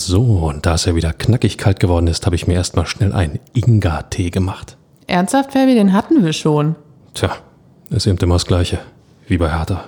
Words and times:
So, 0.00 0.22
und 0.22 0.64
da 0.64 0.76
es 0.76 0.86
ja 0.86 0.94
wieder 0.94 1.12
knackig 1.12 1.58
kalt 1.58 1.78
geworden 1.78 2.06
ist, 2.06 2.24
habe 2.24 2.34
ich 2.34 2.46
mir 2.46 2.54
erstmal 2.54 2.86
schnell 2.86 3.12
einen 3.12 3.38
Inga-Tee 3.52 4.30
gemacht. 4.30 4.78
Ernsthaft, 5.06 5.52
Fabi, 5.52 5.74
den 5.74 5.92
hatten 5.92 6.24
wir 6.24 6.32
schon. 6.32 6.74
Tja, 7.12 7.36
ist 7.90 8.06
eben 8.06 8.16
immer 8.16 8.36
das 8.36 8.46
Gleiche, 8.46 8.78
wie 9.28 9.36
bei 9.36 9.50
Hertha. 9.50 9.84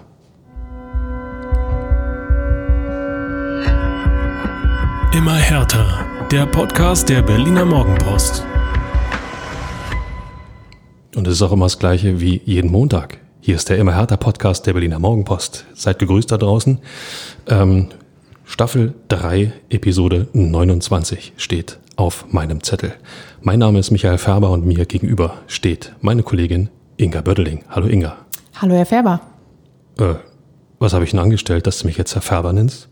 Immer 5.17 5.37
härter. 5.37 6.05
Der 6.31 6.45
Podcast 6.45 7.09
der 7.09 7.23
Berliner 7.23 7.65
Morgenpost. 7.65 8.45
Und 11.17 11.27
es 11.27 11.37
ist 11.37 11.43
auch 11.43 11.53
immer 11.53 11.67
das 11.67 11.79
Gleiche 11.79 12.21
wie 12.21 12.43
jeden 12.45 12.71
Montag. 12.71 13.19
Hier 13.41 13.57
ist 13.57 13.71
der 13.71 13.79
Immer 13.79 13.95
härter 13.95 14.19
Podcast 14.19 14.67
der 14.67 14.75
Berliner 14.75 14.99
Morgenpost. 14.99 15.65
Seid 15.73 15.99
gegrüßt 15.99 16.31
da 16.31 16.37
draußen. 16.37 16.81
Ähm, 17.49 17.89
Staffel 18.53 18.93
3, 19.09 19.51
Episode 19.71 20.29
29 20.35 21.33
steht 21.39 21.79
auf 21.97 22.27
meinem 22.33 22.63
Zettel. 22.63 22.93
Mein 23.41 23.59
Name 23.59 23.79
ist 23.79 23.91
Michael 23.91 24.19
Färber 24.19 24.51
und 24.51 24.67
mir 24.67 24.85
gegenüber 24.85 25.39
steht 25.47 25.95
meine 26.03 26.23
Kollegin 26.23 26.69
Inga 26.99 27.23
Bödeling. 27.23 27.65
Hallo 27.71 27.87
Inga. 27.87 28.15
Hallo, 28.61 28.75
Herr 28.75 28.85
Färber. 28.85 29.23
Äh, 29.99 30.17
was 30.79 30.93
habe 30.93 31.03
ich 31.03 31.13
denn 31.13 31.21
angestellt, 31.21 31.67
dass 31.67 31.79
du 31.79 31.87
mich 31.87 31.97
jetzt 31.97 32.15
Herr 32.15 32.21
Färber 32.21 32.53
nennst? 32.53 32.91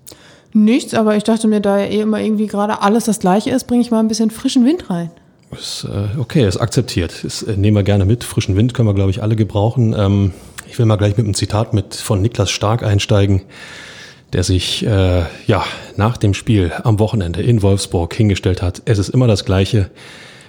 Nichts, 0.54 0.95
aber 0.95 1.16
ich 1.16 1.24
dachte 1.24 1.46
mir, 1.46 1.60
da 1.60 1.79
ja 1.79 1.84
eh 1.88 2.01
immer 2.01 2.20
irgendwie 2.20 2.46
gerade 2.46 2.80
alles 2.80 3.04
das 3.04 3.20
Gleiche 3.20 3.51
ist, 3.51 3.66
bringe 3.66 3.82
ich 3.82 3.90
mal 3.90 4.01
ein 4.01 4.09
bisschen 4.09 4.30
frischen 4.30 4.65
Wind 4.65 4.88
rein. 4.88 5.10
Ist, 5.52 5.84
äh, 5.84 6.18
okay, 6.18 6.48
ist 6.48 6.56
akzeptiert. 6.56 7.23
Ist, 7.23 7.42
äh, 7.42 7.59
nehmen 7.59 7.77
wir 7.77 7.82
gerne 7.82 8.06
mit. 8.06 8.24
Frischen 8.24 8.56
Wind 8.56 8.73
können 8.73 8.88
wir, 8.88 8.95
glaube 8.95 9.10
ich, 9.10 9.23
alle 9.23 9.37
gebrauchen. 9.37 9.95
Ähm, 9.95 10.32
ich 10.66 10.79
will 10.79 10.87
mal 10.87 10.96
gleich 10.96 11.18
mit 11.18 11.27
einem 11.27 11.34
Zitat 11.34 11.74
mit 11.74 11.96
von 11.96 12.23
Niklas 12.23 12.51
Stark 12.51 12.82
einsteigen, 12.82 13.42
der 14.33 14.45
sich 14.45 14.87
äh, 14.87 15.25
ja 15.47 15.65
nach 15.97 16.16
dem 16.16 16.34
Spiel 16.34 16.73
am 16.84 16.98
Wochenende 16.98 17.43
in 17.43 17.62
Wolfsburg 17.62 18.15
hingestellt 18.15 18.62
hat. 18.62 18.83
Es 18.84 18.98
ist 18.98 19.09
immer 19.09 19.27
das 19.27 19.45
Gleiche. 19.45 19.91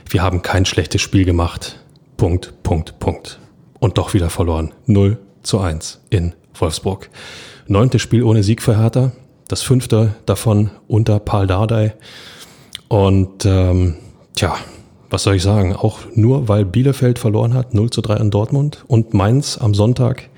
Wir 0.09 0.21
haben 0.21 0.41
kein 0.41 0.65
schlechtes 0.65 1.01
Spiel 1.01 1.25
gemacht. 1.25 1.79
Punkt, 2.17 2.53
Punkt, 2.63 2.99
Punkt. 2.99 3.39
Und 3.79 3.97
doch 3.97 4.13
wieder 4.13 4.29
verloren. 4.29 4.73
0 4.85 5.17
zu 5.41 5.59
1 5.59 6.01
in 6.09 6.33
Wolfsburg. 6.53 7.09
Neuntes 7.67 8.01
Spiel 8.01 8.23
ohne 8.23 8.43
Sieg 8.43 8.61
für 8.61 8.77
Hertha. 8.77 9.11
Das 9.47 9.63
fünfte 9.63 10.15
davon 10.25 10.71
unter 10.87 11.19
Paul 11.19 11.47
Dardai. 11.47 11.95
Und 12.87 13.45
ähm, 13.45 13.95
tja, 14.35 14.55
was 15.09 15.23
soll 15.23 15.35
ich 15.35 15.43
sagen? 15.43 15.75
Auch 15.75 15.99
nur 16.13 16.47
weil 16.47 16.65
Bielefeld 16.65 17.19
verloren 17.19 17.53
hat, 17.53 17.73
0 17.73 17.89
zu 17.89 18.01
3 18.01 18.17
in 18.17 18.31
Dortmund 18.31 18.83
und 18.87 19.13
Mainz 19.13 19.57
am 19.57 19.73
Sonntag 19.73 20.29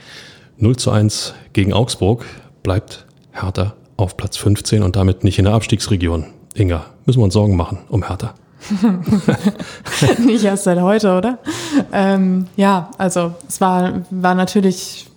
0 0.57 0.77
zu 0.77 0.91
1 0.91 1.33
gegen 1.53 1.73
Augsburg, 1.73 2.25
bleibt 2.63 3.05
Hertha 3.33 3.73
auf 3.97 4.17
Platz 4.17 4.37
15 4.37 4.83
und 4.83 4.95
damit 4.95 5.23
nicht 5.23 5.39
in 5.39 5.45
der 5.45 5.53
Abstiegsregion. 5.53 6.25
Inga, 6.55 6.85
müssen 7.05 7.19
wir 7.19 7.25
uns 7.25 7.33
Sorgen 7.33 7.55
machen 7.55 7.79
um 7.89 8.07
Hertha. 8.07 8.33
Nicht 10.25 10.45
erst 10.45 10.63
seit 10.63 10.79
heute, 10.79 11.17
oder? 11.17 11.39
Ähm, 11.91 12.47
ja, 12.55 12.91
also 12.97 13.33
es 13.47 13.59
war, 13.59 14.03
war 14.09 14.35
natürlich 14.35 15.07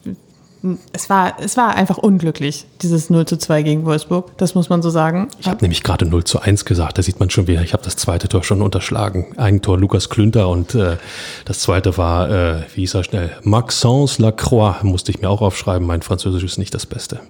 es 0.92 1.08
war, 1.10 1.36
es 1.40 1.56
war 1.56 1.74
einfach 1.74 1.98
unglücklich, 1.98 2.66
dieses 2.82 3.10
0 3.10 3.26
zu 3.26 3.36
2 3.36 3.62
gegen 3.62 3.84
Wolfsburg. 3.84 4.36
Das 4.38 4.54
muss 4.54 4.68
man 4.68 4.82
so 4.82 4.90
sagen. 4.90 5.28
Ich 5.38 5.48
habe 5.48 5.62
nämlich 5.62 5.82
gerade 5.82 6.06
0 6.06 6.24
zu 6.24 6.40
1 6.40 6.64
gesagt. 6.64 6.98
Da 6.98 7.02
sieht 7.02 7.20
man 7.20 7.30
schon 7.30 7.46
wieder, 7.46 7.62
ich 7.62 7.72
habe 7.72 7.82
das 7.82 7.96
zweite 7.96 8.28
Tor 8.28 8.42
schon 8.42 8.62
unterschlagen. 8.62 9.26
Ein 9.36 9.62
Tor 9.62 9.78
Lukas 9.78 10.08
Klünter 10.08 10.48
und 10.48 10.74
äh, 10.74 10.96
das 11.44 11.60
zweite 11.60 11.96
war, 11.98 12.30
äh, 12.30 12.62
wie 12.74 12.80
hieß 12.80 12.94
er 12.94 13.04
schnell, 13.04 13.30
Maxence 13.42 14.18
Lacroix, 14.18 14.82
musste 14.82 15.12
ich 15.12 15.20
mir 15.20 15.28
auch 15.28 15.42
aufschreiben. 15.42 15.86
Mein 15.86 16.02
Französisch 16.02 16.44
ist 16.44 16.58
nicht 16.58 16.74
das 16.74 16.86
Beste. 16.86 17.20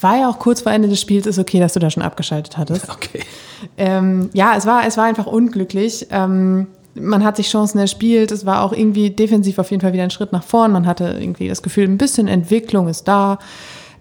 War 0.00 0.18
ja 0.18 0.28
auch 0.28 0.38
kurz 0.38 0.62
vor 0.62 0.72
Ende 0.72 0.88
des 0.88 1.00
Spiels, 1.00 1.26
ist 1.26 1.38
okay, 1.38 1.60
dass 1.60 1.74
du 1.74 1.80
da 1.80 1.90
schon 1.90 2.02
abgeschaltet 2.02 2.56
hattest. 2.56 2.86
Okay. 3.00 3.24
Ähm, 3.78 4.30
ja, 4.34 4.54
es 4.56 4.66
war, 4.66 4.86
es 4.86 4.96
war 4.96 5.04
einfach 5.04 5.26
unglücklich. 5.26 6.06
Ähm, 6.10 6.66
man 6.94 7.24
hat 7.24 7.36
sich 7.36 7.48
Chancen 7.48 7.78
erspielt. 7.78 8.32
Es 8.32 8.46
war 8.46 8.62
auch 8.62 8.72
irgendwie 8.72 9.10
defensiv 9.10 9.58
auf 9.58 9.70
jeden 9.70 9.80
Fall 9.80 9.92
wieder 9.92 10.02
ein 10.02 10.10
Schritt 10.10 10.32
nach 10.32 10.42
vorn. 10.42 10.72
Man 10.72 10.86
hatte 10.86 11.16
irgendwie 11.18 11.48
das 11.48 11.62
Gefühl, 11.62 11.84
ein 11.84 11.98
bisschen 11.98 12.28
Entwicklung 12.28 12.88
ist 12.88 13.06
da. 13.06 13.38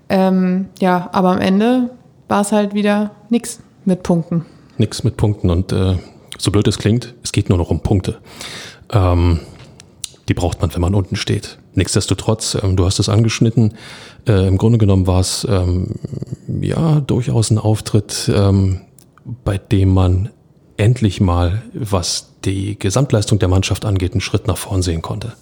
Ähm, 0.09 0.67
ja, 0.79 1.09
aber 1.11 1.29
am 1.29 1.39
Ende 1.39 1.91
war 2.27 2.41
es 2.41 2.51
halt 2.51 2.73
wieder 2.73 3.11
nichts 3.29 3.59
mit 3.85 4.03
Punkten. 4.03 4.45
Nix 4.77 5.03
mit 5.03 5.17
Punkten 5.17 5.49
und 5.49 5.71
äh, 5.71 5.97
so 6.37 6.51
blöd 6.51 6.67
es 6.67 6.77
klingt, 6.77 7.13
es 7.23 7.31
geht 7.31 7.49
nur 7.49 7.57
noch 7.57 7.69
um 7.69 7.81
Punkte. 7.81 8.17
Ähm, 8.91 9.41
die 10.27 10.33
braucht 10.33 10.61
man, 10.61 10.73
wenn 10.73 10.81
man 10.81 10.95
unten 10.95 11.15
steht. 11.15 11.57
Nichtsdestotrotz, 11.73 12.57
ähm, 12.61 12.75
du 12.75 12.85
hast 12.85 12.99
es 12.99 13.09
angeschnitten, 13.09 13.73
äh, 14.27 14.47
im 14.47 14.57
Grunde 14.57 14.77
genommen 14.77 15.05
war 15.05 15.19
es 15.19 15.45
ähm, 15.49 15.95
ja 16.61 17.01
durchaus 17.01 17.51
ein 17.51 17.57
Auftritt, 17.57 18.31
ähm, 18.33 18.81
bei 19.43 19.57
dem 19.57 19.93
man 19.93 20.29
endlich 20.79 21.21
mal, 21.21 21.61
was 21.73 22.29
die 22.45 22.77
Gesamtleistung 22.79 23.39
der 23.39 23.49
Mannschaft 23.49 23.85
angeht, 23.85 24.13
einen 24.13 24.21
Schritt 24.21 24.47
nach 24.47 24.57
vorn 24.57 24.81
sehen 24.81 25.01
konnte. 25.01 25.33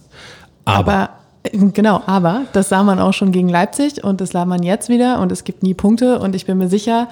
Aber, 0.66 0.94
aber 0.94 1.10
genau, 1.52 2.02
aber 2.06 2.46
das 2.54 2.70
sah 2.70 2.84
man 2.84 3.00
auch 3.00 3.14
schon 3.14 3.32
gegen 3.32 3.50
Leipzig 3.50 4.04
und 4.04 4.20
das 4.20 4.32
sah 4.32 4.46
man 4.46 4.64
jetzt 4.64 4.90
wieder 4.90 5.20
und 5.20 5.32
es 5.32 5.44
gibt 5.44 5.64
nie 5.64 5.74
Punkte 5.74 6.20
und 6.20 6.36
ich 6.36 6.46
bin 6.46 6.58
mir 6.58 6.68
sicher, 6.68 7.08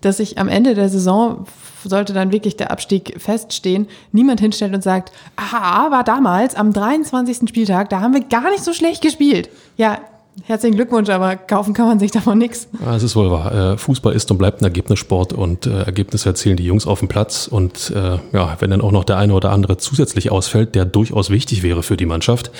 dass 0.00 0.18
sich 0.18 0.38
am 0.38 0.48
Ende 0.48 0.74
der 0.74 0.88
Saison 0.88 1.46
sollte 1.84 2.12
dann 2.12 2.32
wirklich 2.32 2.56
der 2.56 2.70
Abstieg 2.70 3.14
feststehen, 3.18 3.86
niemand 4.12 4.40
hinstellt 4.40 4.74
und 4.74 4.82
sagt, 4.82 5.12
aha, 5.36 5.86
aber 5.86 6.02
damals 6.02 6.54
am 6.54 6.72
23. 6.72 7.48
Spieltag, 7.48 7.88
da 7.88 8.00
haben 8.00 8.14
wir 8.14 8.22
gar 8.22 8.50
nicht 8.50 8.64
so 8.64 8.72
schlecht 8.72 9.02
gespielt. 9.02 9.48
Ja, 9.76 9.98
Herzlichen 10.44 10.76
Glückwunsch, 10.76 11.10
aber 11.10 11.36
kaufen 11.36 11.74
kann 11.74 11.86
man 11.86 11.98
sich 11.98 12.10
davon 12.10 12.38
nichts. 12.38 12.68
Ja, 12.84 12.96
es 12.96 13.02
ist 13.02 13.14
wohl 13.16 13.30
wahr. 13.30 13.72
Äh, 13.72 13.76
Fußball 13.76 14.14
ist 14.14 14.30
und 14.30 14.38
bleibt 14.38 14.62
ein 14.62 14.64
Ergebnissport 14.64 15.32
und 15.32 15.66
äh, 15.66 15.82
Ergebnisse 15.82 16.28
erzielen 16.28 16.56
die 16.56 16.64
Jungs 16.64 16.86
auf 16.86 17.00
dem 17.00 17.08
Platz. 17.08 17.46
Und 17.46 17.90
äh, 17.94 18.18
ja, 18.32 18.56
wenn 18.58 18.70
dann 18.70 18.80
auch 18.80 18.92
noch 18.92 19.04
der 19.04 19.16
eine 19.16 19.34
oder 19.34 19.50
andere 19.50 19.76
zusätzlich 19.76 20.30
ausfällt, 20.30 20.74
der 20.74 20.84
durchaus 20.84 21.30
wichtig 21.30 21.62
wäre 21.62 21.82
für 21.82 21.96
die 21.96 22.06
Mannschaft, 22.06 22.50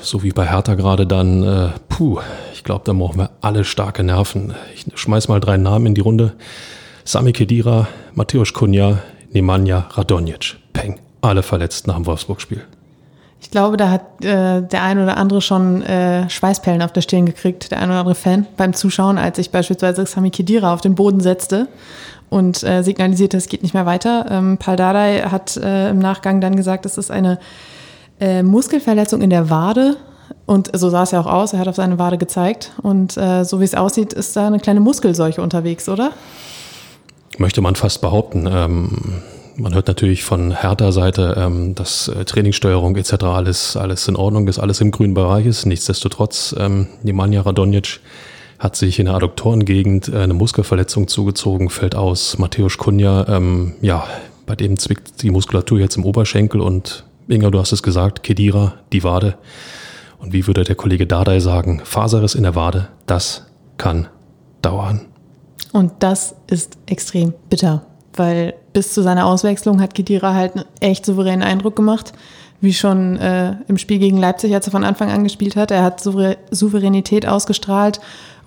so 0.00 0.24
wie 0.24 0.30
bei 0.30 0.44
Hertha 0.44 0.74
gerade, 0.74 1.06
dann, 1.06 1.72
puh, 1.88 2.18
ich 2.52 2.64
glaube, 2.64 2.82
da 2.84 2.92
brauchen 2.92 3.20
wir 3.20 3.30
alle 3.42 3.62
starke 3.62 4.02
Nerven. 4.02 4.54
Ich 4.74 4.86
schmeiß 4.98 5.28
mal 5.28 5.38
drei 5.38 5.56
Namen 5.56 5.86
in 5.86 5.94
die 5.94 6.00
Runde. 6.00 6.32
Sami 7.04 7.32
Kedira, 7.32 7.86
Mateusz 8.14 8.52
Kunja, 8.52 8.98
Nemanja 9.30 9.86
Radonjic. 9.92 10.56
Peng. 10.72 10.98
Alle 11.20 11.44
verletzt 11.44 11.86
nach 11.86 11.94
dem 11.94 12.06
Wolfsburg-Spiel. 12.06 12.64
Ich 13.46 13.52
glaube, 13.52 13.76
da 13.76 13.90
hat 13.90 14.24
äh, 14.24 14.60
der 14.60 14.82
ein 14.82 14.98
oder 14.98 15.16
andere 15.16 15.40
schon 15.40 15.80
äh, 15.82 16.28
Schweißperlen 16.28 16.82
auf 16.82 16.90
der 16.90 17.00
Stirn 17.00 17.26
gekriegt, 17.26 17.70
der 17.70 17.78
ein 17.78 17.88
oder 17.88 18.00
andere 18.00 18.16
Fan 18.16 18.44
beim 18.56 18.74
Zuschauen, 18.74 19.18
als 19.18 19.38
ich 19.38 19.52
beispielsweise 19.52 20.04
Sami 20.04 20.30
Kedira 20.30 20.74
auf 20.74 20.80
den 20.80 20.96
Boden 20.96 21.20
setzte 21.20 21.68
und 22.28 22.64
äh, 22.64 22.82
signalisierte, 22.82 23.36
es 23.36 23.46
geht 23.46 23.62
nicht 23.62 23.72
mehr 23.72 23.86
weiter. 23.86 24.26
Ähm, 24.30 24.58
Paul 24.58 24.74
Dardai 24.74 25.20
hat 25.30 25.56
äh, 25.58 25.90
im 25.90 26.00
Nachgang 26.00 26.40
dann 26.40 26.56
gesagt, 26.56 26.86
es 26.86 26.98
ist 26.98 27.12
eine 27.12 27.38
äh, 28.18 28.42
Muskelverletzung 28.42 29.22
in 29.22 29.30
der 29.30 29.48
Wade. 29.48 29.96
Und 30.44 30.76
so 30.76 30.90
sah 30.90 31.04
es 31.04 31.12
ja 31.12 31.20
auch 31.20 31.26
aus. 31.26 31.52
Er 31.52 31.60
hat 31.60 31.68
auf 31.68 31.76
seine 31.76 32.00
Wade 32.00 32.18
gezeigt. 32.18 32.72
Und 32.82 33.16
äh, 33.16 33.44
so 33.44 33.60
wie 33.60 33.64
es 33.64 33.76
aussieht, 33.76 34.12
ist 34.12 34.34
da 34.34 34.48
eine 34.48 34.58
kleine 34.58 34.80
Muskelseuche 34.80 35.40
unterwegs, 35.40 35.88
oder? 35.88 36.10
Möchte 37.38 37.60
man 37.60 37.76
fast 37.76 38.00
behaupten. 38.00 38.48
Ähm 38.50 39.22
man 39.56 39.74
hört 39.74 39.88
natürlich 39.88 40.24
von 40.24 40.52
härter 40.52 40.92
Seite, 40.92 41.34
ähm, 41.36 41.74
dass 41.74 42.08
äh, 42.08 42.24
Trainingssteuerung 42.24 42.96
etc. 42.96 43.24
alles 43.24 43.76
alles 43.76 44.06
in 44.08 44.16
Ordnung 44.16 44.48
ist, 44.48 44.58
alles 44.58 44.80
im 44.80 44.90
grünen 44.90 45.14
Bereich 45.14 45.46
ist. 45.46 45.66
Nichtsdestotrotz, 45.66 46.54
ähm, 46.58 46.88
Nemanja 47.02 47.42
Radonjic 47.42 48.00
hat 48.58 48.76
sich 48.76 48.98
in 48.98 49.06
der 49.06 49.14
Adduktorengegend 49.14 50.08
äh, 50.08 50.18
eine 50.18 50.34
Muskelverletzung 50.34 51.08
zugezogen, 51.08 51.70
fällt 51.70 51.94
aus. 51.94 52.38
Matthäus 52.38 52.78
Kunja, 52.78 53.26
ähm, 53.28 53.74
ja, 53.80 54.06
bei 54.46 54.56
dem 54.56 54.78
zwickt 54.78 55.22
die 55.22 55.30
Muskulatur 55.30 55.78
jetzt 55.78 55.96
im 55.96 56.04
Oberschenkel 56.04 56.60
und 56.60 57.04
Inga, 57.28 57.50
du 57.50 57.58
hast 57.58 57.72
es 57.72 57.82
gesagt, 57.82 58.22
Kedira, 58.22 58.74
die 58.92 59.02
Wade. 59.02 59.36
Und 60.18 60.32
wie 60.32 60.46
würde 60.46 60.64
der 60.64 60.76
Kollege 60.76 61.06
Dardai 61.06 61.40
sagen, 61.40 61.82
Faserriss 61.84 62.34
in 62.34 62.44
der 62.44 62.54
Wade, 62.54 62.88
das 63.06 63.46
kann 63.78 64.08
dauern. 64.62 65.00
Und 65.72 65.92
das 65.98 66.36
ist 66.46 66.78
extrem 66.86 67.34
bitter 67.50 67.84
weil 68.16 68.54
bis 68.76 68.92
zu 68.92 69.02
seiner 69.02 69.24
Auswechslung 69.24 69.80
hat 69.80 69.94
Kedira 69.94 70.34
halt 70.34 70.54
einen 70.54 70.66
echt 70.80 71.06
souveränen 71.06 71.42
Eindruck 71.42 71.76
gemacht. 71.76 72.12
Wie 72.60 72.74
schon 72.74 73.16
äh, 73.16 73.56
im 73.68 73.78
Spiel 73.78 73.98
gegen 73.98 74.18
Leipzig, 74.18 74.52
als 74.52 74.66
er 74.66 74.70
von 74.70 74.84
Anfang 74.84 75.10
an 75.10 75.24
gespielt 75.24 75.56
hat. 75.56 75.70
Er 75.70 75.82
hat 75.82 76.02
Souveränität 76.02 77.26
ausgestrahlt, 77.26 78.00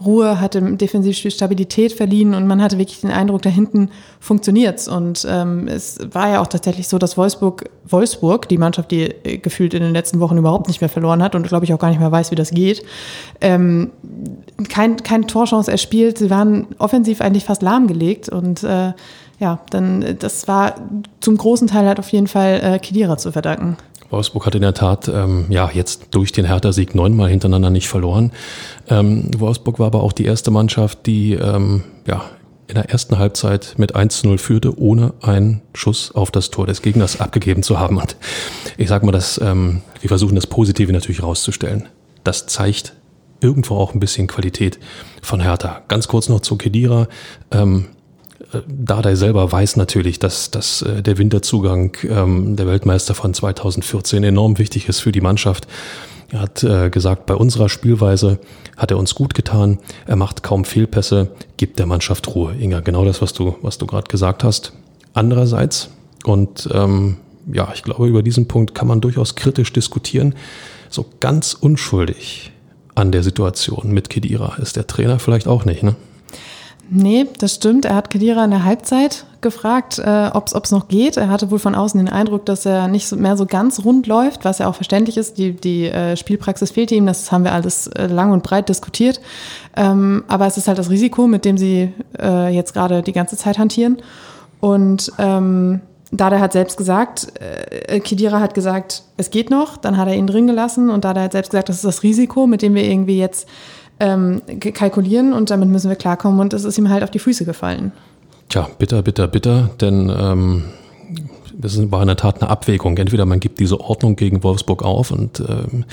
Ruhe, 0.06 0.40
hat 0.40 0.54
im 0.54 0.78
Defensivspiel 0.78 1.32
Stabilität 1.32 1.94
verliehen 1.94 2.36
und 2.36 2.46
man 2.46 2.62
hatte 2.62 2.78
wirklich 2.78 3.02
den 3.02 3.10
Eindruck, 3.10 3.42
da 3.42 3.50
hinten 3.50 3.90
funktioniert's. 4.20 4.88
Und 4.88 5.26
ähm, 5.28 5.68
es 5.68 5.98
war 6.12 6.30
ja 6.30 6.42
auch 6.42 6.48
tatsächlich 6.48 6.88
so, 6.88 7.00
dass 7.00 7.18
Wolfsburg, 7.18 7.70
Wolfsburg, 7.88 8.48
die 8.50 8.60
Mannschaft, 8.60 8.92
die 8.92 9.06
äh, 9.06 9.40
gefühlt 9.40 9.74
in 9.74 9.82
den 9.82 9.94
letzten 9.94 10.20
Wochen 10.20 10.38
überhaupt 10.38 10.68
nicht 10.68 10.80
mehr 10.80 10.90
verloren 10.90 11.24
hat 11.24 11.34
und 11.34 11.48
glaube 11.48 11.66
ich 11.66 11.74
auch 11.74 11.80
gar 11.80 11.90
nicht 11.90 12.00
mehr 12.00 12.12
weiß, 12.12 12.30
wie 12.30 12.36
das 12.36 12.52
geht, 12.52 12.84
ähm, 13.42 13.92
kein, 14.70 14.98
keine 14.98 15.26
Torchance 15.26 15.72
erspielt. 15.72 16.20
Sie 16.20 16.30
waren 16.30 16.68
offensiv 16.78 17.20
eigentlich 17.20 17.46
fast 17.46 17.64
lahmgelegt 17.64 18.30
und 18.30 18.64
äh, 18.64 18.94
ja, 19.40 19.60
dann 19.70 20.02
äh, 20.02 20.16
das 20.16 20.48
war 20.48 20.76
zum 21.20 21.38
großen 21.38 21.68
Teil 21.68 21.88
halt 21.88 22.00
auf 22.00 22.12
jeden 22.12 22.28
Fall 22.28 22.62
äh, 22.62 22.80
Kedira 22.80 23.18
zu 23.18 23.32
verdanken. 23.32 23.78
Wolfsburg 24.10 24.46
hat 24.46 24.56
in 24.56 24.62
der 24.62 24.74
Tat 24.74 25.08
ähm, 25.08 25.46
ja 25.50 25.70
jetzt 25.72 26.08
durch 26.12 26.32
den 26.32 26.46
Hertha-Sieg 26.46 26.96
neunmal 26.96 27.30
hintereinander 27.30 27.70
nicht 27.70 27.88
verloren. 27.88 28.32
Ähm, 28.88 29.30
Wolfsburg 29.40 29.80
war 29.80 29.88
aber 29.88 30.04
auch 30.04 30.14
die 30.14 30.26
erste 30.26 30.52
Mannschaft, 30.52 31.06
die 31.06 31.34
ähm, 31.34 31.84
ja 32.08 32.24
in 32.68 32.76
der 32.76 32.90
ersten 32.90 33.18
Halbzeit 33.18 33.76
mit 33.78 33.96
1-0 33.96 34.38
führte, 34.38 34.80
ohne 34.80 35.14
einen 35.22 35.62
Schuss 35.74 36.12
auf 36.14 36.30
das 36.30 36.52
Tor 36.52 36.68
des 36.68 36.84
Gegners 36.84 37.20
abgegeben 37.20 37.64
zu 37.64 37.80
haben. 37.80 37.98
Und 37.98 38.16
ich 38.78 38.88
sage 38.90 39.06
mal, 39.08 39.12
dass 39.12 39.40
ähm, 39.42 39.82
wir 40.02 40.08
versuchen 40.08 40.36
das 40.36 40.46
Positive 40.46 40.92
natürlich 40.94 41.24
rauszustellen. 41.24 41.88
Das 42.24 42.46
zeigt 42.46 42.94
irgendwo 43.42 43.76
auch 43.76 43.96
ein 43.96 44.00
bisschen 44.00 44.28
Qualität 44.28 44.80
von 45.22 45.40
Hertha. 45.40 45.82
Ganz 45.88 46.08
kurz 46.08 46.30
noch 46.30 46.42
zu 46.42 46.58
Kedira. 46.58 47.08
Ähm, 47.52 47.86
äh, 47.86 47.99
Dardai 48.68 49.16
selber 49.16 49.52
weiß 49.52 49.76
natürlich, 49.76 50.20
dass, 50.20 50.52
dass 50.52 50.82
äh, 50.82 51.04
der 51.04 51.18
Winterzugang 51.18 51.96
ähm, 52.04 52.56
der 52.56 52.68
Weltmeister 52.68 53.14
von 53.14 53.34
2014 53.34 54.24
enorm 54.24 54.58
wichtig 54.58 54.90
ist 54.90 55.00
für 55.00 55.12
die 55.12 55.22
Mannschaft. 55.22 55.68
Er 56.32 56.42
hat 56.42 56.64
äh, 56.64 56.90
gesagt, 56.90 57.26
bei 57.26 57.36
unserer 57.36 57.70
Spielweise 57.70 58.40
hat 58.78 58.92
er 58.92 58.98
uns 58.98 59.16
gut 59.16 59.34
getan. 59.34 59.80
Er 60.06 60.16
macht 60.16 60.44
kaum 60.44 60.66
Fehlpässe, 60.66 61.32
gibt 61.58 61.80
der 61.80 61.86
Mannschaft 61.86 62.34
Ruhe. 62.34 62.54
Inga, 62.60 62.82
genau 62.82 63.06
das, 63.06 63.22
was 63.22 63.34
du, 63.34 63.56
was 63.62 63.78
du 63.78 63.86
gerade 63.86 64.08
gesagt 64.08 64.44
hast. 64.44 64.74
Andererseits, 65.14 65.90
und 66.26 66.70
ähm, 66.72 67.18
ja, 67.52 67.70
ich 67.74 67.84
glaube, 67.84 68.08
über 68.08 68.22
diesen 68.22 68.48
Punkt 68.48 68.76
kann 68.76 68.88
man 68.88 69.02
durchaus 69.02 69.36
kritisch 69.36 69.74
diskutieren, 69.74 70.36
so 70.90 71.06
ganz 71.20 71.54
unschuldig 71.54 72.52
an 72.96 73.12
der 73.12 73.24
Situation 73.24 73.92
mit 73.92 74.10
Kedira 74.10 74.56
ist 74.62 74.76
der 74.76 74.88
Trainer 74.88 75.20
vielleicht 75.20 75.48
auch 75.48 75.66
nicht, 75.66 75.84
ne? 75.84 75.96
Nee, 76.92 77.28
das 77.38 77.56
stimmt. 77.56 77.86
Er 77.86 77.96
hat 77.96 78.10
Kedira 78.10 78.44
in 78.44 78.50
der 78.50 78.64
Halbzeit 78.64 79.26
gefragt, 79.42 80.00
äh, 80.00 80.32
ob 80.34 80.48
es 80.48 80.72
noch 80.72 80.88
geht. 80.88 81.18
Er 81.18 81.30
hatte 81.30 81.52
wohl 81.52 81.60
von 81.60 81.76
außen 81.76 82.00
den 82.00 82.10
Eindruck, 82.10 82.46
dass 82.46 82.66
er 82.66 82.88
nicht 82.88 83.12
mehr 83.16 83.38
so 83.38 83.46
ganz 83.46 83.86
rund 83.86 84.08
läuft, 84.08 84.44
was 84.44 84.58
ja 84.58 84.68
auch 84.68 84.76
verständlich 84.76 85.16
ist. 85.16 85.38
Die, 85.38 85.54
die 85.54 85.86
äh, 85.86 86.18
Spielpraxis 86.18 86.72
fehlte 86.72 86.96
ihm. 86.96 87.06
Das 87.06 87.32
haben 87.32 87.44
wir 87.44 87.54
alles 87.54 87.88
äh, 87.88 88.08
lang 88.08 88.32
und 88.32 88.42
breit 88.42 88.70
diskutiert. 88.70 89.22
Ähm, 89.76 90.24
aber 90.28 90.48
es 90.48 90.58
ist 90.58 90.68
halt 90.68 90.80
das 90.80 90.90
Risiko, 90.90 91.28
mit 91.28 91.46
dem 91.46 91.58
sie 91.60 91.94
äh, 92.20 92.50
jetzt 92.54 92.74
gerade 92.74 93.04
die 93.04 93.14
ganze 93.14 93.38
Zeit 93.38 93.60
hantieren. 93.60 93.98
Und 94.60 95.12
ähm, 95.20 95.82
Dada 96.12 96.40
hat 96.40 96.54
selbst 96.54 96.76
gesagt, 96.76 97.34
äh, 97.40 98.00
Kedira 98.00 98.40
hat 98.40 98.56
gesagt, 98.56 99.04
es 99.18 99.30
geht 99.30 99.52
noch. 99.52 99.78
Dann 99.78 99.96
hat 99.96 100.08
er 100.08 100.16
ihn 100.16 100.26
drin 100.26 100.48
gelassen 100.48 100.90
und 100.90 101.06
Dada 101.06 101.22
hat 101.22 101.34
selbst 101.34 101.52
gesagt, 101.52 101.70
das 101.70 101.76
ist 101.78 101.86
das 101.86 102.02
Risiko, 102.02 102.48
mit 102.48 102.64
dem 102.64 102.74
wir 102.74 102.84
irgendwie 102.84 103.20
jetzt 103.20 103.48
ähm, 104.00 104.42
kalkulieren 104.74 105.34
und 105.34 105.50
damit 105.50 105.70
müssen 105.70 105.90
wir 105.90 105.96
klarkommen 105.96 106.40
und 106.40 106.54
es 106.54 106.64
ist 106.64 106.78
ihm 106.78 106.90
halt 106.90 107.04
auf 107.04 107.12
die 107.12 107.20
Füße 107.20 107.46
gefallen. 107.46 107.92
Tja, 108.50 108.68
bitter, 108.78 109.02
bitter, 109.02 109.28
bitter, 109.28 109.70
denn 109.80 110.12
ähm, 110.18 110.64
das 111.54 111.92
war 111.92 112.02
in 112.02 112.08
der 112.08 112.16
Tat 112.16 112.42
eine 112.42 112.50
Abwägung. 112.50 112.98
Entweder 112.98 113.26
man 113.26 113.40
gibt 113.40 113.60
diese 113.60 113.80
Ordnung 113.80 114.16
gegen 114.16 114.44
Wolfsburg 114.44 114.84
auf 114.84 115.12
und 115.12 115.42
ähm, 115.42 115.86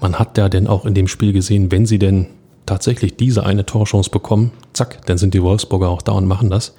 man 0.00 0.18
hat 0.18 0.38
ja 0.38 0.48
denn 0.48 0.68
auch 0.68 0.86
in 0.86 0.94
dem 0.94 1.08
Spiel 1.08 1.32
gesehen, 1.32 1.70
wenn 1.72 1.86
sie 1.86 1.98
denn 1.98 2.26
tatsächlich 2.66 3.16
diese 3.16 3.44
eine 3.44 3.66
Torchance 3.66 4.10
bekommen, 4.10 4.52
zack, 4.72 5.04
dann 5.06 5.18
sind 5.18 5.34
die 5.34 5.42
Wolfsburger 5.42 5.88
auch 5.88 6.02
da 6.02 6.12
und 6.12 6.26
machen 6.26 6.50
das. 6.50 6.74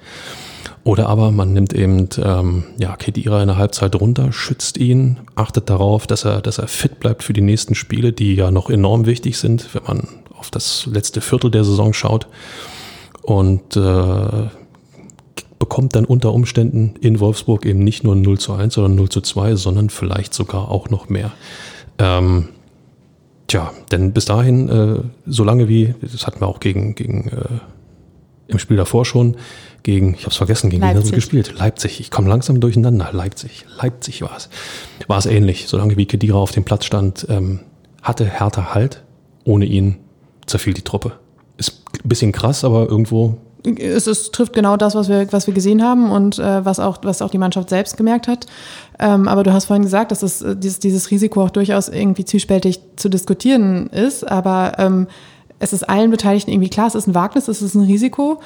Oder 0.82 1.08
aber 1.08 1.30
man 1.30 1.52
nimmt 1.52 1.74
eben 1.74 2.08
ähm, 2.22 2.64
ja, 2.78 2.96
Kedira 2.96 3.42
in 3.42 3.48
der 3.48 3.58
Halbzeit 3.58 3.94
runter, 3.96 4.32
schützt 4.32 4.78
ihn, 4.78 5.18
achtet 5.34 5.68
darauf, 5.68 6.06
dass 6.06 6.24
er, 6.24 6.40
dass 6.40 6.58
er 6.58 6.68
fit 6.68 7.00
bleibt 7.00 7.22
für 7.22 7.34
die 7.34 7.42
nächsten 7.42 7.74
Spiele, 7.74 8.12
die 8.12 8.34
ja 8.34 8.50
noch 8.50 8.70
enorm 8.70 9.04
wichtig 9.04 9.36
sind, 9.36 9.74
wenn 9.74 9.82
man 9.82 10.08
auf 10.40 10.50
das 10.50 10.86
letzte 10.86 11.20
Viertel 11.20 11.50
der 11.50 11.64
Saison 11.64 11.92
schaut. 11.92 12.26
Und 13.22 13.76
äh, 13.76 14.48
bekommt 15.58 15.94
dann 15.94 16.06
unter 16.06 16.32
Umständen 16.32 16.94
in 17.00 17.20
Wolfsburg 17.20 17.66
eben 17.66 17.84
nicht 17.84 18.02
nur 18.02 18.16
0 18.16 18.38
zu 18.38 18.54
1 18.54 18.76
oder 18.78 18.88
0 18.88 19.10
zu 19.10 19.20
2, 19.20 19.54
sondern 19.56 19.90
vielleicht 19.90 20.34
sogar 20.34 20.70
auch 20.70 20.88
noch 20.88 21.08
mehr. 21.08 21.32
Ähm, 21.98 22.48
tja, 23.46 23.70
denn 23.92 24.12
bis 24.12 24.24
dahin, 24.24 24.68
äh, 24.68 25.00
solange 25.26 25.68
wie, 25.68 25.94
das 26.00 26.26
hatten 26.26 26.40
wir 26.40 26.48
auch 26.48 26.60
gegen, 26.60 26.94
gegen 26.94 27.28
äh, 27.28 27.58
im 28.48 28.58
Spiel 28.58 28.78
davor 28.78 29.04
schon, 29.04 29.36
gegen, 29.82 30.14
ich 30.14 30.22
habe 30.22 30.30
es 30.30 30.36
vergessen, 30.36 30.70
gegen 30.70 30.82
wen 30.82 30.96
haben 30.96 31.04
sie 31.04 31.12
gespielt? 31.12 31.54
Leipzig. 31.58 32.00
Ich 32.00 32.10
komme 32.10 32.28
langsam 32.28 32.60
durcheinander. 32.60 33.10
Leipzig. 33.12 33.64
Leipzig 33.80 34.22
war 34.22 34.36
es. 34.36 34.48
War 35.06 35.18
es 35.18 35.26
ähnlich. 35.26 35.68
Solange 35.68 35.96
wie 35.96 36.06
Kedira 36.06 36.38
auf 36.38 36.52
dem 36.52 36.64
Platz 36.64 36.84
stand, 36.84 37.26
ähm, 37.30 37.60
hatte 38.02 38.24
Hertha 38.24 38.74
Halt. 38.74 39.04
Ohne 39.44 39.64
ihn 39.64 39.96
zerfiel 40.50 40.74
die 40.74 40.82
Truppe. 40.82 41.12
Ist 41.56 41.82
ein 42.02 42.08
bisschen 42.08 42.32
krass, 42.32 42.64
aber 42.64 42.88
irgendwo. 42.88 43.36
Es, 43.78 44.06
es 44.06 44.30
trifft 44.30 44.54
genau 44.54 44.76
das, 44.76 44.94
was 44.94 45.08
wir, 45.08 45.30
was 45.32 45.46
wir 45.46 45.52
gesehen 45.52 45.82
haben 45.82 46.10
und 46.10 46.38
äh, 46.38 46.64
was, 46.64 46.80
auch, 46.80 46.98
was 47.02 47.20
auch 47.20 47.30
die 47.30 47.38
Mannschaft 47.38 47.68
selbst 47.68 47.96
gemerkt 47.96 48.26
hat. 48.26 48.46
Ähm, 48.98 49.28
aber 49.28 49.42
du 49.42 49.52
hast 49.52 49.66
vorhin 49.66 49.82
gesagt, 49.82 50.12
dass 50.12 50.22
es, 50.22 50.40
äh, 50.40 50.56
dieses, 50.56 50.78
dieses 50.78 51.10
Risiko 51.10 51.44
auch 51.44 51.50
durchaus 51.50 51.88
irgendwie 51.88 52.24
zwiespältig 52.24 52.80
zu 52.96 53.10
diskutieren 53.10 53.88
ist. 53.88 54.26
Aber 54.30 54.74
ähm, 54.78 55.08
es 55.58 55.74
ist 55.74 55.88
allen 55.88 56.10
Beteiligten 56.10 56.50
irgendwie 56.50 56.70
klar, 56.70 56.86
es 56.86 56.94
ist 56.94 57.06
ein 57.06 57.14
Wagnis, 57.14 57.48
es 57.48 57.60
ist 57.60 57.74
ein 57.74 57.84
Risiko. 57.84 58.40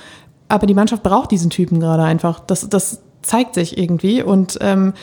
Aber 0.48 0.66
die 0.66 0.74
Mannschaft 0.74 1.02
braucht 1.02 1.30
diesen 1.30 1.50
Typen 1.50 1.78
gerade 1.78 2.02
einfach. 2.02 2.40
Das, 2.40 2.68
das 2.68 3.00
zeigt 3.22 3.54
sich 3.54 3.78
irgendwie. 3.78 4.22
Und 4.22 4.58
ähm, 4.60 4.94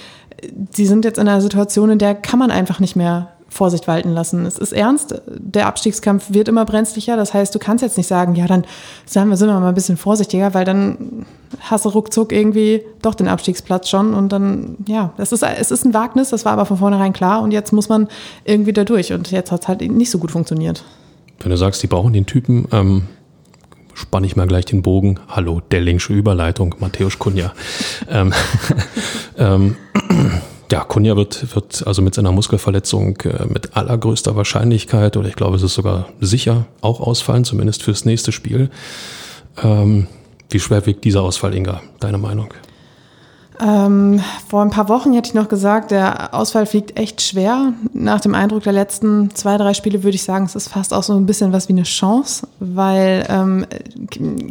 sie 0.71 0.85
sind 0.85 1.05
jetzt 1.05 1.19
in 1.19 1.27
einer 1.27 1.41
Situation, 1.41 1.89
in 1.89 1.99
der 1.99 2.15
kann 2.15 2.37
man 2.37 2.51
einfach 2.51 2.79
nicht 2.79 2.95
mehr 2.95 3.29
Vorsicht 3.51 3.85
walten 3.87 4.13
lassen. 4.13 4.45
Es 4.45 4.57
ist 4.57 4.71
ernst. 4.71 5.21
Der 5.27 5.67
Abstiegskampf 5.67 6.27
wird 6.29 6.47
immer 6.47 6.63
brenzlicher. 6.63 7.17
Das 7.17 7.33
heißt, 7.33 7.53
du 7.53 7.59
kannst 7.59 7.81
jetzt 7.81 7.97
nicht 7.97 8.07
sagen, 8.07 8.33
ja, 8.35 8.47
dann 8.47 8.63
sagen 9.05 9.29
wir, 9.29 9.35
sind 9.35 9.49
wir 9.49 9.59
mal 9.59 9.67
ein 9.67 9.75
bisschen 9.75 9.97
vorsichtiger, 9.97 10.53
weil 10.53 10.63
dann 10.63 11.25
hast 11.59 11.83
du 11.83 11.89
ruckzuck 11.89 12.31
irgendwie 12.31 12.81
doch 13.01 13.13
den 13.13 13.27
Abstiegsplatz 13.27 13.89
schon 13.89 14.13
und 14.13 14.31
dann, 14.31 14.77
ja, 14.87 15.11
es 15.17 15.33
ist, 15.33 15.43
es 15.43 15.69
ist 15.69 15.83
ein 15.83 15.93
Wagnis, 15.93 16.29
das 16.29 16.45
war 16.45 16.53
aber 16.53 16.65
von 16.65 16.77
vornherein 16.77 17.11
klar 17.11 17.41
und 17.41 17.51
jetzt 17.51 17.73
muss 17.73 17.89
man 17.89 18.07
irgendwie 18.45 18.71
da 18.71 18.85
durch 18.85 19.11
und 19.11 19.29
jetzt 19.31 19.51
hat 19.51 19.63
es 19.63 19.67
halt 19.67 19.81
nicht 19.81 20.11
so 20.11 20.17
gut 20.17 20.31
funktioniert. 20.31 20.85
Wenn 21.41 21.51
du 21.51 21.57
sagst, 21.57 21.83
die 21.83 21.87
brauchen 21.87 22.13
den 22.13 22.25
Typen, 22.25 22.69
ähm, 22.71 23.03
spanne 23.93 24.27
ich 24.27 24.37
mal 24.37 24.47
gleich 24.47 24.63
den 24.63 24.81
Bogen. 24.81 25.19
Hallo, 25.27 25.61
der 25.71 25.81
linksche 25.81 26.13
Überleitung, 26.13 26.75
Matthäus 26.79 27.19
Kunja. 27.19 27.51
ähm, 28.09 28.31
ähm, 29.37 29.75
ja, 30.71 30.83
Kunja 30.83 31.15
wird, 31.15 31.55
wird 31.55 31.85
also 31.85 32.01
mit 32.01 32.15
seiner 32.15 32.31
Muskelverletzung 32.31 33.17
äh, 33.21 33.45
mit 33.45 33.75
allergrößter 33.75 34.35
Wahrscheinlichkeit, 34.35 35.17
oder 35.17 35.27
ich 35.27 35.35
glaube, 35.35 35.57
es 35.57 35.63
ist 35.63 35.75
sogar 35.75 36.07
sicher, 36.19 36.65
auch 36.81 36.99
ausfallen, 37.01 37.43
zumindest 37.43 37.83
fürs 37.83 38.05
nächste 38.05 38.31
Spiel. 38.31 38.69
Ähm, 39.61 40.07
wie 40.49 40.59
schwer 40.59 40.85
wiegt 40.85 41.03
dieser 41.03 41.21
Ausfall, 41.21 41.53
Inga? 41.55 41.81
Deine 41.99 42.17
Meinung? 42.17 42.49
Ähm, 43.59 44.19
vor 44.47 44.63
ein 44.63 44.71
paar 44.71 44.89
Wochen 44.89 45.13
hätte 45.13 45.29
ich 45.29 45.33
noch 45.35 45.47
gesagt, 45.47 45.91
der 45.91 46.33
Ausfall 46.33 46.65
fliegt 46.65 46.97
echt 46.97 47.21
schwer. 47.21 47.73
Nach 47.93 48.19
dem 48.19 48.33
Eindruck 48.33 48.63
der 48.63 48.73
letzten 48.73 49.35
zwei, 49.35 49.57
drei 49.57 49.75
Spiele 49.75 50.03
würde 50.03 50.15
ich 50.15 50.23
sagen, 50.23 50.45
es 50.45 50.55
ist 50.55 50.69
fast 50.69 50.93
auch 50.93 51.03
so 51.03 51.13
ein 51.13 51.27
bisschen 51.27 51.53
was 51.53 51.69
wie 51.69 51.73
eine 51.73 51.83
Chance, 51.83 52.47
weil 52.59 53.25
ähm, 53.29 53.65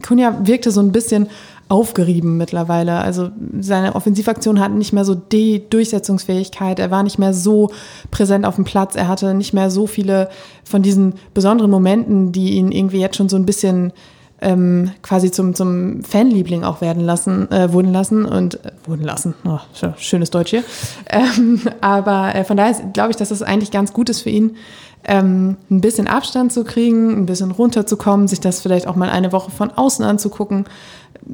Kunja 0.07 0.39
wirkte 0.45 0.71
so 0.71 0.81
ein 0.81 0.93
bisschen 0.93 1.29
aufgerieben 1.71 2.37
mittlerweile. 2.37 2.99
Also 2.99 3.31
seine 3.61 3.95
Offensivaktion 3.95 4.59
hat 4.59 4.73
nicht 4.73 4.93
mehr 4.93 5.05
so 5.05 5.15
die 5.15 5.63
Durchsetzungsfähigkeit. 5.71 6.81
Er 6.81 6.91
war 6.91 7.05
nicht 7.05 7.19
mehr 7.19 7.33
so 7.33 7.71
präsent 8.11 8.45
auf 8.45 8.57
dem 8.57 8.65
Platz. 8.65 8.97
Er 8.97 9.07
hatte 9.07 9.35
nicht 9.35 9.53
mehr 9.53 9.71
so 9.71 9.87
viele 9.87 10.29
von 10.65 10.83
diesen 10.83 11.15
besonderen 11.33 11.71
Momenten, 11.71 12.33
die 12.33 12.55
ihn 12.55 12.73
irgendwie 12.73 12.99
jetzt 12.99 13.17
schon 13.17 13.29
so 13.29 13.37
ein 13.37 13.47
bisschen 13.47 13.93
ähm, 14.41 14.91
quasi 15.03 15.31
zum, 15.31 15.55
zum 15.55 16.03
Fanliebling 16.03 16.65
auch 16.65 16.81
werden 16.81 17.05
lassen, 17.05 17.51
äh, 17.53 17.73
wurden 17.73 17.93
lassen 17.93 18.25
und 18.25 18.65
äh, 18.65 18.73
wurden 18.87 19.05
lassen. 19.05 19.35
Oh, 19.45 19.59
schönes 19.97 20.31
Deutsch 20.31 20.51
hier. 20.51 20.65
Ähm, 21.09 21.61
aber 21.81 22.35
äh, 22.35 22.45
von 22.45 22.57
daher 22.57 22.75
glaube 22.93 23.11
ich, 23.11 23.17
dass 23.17 23.29
das 23.29 23.43
eigentlich 23.43 23.71
ganz 23.71 23.93
gut 23.93 24.09
ist 24.09 24.23
für 24.23 24.31
ihn, 24.31 24.57
ähm, 25.05 25.57
ein 25.71 25.81
bisschen 25.81 26.09
Abstand 26.09 26.53
zu 26.53 26.65
kriegen, 26.65 27.17
ein 27.17 27.27
bisschen 27.27 27.51
runterzukommen, 27.51 28.29
sich 28.29 28.41
das 28.41 28.61
vielleicht 28.61 28.87
auch 28.87 28.97
mal 28.97 29.11
eine 29.11 29.33
Woche 29.33 29.51
von 29.51 29.71
außen 29.71 30.05
anzugucken. 30.05 30.65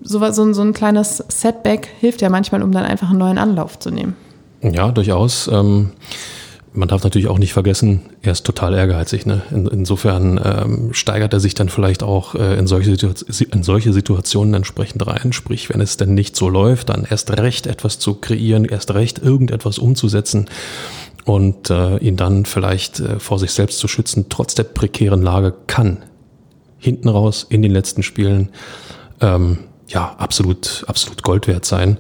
So, 0.02 0.30
so, 0.32 0.42
ein, 0.42 0.54
so 0.54 0.62
ein 0.62 0.72
kleines 0.72 1.24
Setback 1.28 1.88
hilft 2.00 2.20
ja 2.22 2.28
manchmal, 2.28 2.62
um 2.62 2.72
dann 2.72 2.84
einfach 2.84 3.10
einen 3.10 3.18
neuen 3.18 3.38
Anlauf 3.38 3.78
zu 3.78 3.90
nehmen. 3.90 4.16
Ja, 4.62 4.90
durchaus. 4.90 5.48
Ähm 5.52 5.92
man 6.76 6.88
darf 6.88 7.02
natürlich 7.02 7.28
auch 7.28 7.38
nicht 7.38 7.52
vergessen, 7.52 8.02
er 8.22 8.32
ist 8.32 8.44
total 8.44 8.74
ehrgeizig. 8.74 9.26
Ne? 9.26 9.42
In, 9.50 9.66
insofern 9.66 10.40
ähm, 10.44 10.92
steigert 10.92 11.32
er 11.32 11.40
sich 11.40 11.54
dann 11.54 11.68
vielleicht 11.68 12.02
auch 12.02 12.34
äh, 12.34 12.58
in, 12.58 12.66
solche 12.66 12.92
in 13.50 13.62
solche 13.62 13.92
Situationen 13.92 14.54
entsprechend 14.54 15.06
rein. 15.06 15.32
Sprich, 15.32 15.70
wenn 15.70 15.80
es 15.80 15.96
denn 15.96 16.14
nicht 16.14 16.36
so 16.36 16.48
läuft, 16.48 16.90
dann 16.90 17.06
erst 17.08 17.30
recht 17.38 17.66
etwas 17.66 17.98
zu 17.98 18.14
kreieren, 18.14 18.64
erst 18.64 18.94
recht 18.94 19.18
irgendetwas 19.18 19.78
umzusetzen 19.78 20.48
und 21.24 21.70
äh, 21.70 21.96
ihn 21.98 22.16
dann 22.16 22.44
vielleicht 22.44 23.00
äh, 23.00 23.18
vor 23.18 23.38
sich 23.38 23.52
selbst 23.52 23.78
zu 23.78 23.88
schützen, 23.88 24.26
trotz 24.28 24.54
der 24.54 24.64
prekären 24.64 25.22
Lage, 25.22 25.54
kann 25.66 26.02
hinten 26.78 27.08
raus 27.08 27.46
in 27.48 27.62
den 27.62 27.72
letzten 27.72 28.02
Spielen 28.02 28.50
ähm, 29.20 29.58
ja 29.88 30.14
absolut, 30.18 30.84
absolut 30.86 31.22
Gold 31.22 31.46
wert 31.46 31.64
sein. 31.64 31.98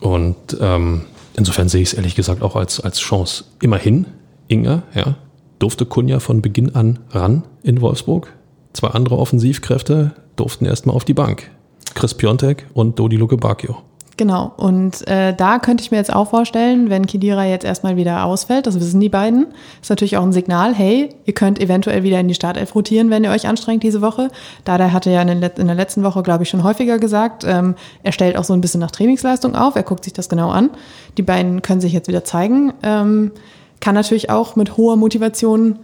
Und 0.00 0.56
ähm, 0.60 1.02
Insofern 1.36 1.68
sehe 1.68 1.80
ich 1.80 1.88
es 1.88 1.94
ehrlich 1.94 2.14
gesagt 2.14 2.42
auch 2.42 2.56
als, 2.56 2.80
als 2.80 2.98
Chance. 2.98 3.44
Immerhin, 3.62 4.06
Inga, 4.48 4.82
ja, 4.94 5.16
durfte 5.58 5.86
Kunja 5.86 6.20
von 6.20 6.42
Beginn 6.42 6.74
an 6.74 6.98
ran 7.10 7.44
in 7.62 7.80
Wolfsburg. 7.80 8.32
Zwei 8.72 8.88
andere 8.88 9.16
Offensivkräfte 9.16 10.12
durften 10.36 10.66
erstmal 10.66 10.96
auf 10.96 11.04
die 11.04 11.14
Bank. 11.14 11.50
Chris 11.94 12.14
Piontek 12.14 12.66
und 12.74 12.98
Dodi 12.98 13.16
Luke 13.16 13.36
Bacchio. 13.36 13.78
Genau. 14.20 14.52
Und 14.58 15.08
äh, 15.08 15.32
da 15.34 15.58
könnte 15.58 15.82
ich 15.82 15.90
mir 15.90 15.96
jetzt 15.96 16.12
auch 16.12 16.28
vorstellen, 16.28 16.90
wenn 16.90 17.06
Kidira 17.06 17.46
jetzt 17.46 17.64
erstmal 17.64 17.96
wieder 17.96 18.26
ausfällt, 18.26 18.66
das 18.66 18.78
wissen 18.78 19.00
die 19.00 19.08
beiden, 19.08 19.46
ist 19.80 19.88
natürlich 19.88 20.18
auch 20.18 20.22
ein 20.22 20.32
Signal, 20.32 20.74
hey, 20.74 21.08
ihr 21.24 21.32
könnt 21.32 21.58
eventuell 21.58 22.02
wieder 22.02 22.20
in 22.20 22.28
die 22.28 22.34
Startelf 22.34 22.74
rotieren, 22.74 23.08
wenn 23.08 23.24
ihr 23.24 23.30
euch 23.30 23.48
anstrengt 23.48 23.82
diese 23.82 24.02
Woche. 24.02 24.28
Dada 24.66 24.92
hatte 24.92 25.08
ja 25.08 25.22
in, 25.22 25.40
der 25.40 25.74
letzten 25.74 26.02
Woche, 26.02 26.22
glaube 26.22 26.42
ich, 26.42 26.50
schon 26.50 26.64
häufiger 26.64 26.98
gesagt, 26.98 27.44
ähm, 27.48 27.76
er 28.02 28.12
stellt 28.12 28.36
auch 28.36 28.44
so 28.44 28.52
ein 28.52 28.60
bisschen 28.60 28.80
nach 28.80 28.90
Trainingsleistung 28.90 29.54
auf, 29.54 29.74
er 29.74 29.84
guckt 29.84 30.04
sich 30.04 30.12
das 30.12 30.28
genau 30.28 30.50
an. 30.50 30.68
Die 31.16 31.22
beiden 31.22 31.62
können 31.62 31.80
sich 31.80 31.94
jetzt 31.94 32.06
wieder 32.06 32.22
zeigen. 32.22 32.74
Ähm, 32.82 33.32
kann 33.80 33.94
natürlich 33.94 34.28
auch 34.28 34.54
mit 34.54 34.76
hoher 34.76 34.96
Motivation 34.96 35.78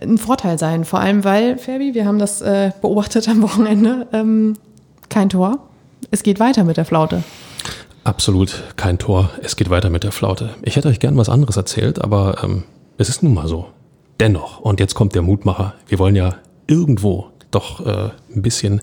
ein 0.00 0.18
Vorteil 0.18 0.56
sein. 0.56 0.84
Vor 0.84 1.00
allem, 1.00 1.24
weil, 1.24 1.58
Ferbi, 1.58 1.94
wir 1.94 2.06
haben 2.06 2.20
das 2.20 2.42
äh, 2.42 2.70
beobachtet 2.80 3.28
am 3.28 3.42
Wochenende, 3.42 4.06
ähm, 4.12 4.52
kein 5.08 5.30
Tor. 5.30 5.58
Es 6.12 6.22
geht 6.22 6.38
weiter 6.38 6.62
mit 6.62 6.76
der 6.76 6.84
Flaute. 6.84 7.24
Absolut 8.06 8.62
kein 8.76 8.98
Tor. 8.98 9.30
Es 9.42 9.56
geht 9.56 9.68
weiter 9.68 9.90
mit 9.90 10.04
der 10.04 10.12
Flaute. 10.12 10.50
Ich 10.62 10.76
hätte 10.76 10.86
euch 10.86 11.00
gern 11.00 11.16
was 11.16 11.28
anderes 11.28 11.56
erzählt, 11.56 12.00
aber 12.00 12.44
ähm, 12.44 12.62
es 12.98 13.08
ist 13.08 13.24
nun 13.24 13.34
mal 13.34 13.48
so. 13.48 13.66
Dennoch, 14.20 14.60
und 14.60 14.78
jetzt 14.78 14.94
kommt 14.94 15.16
der 15.16 15.22
Mutmacher. 15.22 15.74
Wir 15.88 15.98
wollen 15.98 16.14
ja 16.14 16.36
irgendwo 16.68 17.26
doch 17.50 17.84
äh, 17.84 18.10
ein 18.32 18.42
bisschen 18.42 18.80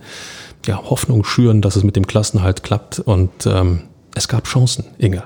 ja, 0.65 0.77
Hoffnung 0.89 1.23
schüren, 1.23 1.61
dass 1.61 1.77
es 1.77 1.85
mit 1.85 1.95
dem 1.95 2.05
Klassenhalt 2.05 2.63
klappt. 2.63 2.99
Und 2.99 3.45
ähm, 3.45 3.83
es 4.13 4.27
gab 4.27 4.43
Chancen, 4.43 4.83
Inge. 4.97 5.23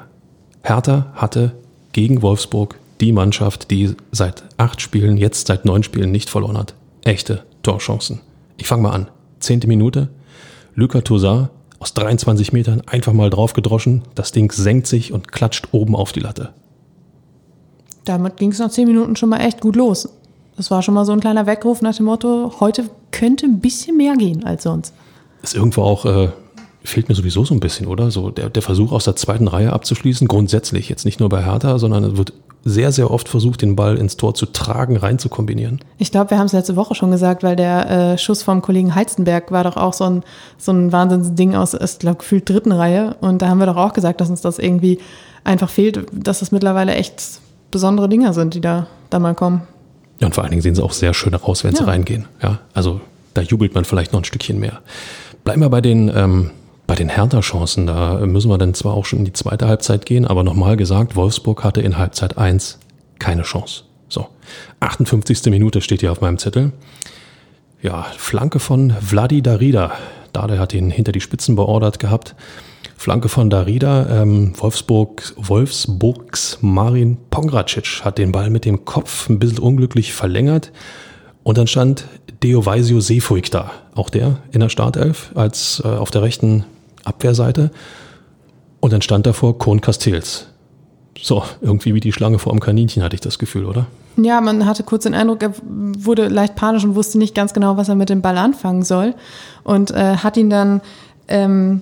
Hertha 0.61 1.11
hatte 1.15 1.53
gegen 1.91 2.21
Wolfsburg 2.21 2.75
die 3.01 3.11
Mannschaft, 3.11 3.71
die 3.71 3.95
seit 4.11 4.43
acht 4.57 4.79
Spielen, 4.79 5.17
jetzt 5.17 5.47
seit 5.47 5.65
neun 5.65 5.81
Spielen 5.81 6.11
nicht 6.11 6.29
verloren 6.29 6.59
hat. 6.59 6.75
Echte 7.03 7.45
Torchancen. 7.63 8.19
Ich 8.57 8.67
fange 8.67 8.83
mal 8.83 8.91
an. 8.91 9.07
Zehnte 9.39 9.65
Minute. 9.65 10.09
Luca 10.75 11.01
Tosar 11.01 11.49
aus 11.79 11.93
23 11.93 12.53
Metern 12.53 12.81
einfach 12.85 13.13
mal 13.13 13.29
drauf 13.29 13.53
gedroschen. 13.53 14.03
Das 14.15 14.31
Ding 14.31 14.51
senkt 14.51 14.87
sich 14.87 15.13
und 15.13 15.31
klatscht 15.31 15.69
oben 15.71 15.95
auf 15.95 16.11
die 16.11 16.19
Latte. 16.19 16.53
Damit 18.05 18.37
ging 18.37 18.51
es 18.51 18.59
nach 18.59 18.71
zehn 18.71 18.87
Minuten 18.87 19.15
schon 19.15 19.29
mal 19.29 19.39
echt 19.39 19.61
gut 19.61 19.75
los. 19.75 20.09
Das 20.55 20.71
war 20.71 20.81
schon 20.81 20.95
mal 20.95 21.05
so 21.05 21.11
ein 21.11 21.19
kleiner 21.19 21.45
Weckruf 21.45 21.81
nach 21.81 21.95
dem 21.95 22.07
Motto, 22.07 22.53
heute 22.59 22.89
könnte 23.11 23.45
ein 23.45 23.59
bisschen 23.59 23.95
mehr 23.95 24.15
gehen 24.15 24.43
als 24.43 24.63
sonst. 24.63 24.93
Ist 25.43 25.55
irgendwo 25.55 25.83
auch, 25.83 26.05
äh, 26.05 26.29
fehlt 26.83 27.09
mir 27.09 27.15
sowieso 27.15 27.45
so 27.45 27.53
ein 27.53 27.59
bisschen, 27.59 27.85
oder? 27.85 28.09
So 28.09 28.31
der, 28.31 28.49
der 28.49 28.63
Versuch 28.63 28.91
aus 28.91 29.05
der 29.05 29.15
zweiten 29.15 29.47
Reihe 29.47 29.71
abzuschließen, 29.71 30.27
grundsätzlich, 30.27 30.89
jetzt 30.89 31.05
nicht 31.05 31.19
nur 31.19 31.29
bei 31.29 31.45
Hertha, 31.45 31.77
sondern 31.77 32.03
es 32.03 32.17
wird 32.17 32.33
sehr, 32.67 32.91
sehr 32.91 33.11
oft 33.11 33.29
versucht, 33.29 33.61
den 33.61 33.75
Ball 33.75 33.97
ins 33.97 34.17
Tor 34.17 34.33
zu 34.33 34.45
tragen, 34.47 34.97
rein 34.97 35.19
zu 35.19 35.29
kombinieren. 35.29 35.79
Ich 35.97 36.11
glaube, 36.11 36.31
wir 36.31 36.37
haben 36.37 36.47
es 36.47 36.53
letzte 36.53 36.75
Woche 36.75 36.95
schon 36.95 37.11
gesagt, 37.11 37.43
weil 37.43 37.55
der 37.55 37.89
äh, 37.89 38.17
Schuss 38.17 38.43
vom 38.43 38.61
Kollegen 38.61 38.93
Heizenberg 38.93 39.51
war 39.51 39.63
doch 39.63 39.77
auch 39.77 39.93
so 39.93 40.03
ein, 40.03 40.23
so 40.57 40.71
ein 40.71 40.91
Wahnsinnsding 40.91 41.55
aus, 41.55 41.73
ich 41.73 41.99
glaube, 41.99 42.17
gefühlt 42.17 42.49
dritten 42.49 42.71
Reihe. 42.71 43.15
Und 43.21 43.41
da 43.41 43.47
haben 43.47 43.59
wir 43.59 43.65
doch 43.65 43.77
auch 43.77 43.93
gesagt, 43.93 44.19
dass 44.21 44.29
uns 44.29 44.41
das 44.41 44.59
irgendwie 44.59 44.99
einfach 45.43 45.69
fehlt, 45.69 46.05
dass 46.11 46.39
das 46.39 46.51
mittlerweile 46.51 46.93
echt 46.95 47.39
besondere 47.71 48.09
Dinger 48.09 48.33
sind, 48.33 48.53
die 48.53 48.61
da, 48.61 48.87
da 49.09 49.19
mal 49.19 49.33
kommen. 49.33 49.61
Ja, 50.19 50.27
und 50.27 50.35
vor 50.35 50.43
allen 50.43 50.51
Dingen 50.51 50.61
sehen 50.61 50.75
sie 50.75 50.83
auch 50.83 50.93
sehr 50.93 51.13
schön 51.13 51.35
aus, 51.35 51.63
wenn 51.63 51.73
ja. 51.73 51.77
sie 51.77 51.87
reingehen. 51.87 52.25
Ja, 52.41 52.59
also 52.73 52.99
da 53.33 53.41
jubelt 53.41 53.75
man 53.75 53.85
vielleicht 53.85 54.13
noch 54.13 54.21
ein 54.21 54.25
Stückchen 54.25 54.59
mehr. 54.59 54.81
Bleiben 55.43 55.61
wir 55.61 55.69
bei 55.69 55.81
den 55.81 56.11
ähm, 56.13 56.51
bei 56.87 56.95
den 56.95 57.09
Hertha-Chancen, 57.09 57.85
da 57.85 58.25
müssen 58.25 58.49
wir 58.49 58.57
dann 58.57 58.73
zwar 58.73 58.93
auch 58.93 59.05
schon 59.05 59.19
in 59.19 59.25
die 59.25 59.33
zweite 59.33 59.67
Halbzeit 59.67 60.05
gehen, 60.05 60.25
aber 60.25 60.43
nochmal 60.43 60.77
gesagt, 60.77 61.17
Wolfsburg 61.17 61.63
hatte 61.63 61.81
in 61.81 61.97
Halbzeit 61.97 62.37
1 62.37 62.79
keine 63.19 63.43
Chance. 63.43 63.83
So, 64.07 64.27
58. 64.79 65.51
Minute 65.51 65.81
steht 65.81 65.99
hier 65.99 66.13
auf 66.13 66.21
meinem 66.21 66.37
Zettel. 66.37 66.71
Ja, 67.81 68.07
Flanke 68.17 68.59
von 68.59 68.91
Vladi 68.91 69.41
Darida. 69.41 69.91
Dade 70.31 70.59
hat 70.59 70.73
ihn 70.73 70.89
hinter 70.89 71.11
die 71.11 71.21
Spitzen 71.21 71.55
beordert 71.55 71.99
gehabt. 71.99 72.35
Flanke 72.95 73.29
von 73.29 73.49
Darida. 73.49 74.21
Ähm, 74.21 74.53
Wolfsburg, 74.57 75.33
Wolfsburgs 75.35 76.59
Marin 76.61 77.17
Pongracic 77.29 78.01
hat 78.03 78.17
den 78.17 78.31
Ball 78.31 78.49
mit 78.49 78.65
dem 78.65 78.85
Kopf 78.85 79.29
ein 79.29 79.39
bisschen 79.39 79.59
unglücklich 79.59 80.13
verlängert. 80.13 80.71
Und 81.43 81.57
dann 81.57 81.67
stand 81.67 82.05
Deovaisio 82.43 82.99
Seefuig 83.01 83.51
da. 83.51 83.71
Auch 83.93 84.09
der 84.09 84.37
in 84.51 84.61
der 84.61 84.69
Startelf 84.69 85.31
als 85.35 85.81
äh, 85.83 85.87
auf 85.87 86.11
der 86.11 86.21
rechten 86.21 86.65
Abwehrseite. 87.07 87.71
Und 88.79 88.93
dann 88.93 89.01
stand 89.01 89.25
davor 89.25 89.57
Kohn 89.57 89.81
Castells. 89.81 90.47
So, 91.19 91.43
irgendwie 91.61 91.93
wie 91.95 91.99
die 91.99 92.11
Schlange 92.11 92.39
vor 92.39 92.51
dem 92.51 92.59
Kaninchen, 92.59 93.03
hatte 93.03 93.15
ich 93.15 93.21
das 93.21 93.39
Gefühl, 93.39 93.65
oder? 93.65 93.87
Ja, 94.17 94.41
man 94.41 94.65
hatte 94.65 94.83
kurz 94.83 95.03
den 95.03 95.13
Eindruck, 95.13 95.43
er 95.43 95.53
wurde 95.63 96.27
leicht 96.27 96.55
panisch 96.55 96.83
und 96.83 96.95
wusste 96.95 97.17
nicht 97.17 97.35
ganz 97.35 97.53
genau, 97.53 97.77
was 97.77 97.89
er 97.89 97.95
mit 97.95 98.09
dem 98.09 98.21
Ball 98.21 98.37
anfangen 98.37 98.83
soll. 98.83 99.13
Und 99.63 99.91
äh, 99.91 100.17
hat 100.17 100.37
ihn 100.37 100.49
dann 100.49 100.81
ähm, 101.27 101.81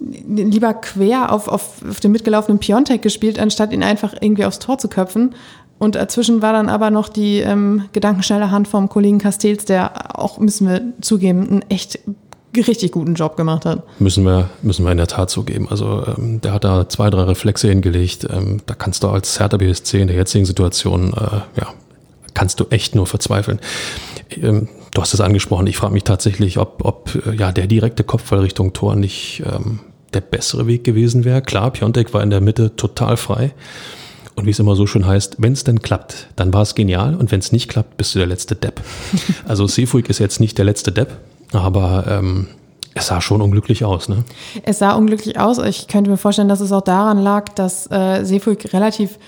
lieber 0.00 0.74
quer 0.74 1.32
auf, 1.32 1.48
auf, 1.48 1.82
auf 1.88 2.00
den 2.00 2.12
mitgelaufenen 2.12 2.58
Piontek 2.58 3.02
gespielt, 3.02 3.38
anstatt 3.38 3.72
ihn 3.72 3.82
einfach 3.82 4.14
irgendwie 4.20 4.44
aufs 4.44 4.58
Tor 4.58 4.78
zu 4.78 4.88
köpfen. 4.88 5.34
Und 5.78 5.94
dazwischen 5.94 6.42
war 6.42 6.52
dann 6.52 6.68
aber 6.68 6.90
noch 6.90 7.08
die 7.08 7.38
ähm, 7.38 7.84
gedankenschnelle 7.92 8.50
Hand 8.50 8.66
vom 8.66 8.88
Kollegen 8.88 9.18
Castells, 9.18 9.66
der 9.66 10.18
auch, 10.18 10.38
müssen 10.38 10.68
wir 10.68 10.80
zugeben, 11.00 11.48
einen 11.48 11.62
echt 11.68 12.00
richtig 12.62 12.92
guten 12.92 13.14
Job 13.14 13.36
gemacht 13.36 13.64
hat. 13.64 13.82
Müssen 14.00 14.24
wir, 14.24 14.50
müssen 14.62 14.84
wir 14.84 14.92
in 14.92 14.98
der 14.98 15.06
Tat 15.06 15.30
zugeben. 15.30 15.68
Also 15.68 16.04
ähm, 16.06 16.40
der 16.40 16.52
hat 16.52 16.64
da 16.64 16.88
zwei, 16.88 17.10
drei 17.10 17.22
Reflexe 17.22 17.68
hingelegt. 17.68 18.26
Ähm, 18.30 18.60
da 18.66 18.74
kannst 18.74 19.02
du 19.02 19.08
als 19.08 19.38
Hertha 19.38 19.56
BSC 19.56 20.00
in 20.00 20.08
der 20.08 20.16
jetzigen 20.16 20.44
Situation, 20.44 21.12
äh, 21.12 21.60
ja, 21.60 21.68
kannst 22.34 22.60
du 22.60 22.66
echt 22.70 22.94
nur 22.94 23.06
verzweifeln. 23.06 23.60
Ähm, 24.30 24.68
du 24.94 25.02
hast 25.02 25.14
es 25.14 25.20
angesprochen. 25.20 25.66
Ich 25.66 25.76
frage 25.76 25.92
mich 25.92 26.04
tatsächlich, 26.04 26.58
ob, 26.58 26.84
ob 26.84 27.26
äh, 27.26 27.34
ja 27.34 27.52
der 27.52 27.66
direkte 27.66 28.04
Kopfball 28.04 28.40
Richtung 28.40 28.72
Tor 28.72 28.96
nicht 28.96 29.42
ähm, 29.44 29.80
der 30.14 30.20
bessere 30.20 30.66
Weg 30.66 30.84
gewesen 30.84 31.24
wäre. 31.24 31.42
Klar, 31.42 31.70
Piontek 31.70 32.14
war 32.14 32.22
in 32.22 32.30
der 32.30 32.40
Mitte 32.40 32.76
total 32.76 33.16
frei. 33.16 33.52
Und 34.36 34.44
wie 34.44 34.50
es 34.50 34.58
immer 34.58 34.76
so 34.76 34.86
schön 34.86 35.06
heißt, 35.06 35.36
wenn 35.38 35.54
es 35.54 35.64
denn 35.64 35.80
klappt, 35.80 36.28
dann 36.36 36.52
war 36.52 36.60
es 36.60 36.74
genial. 36.74 37.14
Und 37.14 37.32
wenn 37.32 37.40
es 37.40 37.52
nicht 37.52 37.68
klappt, 37.68 37.96
bist 37.96 38.14
du 38.14 38.18
der 38.18 38.28
letzte 38.28 38.54
Depp. 38.54 38.82
Also 39.48 39.66
Seefuig 39.66 40.10
ist 40.10 40.18
jetzt 40.18 40.40
nicht 40.40 40.58
der 40.58 40.66
letzte 40.66 40.92
Depp. 40.92 41.16
Aber 41.52 42.04
ähm, 42.08 42.48
es 42.94 43.08
sah 43.08 43.20
schon 43.20 43.42
unglücklich 43.42 43.84
aus, 43.84 44.08
ne? 44.08 44.24
Es 44.62 44.78
sah 44.78 44.92
unglücklich 44.92 45.38
aus. 45.38 45.58
Ich 45.58 45.86
könnte 45.86 46.10
mir 46.10 46.16
vorstellen, 46.16 46.48
dass 46.48 46.60
es 46.60 46.72
auch 46.72 46.82
daran 46.82 47.18
lag, 47.18 47.50
dass 47.50 47.90
äh, 47.90 48.24
Seefuig 48.24 48.72
relativ 48.72 49.18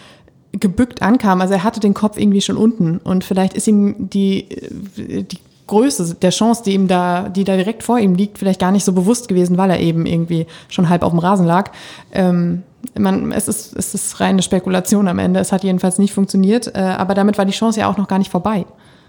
gebückt 0.52 1.02
ankam. 1.02 1.40
Also 1.40 1.54
er 1.54 1.64
hatte 1.64 1.80
den 1.80 1.94
Kopf 1.94 2.18
irgendwie 2.18 2.40
schon 2.40 2.56
unten 2.56 2.98
und 2.98 3.24
vielleicht 3.24 3.54
ist 3.54 3.68
ihm 3.68 4.08
die, 4.08 4.50
äh, 4.50 5.22
die 5.22 5.38
Größe 5.66 6.14
der 6.14 6.30
Chance, 6.30 6.62
die 6.64 6.72
ihm 6.72 6.88
da, 6.88 7.28
die 7.28 7.44
da 7.44 7.56
direkt 7.56 7.82
vor 7.82 7.98
ihm 7.98 8.14
liegt, 8.14 8.38
vielleicht 8.38 8.60
gar 8.60 8.72
nicht 8.72 8.84
so 8.84 8.92
bewusst 8.92 9.28
gewesen, 9.28 9.58
weil 9.58 9.70
er 9.70 9.80
eben 9.80 10.06
irgendwie 10.06 10.46
schon 10.68 10.88
halb 10.88 11.02
auf 11.02 11.10
dem 11.10 11.18
Rasen 11.18 11.46
lag. 11.46 11.70
Ähm, 12.12 12.62
man, 12.98 13.32
es, 13.32 13.48
ist, 13.48 13.76
es 13.76 13.94
ist 13.94 14.18
reine 14.20 14.42
Spekulation 14.42 15.08
am 15.08 15.18
Ende. 15.18 15.40
Es 15.40 15.52
hat 15.52 15.62
jedenfalls 15.62 15.98
nicht 15.98 16.14
funktioniert, 16.14 16.74
äh, 16.74 16.78
aber 16.78 17.14
damit 17.14 17.38
war 17.38 17.44
die 17.44 17.52
Chance 17.52 17.80
ja 17.80 17.90
auch 17.90 17.98
noch 17.98 18.08
gar 18.08 18.18
nicht 18.18 18.30
vorbei. 18.30 18.64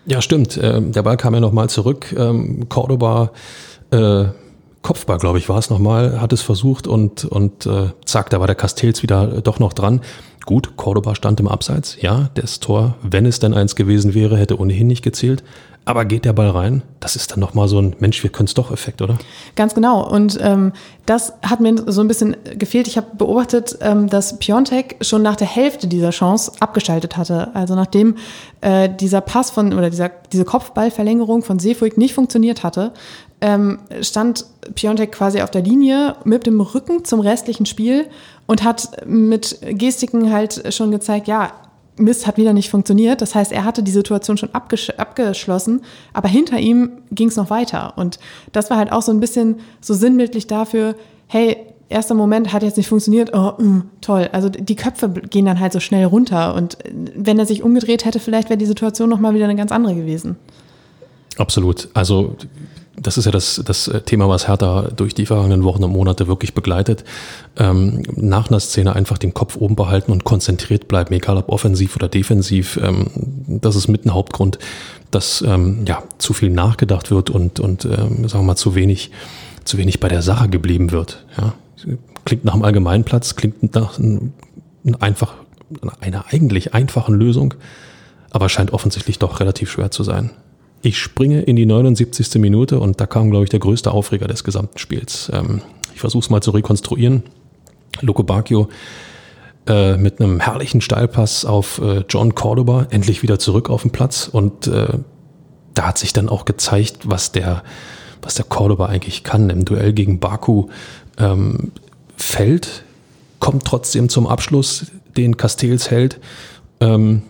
Ja, 0.10 0.22
stimmt. 0.24 0.60
Ähm, 0.62 0.92
der 0.92 1.04
Ball 1.04 1.18
kam 1.18 1.36
ja 1.36 1.39
nochmal 1.39 1.70
zurück. 1.70 2.16
Ähm, 2.18 2.68
Cordoba, 2.68 3.32
äh, 3.92 4.25
Kopfball, 4.82 5.20
glaube 5.20 5.38
ich, 5.38 5.50
war 5.50 5.60
es 5.60 5.70
nochmal, 5.70 6.20
hat 6.20 6.34
es 6.34 6.42
versucht 6.42 6.88
und, 6.88 7.25
und 7.25 7.68
äh, 7.68 7.89
zack, 8.06 8.30
da 8.32 8.39
war 8.39 8.48
der 8.48 8.56
Castells 8.56 9.04
wieder 9.04 9.42
doch 9.42 9.60
noch 9.60 9.74
dran. 9.74 10.01
Gut, 10.46 10.78
Cordoba 10.78 11.13
stand 11.13 11.39
im 11.39 11.48
Abseits. 11.48 11.98
Ja, 12.01 12.30
das 12.34 12.60
Tor, 12.60 12.96
wenn 13.04 13.28
es 13.28 13.39
denn 13.39 13.54
eins 13.54 13.75
gewesen 13.75 14.16
wäre, 14.16 14.36
hätte 14.38 14.60
ohnehin 14.60 14.88
nicht 14.88 15.04
gezählt. 15.04 15.44
Aber 15.89 16.05
geht 16.05 16.24
der 16.24 16.34
Ball 16.34 16.51
rein? 16.51 16.84
Das 17.00 17.15
ist 17.15 17.31
dann 17.31 17.39
nochmal 17.39 17.67
so 17.67 17.81
ein 17.81 17.96
Mensch, 17.98 18.22
wir 18.22 18.29
können 18.29 18.46
es 18.46 18.53
doch 18.53 18.69
Effekt, 18.69 19.01
oder? 19.01 19.17
Ganz 19.55 19.74
genau. 19.74 20.08
Und 20.08 20.38
ähm, 20.39 20.72
das 21.08 21.34
hat 21.41 21.62
mir 21.62 21.84
so 21.91 22.01
ein 22.01 22.08
bisschen 22.08 22.38
gefehlt. 22.60 22.88
Ich 22.88 22.96
habe 22.96 23.08
beobachtet, 23.17 23.75
ähm, 23.81 24.08
dass 24.08 24.38
Piontek 24.38 24.98
schon 25.01 25.24
nach 25.24 25.36
der 25.36 25.48
Hälfte 25.48 25.88
dieser 25.88 26.12
Chance 26.12 26.51
abgeschaltet 26.60 27.17
hatte. 27.17 27.55
Also 27.55 27.74
nachdem 27.74 28.17
äh, 28.62 28.88
dieser 28.88 29.22
Pass 29.22 29.50
von 29.50 29.74
oder 29.74 29.89
dieser, 29.89 30.12
diese 30.31 30.46
Kopfballverlängerung 30.46 31.41
von 31.41 31.58
Seefuig 31.58 31.98
nicht 31.98 32.13
funktioniert 32.13 32.62
hatte, 32.62 32.91
ähm, 33.41 33.79
stand 34.01 34.46
Piontek 34.75 35.12
quasi 35.12 35.41
auf 35.41 35.50
der 35.50 35.63
Linie 35.63 36.17
mit 36.24 36.46
dem 36.46 36.62
Rücken 36.62 37.03
zum 37.03 37.19
restlichen 37.19 37.65
Spiel 37.65 38.05
und 38.46 38.63
hat 38.63 39.08
mit 39.08 39.58
Gestiken 39.63 40.31
halt 40.31 40.72
schon 40.72 40.91
gezeigt, 40.91 41.27
ja, 41.27 41.51
Mist 42.00 42.25
hat 42.25 42.38
wieder 42.38 42.53
nicht 42.53 42.70
funktioniert. 42.70 43.22
Das 43.22 43.36
heißt, 43.36 43.51
er 43.51 43.65
hatte 43.65 43.84
die 43.84 43.91
Situation 43.91 44.38
schon 44.38 44.53
abgesch 44.53 44.89
abgeschlossen, 44.91 45.82
aber 46.13 46.27
hinter 46.27 46.58
ihm 46.60 46.91
ging 47.12 47.27
es 47.27 47.36
noch 47.36 47.50
weiter. 47.50 47.94
Und 47.98 48.20
das 48.51 48.70
war 48.70 48.77
halt 48.77 48.91
auch 48.91 49.01
so 49.01 49.12
ein 49.12 49.20
bisschen 49.20 49.58
so 49.82 49.94
sinnbildlich 49.94 50.48
dafür, 50.48 50.96
hey, 51.27 51.58
erster 51.89 52.15
Moment 52.15 52.53
hat 52.53 52.63
jetzt 52.63 52.77
nicht 52.77 52.88
funktioniert, 52.88 53.32
oh, 53.34 53.53
mh, 53.58 53.84
toll. 54.01 54.29
Also 54.32 54.50
die 54.50 54.75
Köpfe 54.75 55.10
gehen 55.10 55.46
dann 55.46 55.60
halt 55.60 55.74
so 55.74 55.79
schnell 55.79 56.06
runter. 56.06 56.56
Und 56.56 56.77
wenn 57.15 57.38
er 57.39 57.46
sich 57.46 57.63
umgedreht 57.63 58.06
hätte, 58.06 58.20
vielleicht 58.20 58.50
wäre 58.50 58.58
die 58.58 58.65
Situation 58.65 59.10
nochmal 59.10 59.34
wieder 59.34 59.46
eine 59.46 59.56
ganz 59.56 59.72
andere 59.72 59.96
gewesen. 59.96 60.38
Absolut. 61.38 61.89
Also 61.94 62.36
das 63.01 63.18
ist 63.18 63.25
ja 63.25 63.32
das, 63.32 63.62
das 63.65 63.88
äh, 63.88 64.01
Thema, 64.01 64.27
was 64.29 64.48
Hertha 64.48 64.89
durch 64.96 65.13
die 65.13 65.25
vergangenen 65.25 65.63
Wochen 65.63 65.84
und 65.84 65.91
Monate 65.91 66.27
wirklich 66.27 66.53
begleitet. 66.53 67.03
Ähm, 67.58 68.03
nach 68.15 68.50
einer 68.50 68.60
Szene 68.60 68.96
einfach 68.96 69.18
den 69.18 69.34
Kopf 69.34 69.56
oben 69.56 69.75
behalten 69.75 70.12
und 70.12 70.24
konzentriert 70.24 70.88
bleiben, 70.88 71.13
egal 71.13 71.38
ob 71.38 71.50
offensiv 71.50 71.96
oder 71.96 72.08
defensiv. 72.08 72.79
Ähm, 72.82 73.08
das 73.48 73.75
ist 73.75 73.88
mit 73.88 74.06
ein 74.06 74.13
Hauptgrund, 74.13 74.60
dass 75.12 75.41
ähm, 75.41 75.86
ja 75.88 76.03
zu 76.18 76.34
viel 76.34 76.50
nachgedacht 76.50 77.12
wird 77.12 77.29
und, 77.29 77.60
und 77.60 77.86
ähm, 77.86 78.27
sagen 78.27 78.44
wir 78.44 78.48
mal 78.48 78.56
zu 78.56 78.75
wenig, 78.75 79.12
zu 79.63 79.77
wenig 79.77 80.00
bei 80.00 80.08
der 80.08 80.22
Sache 80.22 80.50
geblieben 80.50 80.91
wird. 80.91 81.25
Ja? 81.38 81.53
klingt 82.25 82.46
nach 82.46 82.53
einem 82.53 82.63
Allgemeinplatz, 82.63 83.36
klingt 83.36 83.74
nach 83.74 83.98
einem, 83.98 84.34
einfach, 85.00 85.34
einer 86.00 86.25
eigentlich 86.29 86.75
einfachen 86.75 87.15
Lösung, 87.15 87.56
aber 88.29 88.50
scheint 88.50 88.72
offensichtlich 88.72 89.18
doch 89.18 89.39
relativ 89.39 89.72
schwer 89.72 89.89
zu 89.89 90.03
sein. 90.03 90.32
Ich 90.82 90.98
springe 90.98 91.42
in 91.42 91.56
die 91.56 91.66
79. 91.66 92.36
Minute 92.36 92.80
und 92.80 93.02
da 93.02 93.06
kam, 93.06 93.32
glaube 93.32 93.44
ich, 93.44 93.50
der 93.50 93.60
größte 93.60 93.92
Aufreger 93.92 94.28
des 94.28 94.44
gesamten 94.44 94.78
Spiels. 94.78 95.30
Ähm, 95.34 95.62
ich 95.94 96.00
versuche 96.00 96.24
es 96.24 96.30
mal 96.30 96.42
zu 96.42 96.52
rekonstruieren. 96.52 97.24
Loco 98.02 98.24
Bacchio 98.24 98.70
äh, 99.68 99.98
mit 99.98 100.22
einem 100.22 100.40
herrlichen 100.40 100.82
Steilpass 100.82 101.44
auf 101.44 101.80
äh, 101.80 102.04
John 102.08 102.34
Cordoba 102.34 102.88
endlich 102.92 103.24
wieder 103.24 103.40
zurück 103.40 103.70
auf 103.70 103.82
den 103.82 103.92
Platz 103.92 104.30
und 104.32 104.68
äh, 104.68 105.00
da 105.74 105.88
hat 105.88 105.98
sich 105.98 106.14
dann 106.14 106.30
auch 106.30 106.46
gezeigt, 106.46 107.10
was 107.10 107.32
der, 107.32 107.64
was 108.22 108.36
der 108.36 108.46
Cordoba 108.46 108.88
eigentlich 108.88 109.24
kann 109.24 109.50
im 109.50 109.66
Duell 109.66 109.94
gegen 109.94 110.20
Baku. 110.20 110.68
Ähm, 111.18 111.72
fällt, 112.18 112.84
kommt 113.40 113.66
trotzdem 113.66 114.10
zum 114.10 114.28
Abschluss, 114.28 114.88
den 115.16 115.38
Castells 115.38 115.92
hält. 115.92 116.20
Ähm, 116.80 117.24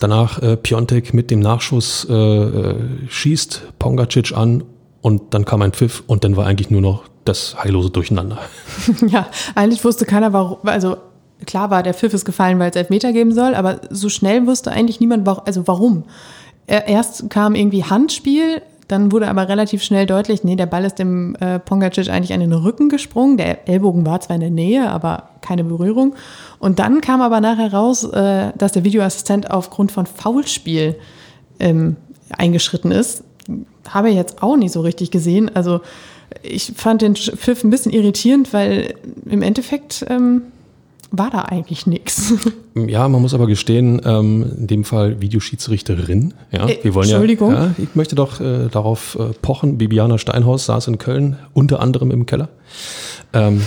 danach 0.00 0.42
äh, 0.42 0.56
Piontek 0.56 1.14
mit 1.14 1.30
dem 1.30 1.40
Nachschuss 1.40 2.06
äh, 2.08 2.14
äh, 2.14 2.74
schießt 3.08 3.78
Pongacic 3.78 4.32
an 4.36 4.64
und 5.02 5.34
dann 5.34 5.44
kam 5.44 5.62
ein 5.62 5.72
Pfiff 5.72 6.02
und 6.06 6.24
dann 6.24 6.36
war 6.36 6.46
eigentlich 6.46 6.70
nur 6.70 6.80
noch 6.80 7.04
das 7.24 7.56
heillose 7.62 7.90
Durcheinander. 7.90 8.38
Ja, 9.06 9.28
eigentlich 9.54 9.84
wusste 9.84 10.04
keiner, 10.04 10.32
warum, 10.32 10.58
also 10.64 10.96
klar 11.46 11.70
war, 11.70 11.82
der 11.82 11.94
Pfiff 11.94 12.14
ist 12.14 12.24
gefallen, 12.24 12.58
weil 12.58 12.70
es 12.70 12.76
Elfmeter 12.76 13.12
geben 13.12 13.32
soll, 13.32 13.54
aber 13.54 13.80
so 13.90 14.08
schnell 14.08 14.46
wusste 14.46 14.70
eigentlich 14.70 15.00
niemand, 15.00 15.26
also 15.28 15.66
warum. 15.66 16.04
Erst 16.66 17.30
kam 17.30 17.54
irgendwie 17.54 17.84
Handspiel, 17.84 18.62
dann 18.90 19.12
wurde 19.12 19.28
aber 19.28 19.48
relativ 19.48 19.82
schnell 19.82 20.06
deutlich, 20.06 20.42
nee, 20.42 20.56
der 20.56 20.66
Ball 20.66 20.84
ist 20.84 20.98
dem 20.98 21.36
äh, 21.36 21.60
Pongacic 21.60 22.10
eigentlich 22.10 22.32
an 22.32 22.40
den 22.40 22.52
Rücken 22.52 22.88
gesprungen. 22.88 23.36
Der 23.36 23.68
Ellbogen 23.68 24.04
war 24.04 24.20
zwar 24.20 24.34
in 24.34 24.40
der 24.40 24.50
Nähe, 24.50 24.90
aber 24.90 25.30
keine 25.42 25.62
Berührung. 25.62 26.14
Und 26.58 26.80
dann 26.80 27.00
kam 27.00 27.20
aber 27.20 27.40
nachher 27.40 27.72
raus, 27.72 28.04
äh, 28.04 28.52
dass 28.58 28.72
der 28.72 28.82
Videoassistent 28.82 29.50
aufgrund 29.50 29.92
von 29.92 30.06
Foulspiel 30.06 30.96
ähm, 31.60 31.96
eingeschritten 32.30 32.90
ist. 32.90 33.22
Habe 33.88 34.10
ich 34.10 34.16
jetzt 34.16 34.42
auch 34.42 34.56
nicht 34.56 34.72
so 34.72 34.80
richtig 34.80 35.12
gesehen. 35.12 35.54
Also 35.54 35.80
ich 36.42 36.72
fand 36.76 37.02
den 37.02 37.14
Pfiff 37.14 37.62
ein 37.62 37.70
bisschen 37.70 37.92
irritierend, 37.92 38.52
weil 38.52 38.94
im 39.24 39.42
Endeffekt 39.42 40.04
ähm, 40.08 40.42
war 41.10 41.30
da 41.30 41.42
eigentlich 41.42 41.86
nichts. 41.86 42.34
Ja, 42.86 43.08
man 43.08 43.20
muss 43.20 43.34
aber 43.34 43.48
gestehen, 43.48 44.00
ähm, 44.04 44.52
in 44.58 44.66
dem 44.68 44.84
Fall 44.84 45.20
Videoschiedsrichterin. 45.20 46.34
Ja, 46.52 46.68
äh, 46.68 46.78
wir 46.82 46.94
wollen 46.94 47.08
Entschuldigung. 47.08 47.52
Ja, 47.52 47.64
ja, 47.64 47.74
ich 47.78 47.96
möchte 47.96 48.14
doch 48.14 48.40
äh, 48.40 48.68
darauf 48.68 49.18
äh, 49.18 49.34
pochen. 49.42 49.76
Bibiana 49.76 50.18
Steinhaus 50.18 50.66
saß 50.66 50.86
in 50.86 50.98
Köln, 50.98 51.36
unter 51.52 51.80
anderem 51.80 52.12
im 52.12 52.26
Keller. 52.26 52.48
Ähm, 53.32 53.60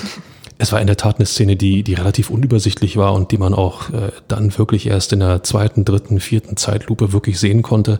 es 0.57 0.71
war 0.71 0.79
in 0.79 0.87
der 0.87 0.95
Tat 0.95 1.17
eine 1.17 1.25
Szene, 1.25 1.57
die, 1.57 1.83
die 1.83 1.95
relativ 1.95 2.29
unübersichtlich 2.29 2.95
war 2.95 3.13
und 3.13 3.31
die 3.33 3.37
man 3.37 3.53
auch 3.53 3.89
äh, 3.89 4.11
dann 4.29 4.57
wirklich 4.57 4.87
erst 4.87 5.11
in 5.11 5.19
der 5.19 5.43
zweiten, 5.43 5.83
dritten, 5.83 6.21
vierten 6.21 6.55
Zeitlupe 6.55 7.11
wirklich 7.11 7.37
sehen 7.39 7.61
konnte. 7.61 7.99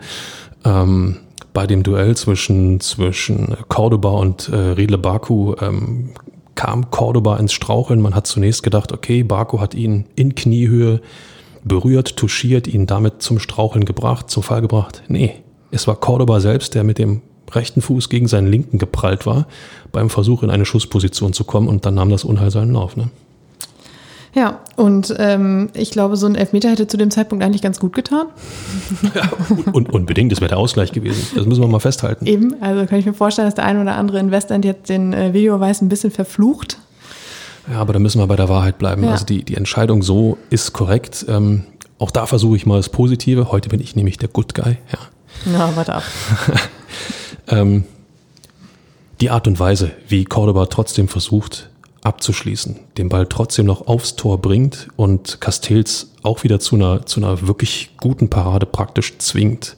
Ähm, 0.63 1.17
bei 1.51 1.67
dem 1.67 1.83
Duell 1.83 2.15
zwischen, 2.15 2.79
zwischen 2.79 3.55
Cordoba 3.67 4.09
und 4.09 4.47
äh, 4.50 4.55
Riedle 4.55 4.97
Baku 4.97 5.55
ähm, 5.59 6.12
kam 6.55 6.91
Cordoba 6.91 7.38
ins 7.38 7.53
Straucheln. 7.53 8.01
Man 8.01 8.15
hat 8.15 8.27
zunächst 8.27 8.63
gedacht, 8.63 8.91
okay, 8.91 9.24
Baku 9.24 9.60
hat 9.60 9.74
ihn 9.74 10.05
in 10.15 10.36
Kniehöhe 10.36 11.01
berührt, 11.63 12.17
touchiert, 12.17 12.67
ihn 12.67 12.88
damit 12.88 13.22
zum 13.22 13.39
Straucheln 13.39 13.86
gebracht, 13.86 14.29
zum 14.29 14.43
Fall 14.43 14.62
gebracht. 14.62 15.03
Nee, 15.07 15.36
es 15.72 15.88
war 15.88 15.95
Cordoba 15.95 16.39
selbst, 16.39 16.75
der 16.75 16.83
mit 16.83 16.98
dem 16.98 17.22
rechten 17.51 17.81
Fuß 17.81 18.10
gegen 18.10 18.27
seinen 18.27 18.48
linken 18.48 18.77
geprallt 18.77 19.25
war, 19.25 19.48
beim 19.91 20.10
Versuch 20.10 20.43
in 20.43 20.50
eine 20.50 20.65
Schussposition 20.65 21.33
zu 21.33 21.43
kommen 21.43 21.67
und 21.67 21.86
dann 21.86 21.95
nahm 21.95 22.10
das 22.10 22.24
Unheil 22.24 22.51
seinen 22.51 22.74
Lauf. 22.74 22.95
Ne? 22.95 23.10
Ja, 24.35 24.61
und 24.77 25.13
ähm, 25.19 25.69
ich 25.75 25.91
glaube, 25.91 26.17
so 26.17 26.25
ein 26.25 26.33
Elfmeter 26.33 26.69
hätte 26.69 26.87
zu 26.87 26.97
dem 26.97 27.11
Zeitpunkt 27.11 27.43
eigentlich 27.43 27.61
ganz 27.61 27.79
gut 27.79 27.93
getan. 27.93 28.27
Ja, 29.13 29.29
und 29.71 29.91
unbedingt, 29.91 30.31
das 30.31 30.41
wäre 30.41 30.49
der 30.49 30.57
Ausgleich 30.57 30.91
gewesen. 30.91 31.27
Das 31.35 31.45
müssen 31.45 31.61
wir 31.61 31.67
mal 31.67 31.79
festhalten. 31.79 32.25
Eben, 32.25 32.61
also 32.61 32.85
kann 32.85 32.97
ich 32.97 33.05
mir 33.05 33.13
vorstellen, 33.13 33.47
dass 33.47 33.55
der 33.55 33.65
ein 33.65 33.79
oder 33.79 33.95
andere 33.95 34.19
Investment 34.19 34.65
jetzt 34.65 34.89
den 34.89 35.13
äh, 35.13 35.33
Videoweis 35.33 35.81
ein 35.81 35.89
bisschen 35.89 36.09
verflucht. 36.09 36.79
Ja, 37.71 37.79
aber 37.79 37.93
da 37.93 37.99
müssen 37.99 38.19
wir 38.19 38.27
bei 38.27 38.35
der 38.35 38.49
Wahrheit 38.49 38.77
bleiben. 38.77 39.03
Ja. 39.03 39.11
Also 39.11 39.25
die, 39.25 39.43
die 39.43 39.55
Entscheidung 39.55 40.01
so 40.01 40.37
ist 40.50 40.74
korrekt. 40.74 41.25
Ähm, 41.27 41.63
auch 42.00 42.11
da 42.11 42.25
versuche 42.25 42.55
ich 42.55 42.65
mal 42.65 42.77
das 42.77 42.89
Positive. 42.89 43.51
Heute 43.51 43.69
bin 43.69 43.79
ich 43.79 43.96
nämlich 43.96 44.17
der 44.17 44.29
Good 44.29 44.53
Guy. 44.55 44.77
Ja, 44.91 45.00
Na, 45.46 45.75
warte 45.75 45.93
ab. 45.96 46.03
ähm, 47.48 47.83
die 49.22 49.29
Art 49.29 49.48
und 49.48 49.59
Weise, 49.59 49.91
wie 50.07 50.25
Cordoba 50.25 50.65
trotzdem 50.65 51.07
versucht, 51.07 51.69
abzuschließen, 52.03 52.79
den 52.98 53.09
Ball 53.09 53.27
trotzdem 53.27 53.66
noch 53.66 53.87
aufs 53.87 54.16
Tor 54.16 54.42
bringt 54.42 54.87
und 54.96 55.39
Castells 55.42 56.11
auch 56.22 56.44
wieder 56.44 56.59
zu 56.59 56.75
einer, 56.75 57.05
zu 57.05 57.20
einer 57.20 57.48
wirklich 57.48 57.92
guten 57.98 58.29
Parade 58.29 58.66
praktisch 58.66 59.18
zwingt. 59.18 59.75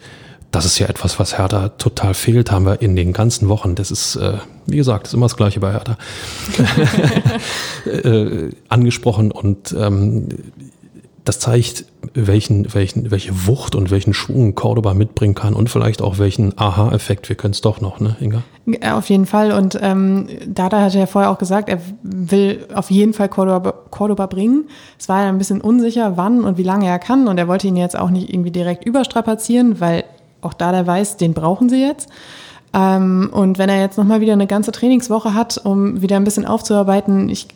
Das 0.51 0.65
ist 0.65 0.79
ja 0.79 0.87
etwas, 0.87 1.19
was 1.19 1.37
Hertha 1.37 1.69
total 1.69 2.13
fehlt, 2.13 2.51
haben 2.51 2.65
wir 2.65 2.81
in 2.81 2.95
den 2.95 3.13
ganzen 3.13 3.49
Wochen. 3.49 3.75
Das 3.75 3.91
ist, 3.91 4.15
äh, 4.15 4.37
wie 4.65 4.77
gesagt, 4.77 5.07
ist 5.07 5.13
immer 5.13 5.25
das 5.25 5.35
Gleiche 5.35 5.59
bei 5.59 5.73
Hertha. 5.73 5.97
äh, 7.85 8.49
angesprochen 8.69 9.31
und 9.31 9.75
ähm, 9.77 10.29
das 11.25 11.39
zeigt, 11.39 11.85
welchen, 12.15 12.73
welchen, 12.73 13.11
welche 13.11 13.45
Wucht 13.45 13.75
und 13.75 13.91
welchen 13.91 14.13
Schwung 14.13 14.55
Cordoba 14.55 14.93
mitbringen 14.93 15.35
kann 15.35 15.53
und 15.53 15.69
vielleicht 15.69 16.01
auch 16.01 16.17
welchen 16.17 16.57
Aha-Effekt. 16.57 17.27
Wir 17.27 17.35
können 17.35 17.51
es 17.51 17.61
doch 17.61 17.81
noch, 17.81 17.99
ne, 17.99 18.15
Inga? 18.21 18.41
Ja, 18.65 18.97
auf 18.97 19.09
jeden 19.09 19.25
Fall. 19.25 19.51
Und 19.51 19.77
ähm, 19.81 20.27
Dada 20.47 20.81
hatte 20.81 20.97
ja 20.97 21.05
vorher 21.05 21.29
auch 21.29 21.37
gesagt, 21.37 21.67
er 21.67 21.79
will 22.01 22.65
auf 22.73 22.89
jeden 22.89 23.13
Fall 23.13 23.27
Cordoba, 23.27 23.73
Cordoba 23.91 24.25
bringen. 24.27 24.69
Es 24.97 25.09
war 25.09 25.23
ja 25.23 25.29
ein 25.29 25.37
bisschen 25.37 25.61
unsicher, 25.61 26.15
wann 26.15 26.43
und 26.45 26.57
wie 26.57 26.63
lange 26.63 26.87
er 26.87 26.99
kann. 26.99 27.27
Und 27.27 27.37
er 27.37 27.47
wollte 27.47 27.67
ihn 27.67 27.75
jetzt 27.75 27.97
auch 27.97 28.09
nicht 28.09 28.33
irgendwie 28.33 28.51
direkt 28.51 28.85
überstrapazieren, 28.85 29.81
weil 29.81 30.05
auch 30.41 30.53
Dada 30.53 30.87
weiß, 30.87 31.17
den 31.17 31.33
brauchen 31.33 31.67
sie 31.69 31.81
jetzt. 31.81 32.09
Ähm, 32.73 33.29
und 33.31 33.57
wenn 33.57 33.69
er 33.69 33.81
jetzt 33.81 33.97
nochmal 33.97 34.21
wieder 34.21 34.33
eine 34.33 34.47
ganze 34.47 34.71
Trainingswoche 34.71 35.33
hat, 35.33 35.59
um 35.63 36.01
wieder 36.01 36.15
ein 36.15 36.23
bisschen 36.23 36.45
aufzuarbeiten, 36.45 37.29
ich 37.29 37.47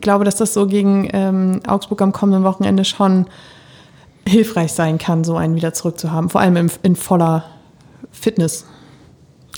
glaube, 0.00 0.24
dass 0.24 0.36
das 0.36 0.54
so 0.54 0.66
gegen 0.66 1.08
ähm, 1.12 1.60
Augsburg 1.66 2.00
am 2.00 2.12
kommenden 2.12 2.44
Wochenende 2.44 2.84
schon 2.84 3.26
hilfreich 4.26 4.72
sein 4.72 4.98
kann, 4.98 5.24
so 5.24 5.36
einen 5.36 5.54
wieder 5.56 5.72
zurückzuhaben, 5.72 6.30
vor 6.30 6.40
allem 6.40 6.56
in, 6.56 6.70
in 6.82 6.96
voller 6.96 7.44
Fitness. 8.10 8.66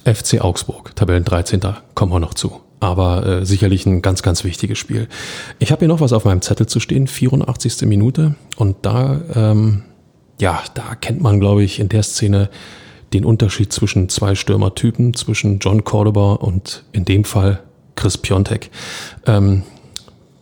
FC 0.04 0.40
Augsburg, 0.40 0.94
Tabellen 0.96 1.24
13. 1.24 1.61
kommen 1.94 2.12
wir 2.12 2.20
noch 2.20 2.35
zu. 2.35 2.61
Aber 2.81 3.26
äh, 3.26 3.46
sicherlich 3.46 3.87
ein 3.87 4.02
ganz, 4.02 4.22
ganz 4.22 4.44
wichtiges 4.44 4.78
Spiel. 4.78 5.09
Ich 5.59 5.72
habe 5.72 5.81
hier 5.81 5.88
noch 5.88 6.00
was 6.00 6.12
auf 6.12 6.24
meinem 6.24 6.42
Zettel 6.42 6.66
zu 6.66 6.78
stehen, 6.78 7.09
84. 7.09 7.83
Minute. 7.83 8.37
Und 8.57 8.76
da, 8.83 9.20
ähm, 9.35 9.83
ja, 10.38 10.62
da 10.74 10.94
kennt 10.94 11.20
man, 11.20 11.40
glaube 11.40 11.64
ich, 11.64 11.81
in 11.81 11.88
der 11.88 12.04
Szene 12.04 12.50
den 13.12 13.24
Unterschied 13.24 13.72
zwischen 13.72 14.09
zwei 14.09 14.35
Stürmertypen, 14.35 15.14
zwischen 15.14 15.59
John 15.59 15.83
Cordoba 15.83 16.35
und 16.35 16.85
in 16.92 17.04
dem 17.04 17.24
Fall 17.24 17.61
Chris 17.96 18.16
Piontek. 18.16 18.70
Ähm, 19.26 19.64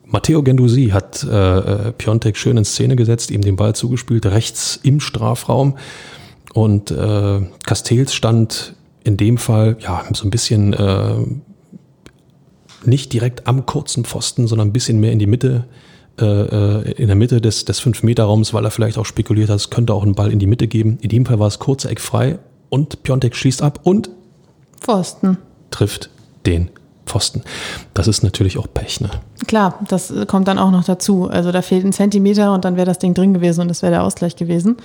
Matteo 0.07 0.43
Gendusi 0.43 0.89
hat 0.89 1.25
äh, 1.25 1.59
äh, 1.89 1.93
Piontek 1.93 2.37
schön 2.37 2.57
in 2.57 2.65
Szene 2.65 2.97
gesetzt, 2.97 3.31
ihm 3.31 3.43
den 3.43 3.57
Ball 3.57 3.75
zugespielt, 3.75 4.25
rechts 4.27 4.79
im 4.83 5.01
Strafraum. 5.01 5.77
Und 6.55 6.91
äh, 6.91 7.41
Castells 7.67 8.15
stand 8.15 8.75
in 9.03 9.17
dem 9.17 9.37
Fall 9.37 9.77
ja 9.81 10.05
so 10.13 10.25
ein 10.25 10.31
bisschen 10.31 10.73
äh, 10.73 11.17
nicht 12.85 13.13
direkt 13.13 13.47
am 13.49 13.67
kurzen 13.67 14.05
Pfosten, 14.05 14.47
sondern 14.47 14.69
ein 14.69 14.73
bisschen 14.73 15.01
mehr 15.01 15.13
in 15.13 15.19
die 15.19 15.27
Mitte, 15.27 15.65
äh, 16.21 16.25
äh 16.25 16.93
in 16.93 17.09
der 17.09 17.17
Mitte 17.17 17.41
des, 17.41 17.65
des 17.65 17.83
5-Meter-Raums, 17.83 18.55
weil 18.55 18.65
er 18.65 18.71
vielleicht 18.71 18.99
auch 18.99 19.07
spekuliert 19.07 19.51
hat, 19.51 19.57
es 19.57 19.71
könnte 19.71 19.93
auch 19.93 20.05
einen 20.05 20.15
Ball 20.15 20.31
in 20.31 20.39
die 20.39 20.47
Mitte 20.47 20.69
geben. 20.69 20.99
In 21.01 21.09
dem 21.09 21.27
Fall 21.27 21.41
war 21.41 21.49
es 21.49 21.59
kurze 21.59 21.91
Eck 21.91 22.01
frei 22.01 22.39
und 22.69 23.03
Piontek 23.03 23.35
schießt 23.35 23.61
ab 23.61 23.81
und 23.83 24.11
Pfosten 24.81 25.39
trifft 25.71 26.11
den 26.47 26.71
Pfosten. 27.07 27.43
Das 27.95 28.09
ist 28.09 28.23
natürlich 28.23 28.59
auch 28.59 28.67
Pech, 28.73 29.01
ne? 29.01 29.11
Klar, 29.47 29.79
das 29.89 30.13
kommt 30.27 30.49
dann 30.49 30.59
auch 30.59 30.71
noch 30.71 30.85
dazu. 30.85 31.29
Also 31.31 31.53
da 31.53 31.63
fehlt 31.63 31.85
ein 31.85 31.93
Zentimeter 31.93 32.53
und 32.53 32.65
dann 32.65 32.77
wäre 32.77 32.87
das 32.87 32.99
Ding 32.99 33.15
drin 33.15 33.33
gewesen 33.33 33.63
und 33.63 33.69
das 33.69 33.83
wäre 33.83 33.93
der 33.93 34.03
Ausgleich 34.03 34.37
gewesen. 34.37 34.77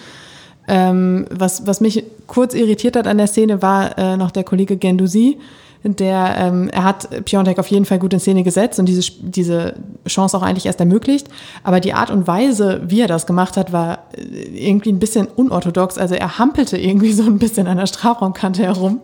Ähm, 0.67 1.25
was, 1.31 1.65
was 1.65 1.81
mich 1.81 2.03
kurz 2.27 2.53
irritiert 2.53 2.95
hat 2.95 3.07
an 3.07 3.17
der 3.17 3.27
Szene, 3.27 3.61
war 3.61 3.97
äh, 3.97 4.15
noch 4.15 4.31
der 4.31 4.43
Kollege 4.43 4.77
Gendusi, 4.77 5.39
der, 5.83 6.35
ähm, 6.37 6.69
er 6.69 6.83
hat 6.83 7.25
Piontek 7.25 7.57
auf 7.57 7.67
jeden 7.67 7.85
Fall 7.85 7.97
gut 7.97 8.13
in 8.13 8.19
Szene 8.19 8.43
gesetzt 8.43 8.79
und 8.79 8.85
diese, 8.85 9.11
diese 9.21 9.73
Chance 10.07 10.37
auch 10.37 10.43
eigentlich 10.43 10.67
erst 10.67 10.79
ermöglicht. 10.79 11.27
Aber 11.63 11.79
die 11.79 11.93
Art 11.93 12.11
und 12.11 12.27
Weise, 12.27 12.81
wie 12.85 13.01
er 13.01 13.07
das 13.07 13.25
gemacht 13.25 13.57
hat, 13.57 13.71
war 13.71 14.05
äh, 14.15 14.67
irgendwie 14.67 14.91
ein 14.91 14.99
bisschen 14.99 15.27
unorthodox. 15.27 15.97
Also 15.97 16.15
er 16.15 16.37
hampelte 16.37 16.77
irgendwie 16.77 17.13
so 17.13 17.23
ein 17.23 17.39
bisschen 17.39 17.67
an 17.67 17.77
der 17.77 17.87
Strafraumkante 17.87 18.63
herum 18.63 19.01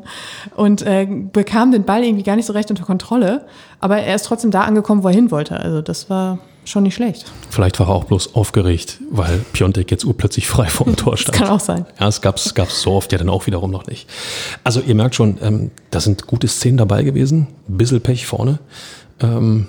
und 0.55 0.83
äh, 0.83 1.07
bekam 1.07 1.71
den 1.71 1.83
Ball 1.83 2.03
irgendwie 2.03 2.23
gar 2.23 2.35
nicht 2.35 2.45
so 2.45 2.53
recht 2.53 2.69
unter 2.69 2.85
Kontrolle. 2.85 3.45
Aber 3.79 3.97
er 3.97 4.15
ist 4.15 4.25
trotzdem 4.25 4.51
da 4.51 4.61
angekommen, 4.61 5.03
wo 5.03 5.07
er 5.07 5.13
hin 5.15 5.31
wollte. 5.31 5.59
Also 5.59 5.81
das 5.81 6.09
war 6.09 6.37
schon 6.69 6.83
nicht 6.83 6.95
schlecht. 6.95 7.31
Vielleicht 7.49 7.79
war 7.79 7.89
er 7.89 7.95
auch 7.95 8.05
bloß 8.05 8.35
aufgeregt, 8.35 8.99
weil 9.11 9.39
Piontek 9.53 9.91
jetzt 9.91 10.05
urplötzlich 10.05 10.47
frei 10.47 10.67
vor 10.67 10.85
dem 10.85 10.95
Tor 10.97 11.17
stand. 11.17 11.35
Das 11.35 11.47
kann 11.47 11.55
auch 11.55 11.59
sein. 11.59 11.85
Ja, 11.99 12.07
es 12.07 12.21
gab 12.21 12.37
es 12.37 12.81
so 12.81 12.91
oft 12.91 13.11
ja 13.11 13.17
dann 13.17 13.29
auch 13.29 13.47
wiederum 13.47 13.71
noch 13.71 13.87
nicht. 13.87 14.07
Also 14.63 14.81
ihr 14.81 14.95
merkt 14.95 15.15
schon, 15.15 15.37
ähm, 15.41 15.71
da 15.91 15.99
sind 15.99 16.27
gute 16.27 16.47
Szenen 16.47 16.77
dabei 16.77 17.03
gewesen, 17.03 17.47
ein 17.67 17.77
bisschen 17.77 18.01
Pech 18.01 18.25
vorne. 18.25 18.59
Ähm, 19.19 19.67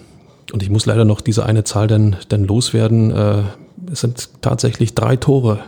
und 0.53 0.63
ich 0.63 0.71
muss 0.71 0.87
leider 0.87 1.05
noch 1.05 1.21
diese 1.21 1.45
eine 1.45 1.65
Zahl 1.65 1.87
denn, 1.87 2.17
denn 2.31 2.45
loswerden. 2.45 3.11
Äh, 3.11 3.43
es 3.93 4.01
sind 4.01 4.29
tatsächlich 4.41 4.95
drei 4.95 5.17
Tore, 5.17 5.61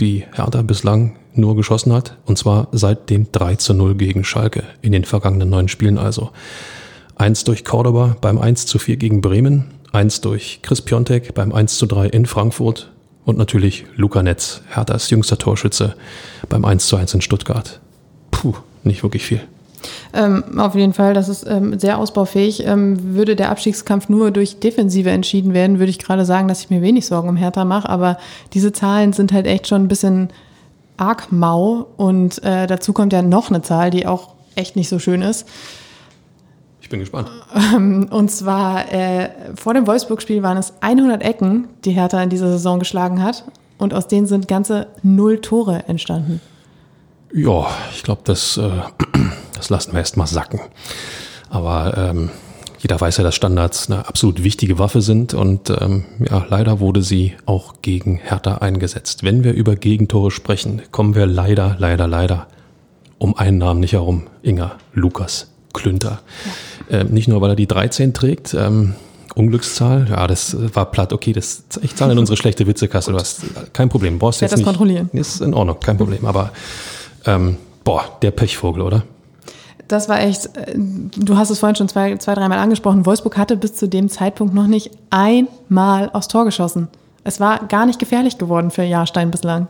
die 0.00 0.24
Hertha 0.32 0.62
bislang 0.62 1.16
nur 1.34 1.56
geschossen 1.56 1.92
hat. 1.92 2.16
Und 2.26 2.38
zwar 2.38 2.68
seit 2.72 3.10
dem 3.10 3.30
3 3.32 3.56
zu 3.56 3.74
0 3.74 3.94
gegen 3.94 4.24
Schalke 4.24 4.64
in 4.82 4.92
den 4.92 5.04
vergangenen 5.04 5.48
neun 5.48 5.68
Spielen 5.68 5.98
also. 5.98 6.30
Eins 7.16 7.44
durch 7.44 7.64
Cordoba 7.64 8.16
beim 8.20 8.38
1 8.38 8.66
zu 8.66 8.78
4 8.78 8.96
gegen 8.96 9.20
Bremen, 9.20 9.66
eins 9.92 10.20
durch 10.20 10.60
Chris 10.62 10.82
Piontek 10.82 11.34
beim 11.34 11.52
1 11.52 11.76
zu 11.76 11.86
3 11.86 12.06
in 12.06 12.26
Frankfurt 12.26 12.90
und 13.24 13.38
natürlich 13.38 13.84
Luca 13.96 14.22
Netz, 14.22 14.62
Herthas 14.68 15.10
jüngster 15.10 15.38
Torschütze 15.38 15.94
beim 16.48 16.64
1 16.64 16.86
zu 16.86 16.96
1 16.96 17.14
in 17.14 17.20
Stuttgart. 17.20 17.80
Puh, 18.30 18.54
nicht 18.84 19.02
wirklich 19.02 19.24
viel. 19.24 19.40
Ähm, 20.12 20.58
auf 20.58 20.74
jeden 20.74 20.92
Fall, 20.92 21.14
das 21.14 21.28
ist 21.28 21.46
ähm, 21.46 21.78
sehr 21.78 21.98
ausbaufähig. 21.98 22.64
Ähm, 22.66 23.14
würde 23.14 23.36
der 23.36 23.50
Abstiegskampf 23.50 24.08
nur 24.08 24.30
durch 24.30 24.60
Defensive 24.60 25.10
entschieden 25.10 25.54
werden, 25.54 25.78
würde 25.78 25.90
ich 25.90 25.98
gerade 25.98 26.24
sagen, 26.24 26.48
dass 26.48 26.60
ich 26.62 26.70
mir 26.70 26.82
wenig 26.82 27.06
Sorgen 27.06 27.28
um 27.28 27.36
Hertha 27.36 27.64
mache. 27.64 27.88
Aber 27.88 28.18
diese 28.52 28.72
Zahlen 28.72 29.12
sind 29.12 29.32
halt 29.32 29.46
echt 29.46 29.68
schon 29.68 29.82
ein 29.82 29.88
bisschen 29.88 30.30
arg 30.96 31.32
mau. 31.32 31.86
Und 31.96 32.42
äh, 32.44 32.66
dazu 32.66 32.92
kommt 32.92 33.12
ja 33.12 33.22
noch 33.22 33.50
eine 33.50 33.62
Zahl, 33.62 33.90
die 33.90 34.06
auch 34.06 34.34
echt 34.54 34.76
nicht 34.76 34.88
so 34.88 34.98
schön 34.98 35.22
ist. 35.22 35.46
Ich 36.90 36.92
bin 36.92 36.98
gespannt. 36.98 37.30
Ähm, 37.72 38.08
und 38.10 38.32
zwar 38.32 38.92
äh, 38.92 39.30
vor 39.54 39.74
dem 39.74 39.86
Wolfsburg-Spiel 39.86 40.42
waren 40.42 40.56
es 40.56 40.72
100 40.80 41.22
Ecken, 41.22 41.68
die 41.84 41.92
Hertha 41.92 42.20
in 42.20 42.30
dieser 42.30 42.50
Saison 42.50 42.80
geschlagen 42.80 43.22
hat. 43.22 43.44
Und 43.78 43.94
aus 43.94 44.08
denen 44.08 44.26
sind 44.26 44.48
ganze 44.48 44.88
null 45.04 45.40
Tore 45.40 45.84
entstanden. 45.86 46.40
Ja, 47.32 47.68
ich 47.94 48.02
glaube, 48.02 48.22
das, 48.24 48.56
äh, 48.56 48.68
das 49.54 49.70
lassen 49.70 49.92
wir 49.92 50.00
erstmal 50.00 50.26
sacken. 50.26 50.58
Aber 51.48 51.96
ähm, 51.96 52.30
jeder 52.80 53.00
weiß 53.00 53.18
ja, 53.18 53.22
dass 53.22 53.36
Standards 53.36 53.88
eine 53.88 54.08
absolut 54.08 54.42
wichtige 54.42 54.80
Waffe 54.80 55.00
sind 55.00 55.32
und 55.32 55.70
ähm, 55.70 56.06
ja, 56.28 56.44
leider 56.48 56.80
wurde 56.80 57.04
sie 57.04 57.34
auch 57.46 57.74
gegen 57.82 58.16
Hertha 58.16 58.56
eingesetzt. 58.56 59.22
Wenn 59.22 59.44
wir 59.44 59.52
über 59.52 59.76
Gegentore 59.76 60.32
sprechen, 60.32 60.82
kommen 60.90 61.14
wir 61.14 61.26
leider, 61.26 61.76
leider, 61.78 62.08
leider 62.08 62.48
um 63.18 63.36
einen 63.36 63.58
Namen 63.58 63.78
nicht 63.78 63.92
herum. 63.92 64.26
Inga 64.42 64.72
Lukas 64.92 65.52
Klünter. 65.72 66.22
Ja. 66.44 66.50
Ähm, 66.90 67.08
nicht 67.08 67.28
nur, 67.28 67.40
weil 67.40 67.50
er 67.50 67.56
die 67.56 67.68
13 67.68 68.12
trägt, 68.12 68.54
ähm, 68.54 68.94
Unglückszahl, 69.34 70.08
ja, 70.10 70.26
das 70.26 70.56
war 70.74 70.90
platt. 70.90 71.12
Okay, 71.12 71.32
das, 71.32 71.62
ich 71.82 71.94
zahle 71.94 72.12
in 72.12 72.18
unsere 72.18 72.36
schlechte 72.36 72.66
Witzekasse. 72.66 73.12
Du 73.12 73.18
hast 73.18 73.42
kein 73.72 73.88
Problem. 73.88 74.18
Brauchst 74.18 74.40
jetzt 74.40 74.52
das 74.52 74.58
nicht. 74.58 74.66
kontrollieren. 74.66 75.08
Ist 75.12 75.40
in 75.40 75.54
Ordnung, 75.54 75.78
kein 75.80 75.96
Problem. 75.96 76.24
Aber 76.24 76.50
ähm, 77.26 77.56
boah, 77.84 78.04
der 78.22 78.32
Pechvogel, 78.32 78.82
oder? 78.82 79.04
Das 79.86 80.08
war 80.08 80.20
echt, 80.20 80.46
äh, 80.56 80.74
du 80.76 81.36
hast 81.36 81.50
es 81.50 81.60
vorhin 81.60 81.76
schon 81.76 81.88
zwei, 81.88 82.16
zwei 82.16 82.34
dreimal 82.34 82.58
angesprochen. 82.58 83.06
Wolfsburg 83.06 83.36
hatte 83.36 83.56
bis 83.56 83.74
zu 83.74 83.88
dem 83.88 84.08
Zeitpunkt 84.08 84.52
noch 84.52 84.66
nicht 84.66 84.90
einmal 85.10 86.10
aufs 86.12 86.28
Tor 86.28 86.44
geschossen. 86.44 86.88
Es 87.22 87.38
war 87.38 87.66
gar 87.66 87.86
nicht 87.86 87.98
gefährlich 87.98 88.38
geworden 88.38 88.70
für 88.70 88.82
Jahrstein 88.82 89.30
bislang. 89.30 89.68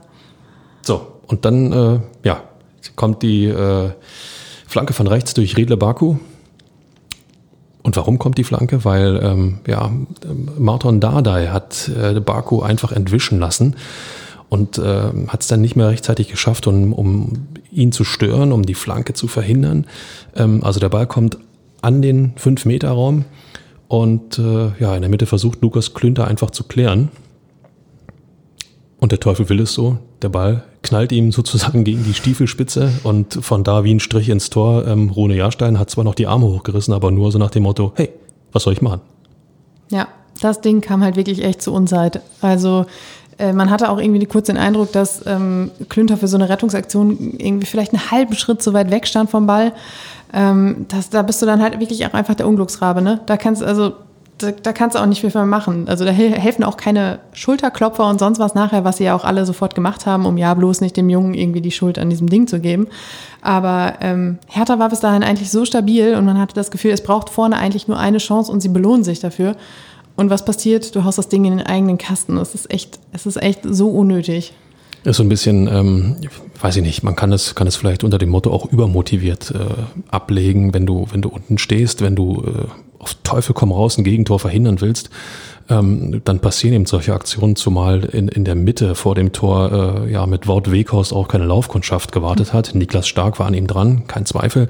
So, 0.83 1.07
und 1.27 1.45
dann, 1.45 1.73
äh, 1.73 2.01
ja, 2.23 2.43
kommt 2.97 3.23
die 3.23 3.47
äh, 3.47 3.91
Flanke 4.67 4.93
von 4.93 5.07
rechts 5.07 5.35
durch 5.35 5.57
Riedle 5.57 5.77
Baku. 5.77 6.17
Und 7.83 7.97
warum 7.97 8.19
kommt 8.19 8.39
die 8.39 8.45
Flanke? 8.45 8.85
Weil 8.85 9.21
ähm, 9.23 9.59
ja, 9.67 9.91
Martin 10.59 11.01
Dardai 11.01 11.49
hat 11.49 11.89
äh, 11.89 12.19
Baku 12.21 12.61
einfach 12.61 12.93
entwischen 12.93 13.39
lassen 13.39 13.77
und 14.49 14.79
äh, 14.79 15.03
hat 15.29 15.41
es 15.43 15.47
dann 15.47 15.61
nicht 15.61 15.77
mehr 15.77 15.89
rechtzeitig 15.89 16.29
geschafft, 16.29 16.67
um, 16.67 16.93
um 16.93 17.47
ihn 17.71 17.93
zu 17.93 18.05
stören, 18.05 18.53
um 18.53 18.67
die 18.67 18.75
Flanke 18.75 19.15
zu 19.15 19.29
verhindern. 19.29 19.87
Ähm, 20.35 20.63
also 20.63 20.81
der 20.81 20.89
Ball 20.91 21.07
kommt 21.07 21.39
an 21.81 22.03
den 22.03 22.35
5-Meter-Raum 22.35 23.25
und 23.89 24.39
äh, 24.39 24.73
ja, 24.79 24.95
in 24.95 25.01
der 25.01 25.09
Mitte 25.09 25.27
versucht 25.27 25.63
Lukas 25.63 25.95
Klünter 25.95 26.27
einfach 26.27 26.51
zu 26.51 26.65
klären. 26.65 27.09
Und 28.99 29.13
der 29.13 29.21
Teufel 29.21 29.49
will 29.49 29.61
es 29.61 29.73
so. 29.73 29.99
Der 30.21 30.29
Ball 30.29 30.65
knallt 30.83 31.13
ihm 31.13 31.33
sozusagen 31.33 31.85
gegen 31.85 32.05
die 32.05 32.15
Stiefelspitze 32.15 32.91
und 33.03 33.35
von 33.45 33.65
da 33.65 33.85
wie 33.85 33.95
ein 33.95 34.01
Strich 34.01 34.29
ins 34.29 34.51
Tor. 34.51 34.87
Ähm, 34.87 35.11
Rune 35.11 35.37
Jahrstein 35.37 35.79
hat 35.79 35.91
zwar 35.91 36.05
noch 36.05 36.15
die 36.15 36.27
Arme 36.27 36.47
hochgerissen, 36.47 36.95
aber 36.95 37.11
nur 37.11 37.31
so 37.33 37.39
nach 37.39 37.51
dem 37.51 37.65
Motto, 37.65 37.93
hey, 37.97 38.11
was 38.53 38.63
soll 38.63 38.73
ich 38.73 38.83
machen? 38.83 39.01
Ja, 39.91 40.09
das 40.41 40.61
Ding 40.61 40.81
kam 40.81 41.03
halt 41.03 41.17
wirklich 41.17 41.45
echt 41.45 41.63
zu 41.63 41.73
Unzeit. 41.73 42.21
Also 42.41 42.87
äh, 43.39 43.53
man 43.53 43.71
hatte 43.71 43.91
auch 43.91 43.99
irgendwie 43.99 44.25
kurz 44.27 44.47
den 44.47 44.57
Eindruck, 44.57 44.93
dass 44.93 45.27
ähm, 45.27 45.71
Klünter 45.89 46.17
für 46.17 46.29
so 46.29 46.37
eine 46.37 46.49
Rettungsaktion 46.49 47.35
irgendwie 47.39 47.67
vielleicht 47.67 47.93
einen 47.93 48.11
halben 48.11 48.35
Schritt 48.35 48.63
zu 48.63 48.73
weit 48.73 48.91
weg 48.91 49.07
stand 49.07 49.31
vom 49.31 49.47
Ball. 49.47 49.73
Ähm, 50.33 50.87
das, 50.89 51.11
da 51.11 51.23
bist 51.23 51.43
du 51.43 51.47
dann 51.47 51.61
halt 51.61 51.81
wirklich 51.81 52.07
auch 52.07 52.15
einfach 52.15 52.35
der 52.35 52.47
Unglücksrabe, 52.47 53.03
ne? 53.03 53.21
Da 53.27 53.37
kannst 53.37 53.63
also 53.63 53.95
da, 54.43 54.51
da 54.51 54.73
kannst 54.73 54.97
du 54.97 55.01
auch 55.01 55.07
nicht 55.07 55.21
viel 55.21 55.31
mehr 55.33 55.45
machen. 55.47 55.87
Also 55.89 56.05
da 56.05 56.11
helfen 56.11 56.65
auch 56.65 56.77
keine 56.77 57.21
Schulterklopfer 57.33 58.09
und 58.09 58.19
sonst 58.19 58.39
was 58.39 58.55
nachher, 58.55 58.85
was 58.85 58.97
sie 58.97 59.05
ja 59.05 59.15
auch 59.15 59.25
alle 59.25 59.45
sofort 59.45 59.75
gemacht 59.75 60.07
haben, 60.07 60.27
um 60.27 60.39
ja 60.39 60.55
bloß 60.55 60.81
nicht 60.81 60.97
dem 60.97 61.11
Jungen 61.11 61.35
irgendwie 61.35 61.61
die 61.61 61.71
Schuld 61.71 61.99
an 61.99 62.11
diesem 62.11 62.29
Ding 62.29 62.47
zu 62.47 62.61
geben. 62.61 62.89
Aber 63.43 63.95
ähm, 64.01 64.39
Hertha 64.47 64.79
war 64.79 64.89
bis 64.89 65.01
dahin 65.01 65.23
eigentlich 65.23 65.51
so 65.51 65.65
stabil 65.65 66.15
und 66.15 66.25
man 66.25 66.39
hatte 66.39 66.55
das 66.55 66.71
Gefühl, 66.71 66.93
es 66.93 67.03
braucht 67.03 67.31
vorne 67.31 67.57
eigentlich 67.57 67.89
nur 67.89 67.99
eine 67.99 68.19
Chance 68.19 68.51
und 68.51 68.61
sie 68.61 68.69
belohnen 68.69 69.05
sich 69.05 69.21
dafür. 69.21 69.57
Und 70.17 70.31
was 70.31 70.45
passiert? 70.45 70.95
Du 70.95 71.05
haust 71.05 71.19
das 71.19 71.29
Ding 71.29 71.45
in 71.45 71.57
den 71.57 71.67
eigenen 71.67 71.99
Kasten. 71.99 72.37
Es 72.37 72.55
ist 72.55 72.71
echt, 72.71 72.99
es 73.13 73.27
ist 73.27 73.43
echt 73.43 73.61
so 73.65 73.89
unnötig. 73.89 74.53
Ist 75.03 75.17
so 75.17 75.23
ein 75.23 75.29
bisschen, 75.31 75.67
ähm, 75.67 76.17
weiß 76.61 76.77
ich 76.77 76.83
nicht, 76.83 77.03
man 77.03 77.17
kann 77.17 77.33
es, 77.33 77.55
kann 77.55 77.67
es 77.67 77.77
vielleicht 77.77 78.05
unter 78.05 78.19
dem 78.19 78.29
Motto 78.29 78.53
auch 78.53 78.71
übermotiviert 78.71 79.53
äh, 79.53 79.83
ablegen, 80.11 80.75
wenn 80.75 80.85
du, 80.85 81.07
wenn 81.11 81.23
du 81.23 81.31
unten 81.31 81.57
stehst, 81.57 82.03
wenn 82.03 82.17
du 82.17 82.43
äh, 82.47 82.69
auf 82.99 83.15
Teufel 83.25 83.55
komm 83.55 83.73
raus 83.73 83.97
ein 83.97 84.05
Gegentor 84.05 84.39
verhindern 84.39 84.81
willst, 84.83 85.09
ähm, 85.71 86.21
dann 86.25 86.41
passieren 86.41 86.75
eben 86.75 86.87
solche 86.87 87.15
Aktionen, 87.15 87.57
zumal 87.57 88.05
in, 88.05 88.29
in 88.29 88.45
der 88.45 88.57
Mitte 88.57 88.95
vor 88.95 89.15
dem 89.15 89.33
Tor 89.33 90.05
äh, 90.07 90.13
ja 90.13 90.27
mit 90.27 90.47
Wort 90.47 90.71
Weghorst 90.71 91.15
auch 91.15 91.29
keine 91.29 91.47
Laufkundschaft 91.47 92.13
gewartet 92.13 92.53
hat. 92.53 92.75
Niklas 92.75 93.09
Stark 93.09 93.39
war 93.39 93.47
an 93.47 93.55
ihm 93.55 93.67
dran, 93.67 94.07
kein 94.07 94.27
Zweifel. 94.27 94.69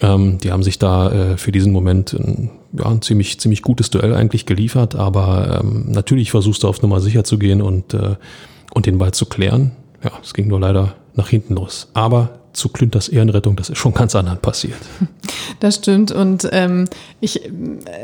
Ähm, 0.00 0.38
die 0.38 0.52
haben 0.52 0.62
sich 0.62 0.78
da 0.78 1.10
äh, 1.10 1.36
für 1.36 1.50
diesen 1.50 1.72
Moment 1.72 2.12
ein, 2.12 2.50
ja, 2.72 2.86
ein 2.86 3.02
ziemlich, 3.02 3.40
ziemlich 3.40 3.62
gutes 3.62 3.90
Duell 3.90 4.14
eigentlich 4.14 4.46
geliefert, 4.46 4.94
aber 4.94 5.60
ähm, 5.60 5.86
natürlich 5.88 6.30
versuchst 6.30 6.62
du 6.62 6.68
auf 6.68 6.82
Nummer 6.82 7.00
sicher 7.00 7.24
zu 7.24 7.36
gehen 7.36 7.60
und, 7.60 7.94
äh, 7.94 8.14
und 8.74 8.86
den 8.86 8.98
Ball 8.98 9.12
zu 9.12 9.26
klären. 9.26 9.72
Ja, 10.02 10.12
es 10.22 10.34
ging 10.34 10.48
nur 10.48 10.60
leider 10.60 10.94
nach 11.14 11.28
hinten 11.28 11.54
los. 11.54 11.88
Aber 11.94 12.40
zu 12.52 12.68
Klünters 12.68 13.08
Ehrenrettung, 13.08 13.56
das 13.56 13.70
ist 13.70 13.78
schon 13.78 13.94
ganz 13.94 14.14
anderen 14.14 14.38
passiert. 14.38 14.78
Das 15.58 15.74
stimmt 15.74 16.10
und 16.10 16.48
ähm, 16.52 16.86
ich 17.20 17.44
äh, 17.44 17.50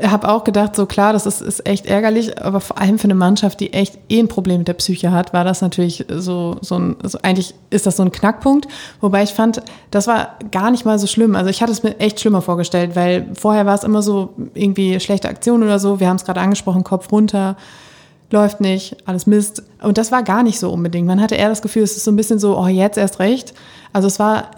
habe 0.07 0.29
auch 0.29 0.45
gedacht, 0.45 0.77
so 0.77 0.85
klar, 0.85 1.15
das 1.15 1.25
ist, 1.25 1.41
ist 1.41 1.67
echt 1.67 1.87
ärgerlich, 1.87 2.43
aber 2.43 2.61
vor 2.61 2.79
allem 2.79 2.99
für 2.99 3.05
eine 3.05 3.15
Mannschaft, 3.15 3.61
die 3.61 3.73
echt 3.73 3.99
eh 4.11 4.19
ein 4.19 4.29
Problem 4.29 4.59
mit 4.59 4.69
der 4.69 4.75
Psyche 4.75 5.11
hat, 5.11 5.33
war 5.33 5.45
das 5.45 5.63
natürlich 5.63 6.05
so, 6.11 6.59
so 6.61 6.75
ein, 6.75 6.97
also 7.03 7.19
eigentlich 7.23 7.55
ist 7.71 7.87
das 7.87 7.97
so 7.97 8.03
ein 8.03 8.13
Knackpunkt, 8.13 8.69
wobei 9.01 9.23
ich 9.23 9.31
fand, 9.31 9.63
das 9.91 10.07
war 10.07 10.37
gar 10.51 10.71
nicht 10.71 10.85
mal 10.85 10.99
so 10.99 11.07
schlimm. 11.07 11.35
Also 11.35 11.49
ich 11.49 11.63
hatte 11.63 11.73
es 11.73 11.83
mir 11.83 11.99
echt 11.99 12.21
schlimmer 12.21 12.43
vorgestellt, 12.43 12.95
weil 12.95 13.27
vorher 13.33 13.65
war 13.65 13.75
es 13.75 13.85
immer 13.85 14.03
so 14.03 14.35
irgendwie 14.53 15.01
schlechte 15.01 15.29
Aktion 15.29 15.63
oder 15.63 15.79
so, 15.79 15.99
wir 15.99 16.09
haben 16.09 16.17
es 16.17 16.25
gerade 16.25 16.41
angesprochen, 16.41 16.85
Kopf 16.85 17.11
runter, 17.11 17.57
läuft 18.31 18.61
nicht, 18.61 18.97
alles 19.07 19.27
Mist. 19.27 19.63
Und 19.83 19.99
das 19.99 20.13
war 20.13 20.23
gar 20.23 20.43
nicht 20.43 20.59
so 20.59 20.71
unbedingt. 20.71 21.07
Man 21.07 21.21
hatte 21.21 21.35
eher 21.35 21.49
das 21.49 21.63
Gefühl, 21.63 21.83
es 21.83 21.97
ist 21.97 22.05
so 22.05 22.11
ein 22.11 22.17
bisschen 22.17 22.39
so, 22.39 22.59
oh, 22.59 22.67
jetzt 22.67 22.99
erst 22.99 23.21
recht. 23.21 23.55
Also 23.93 24.09
es 24.09 24.19
war 24.19 24.51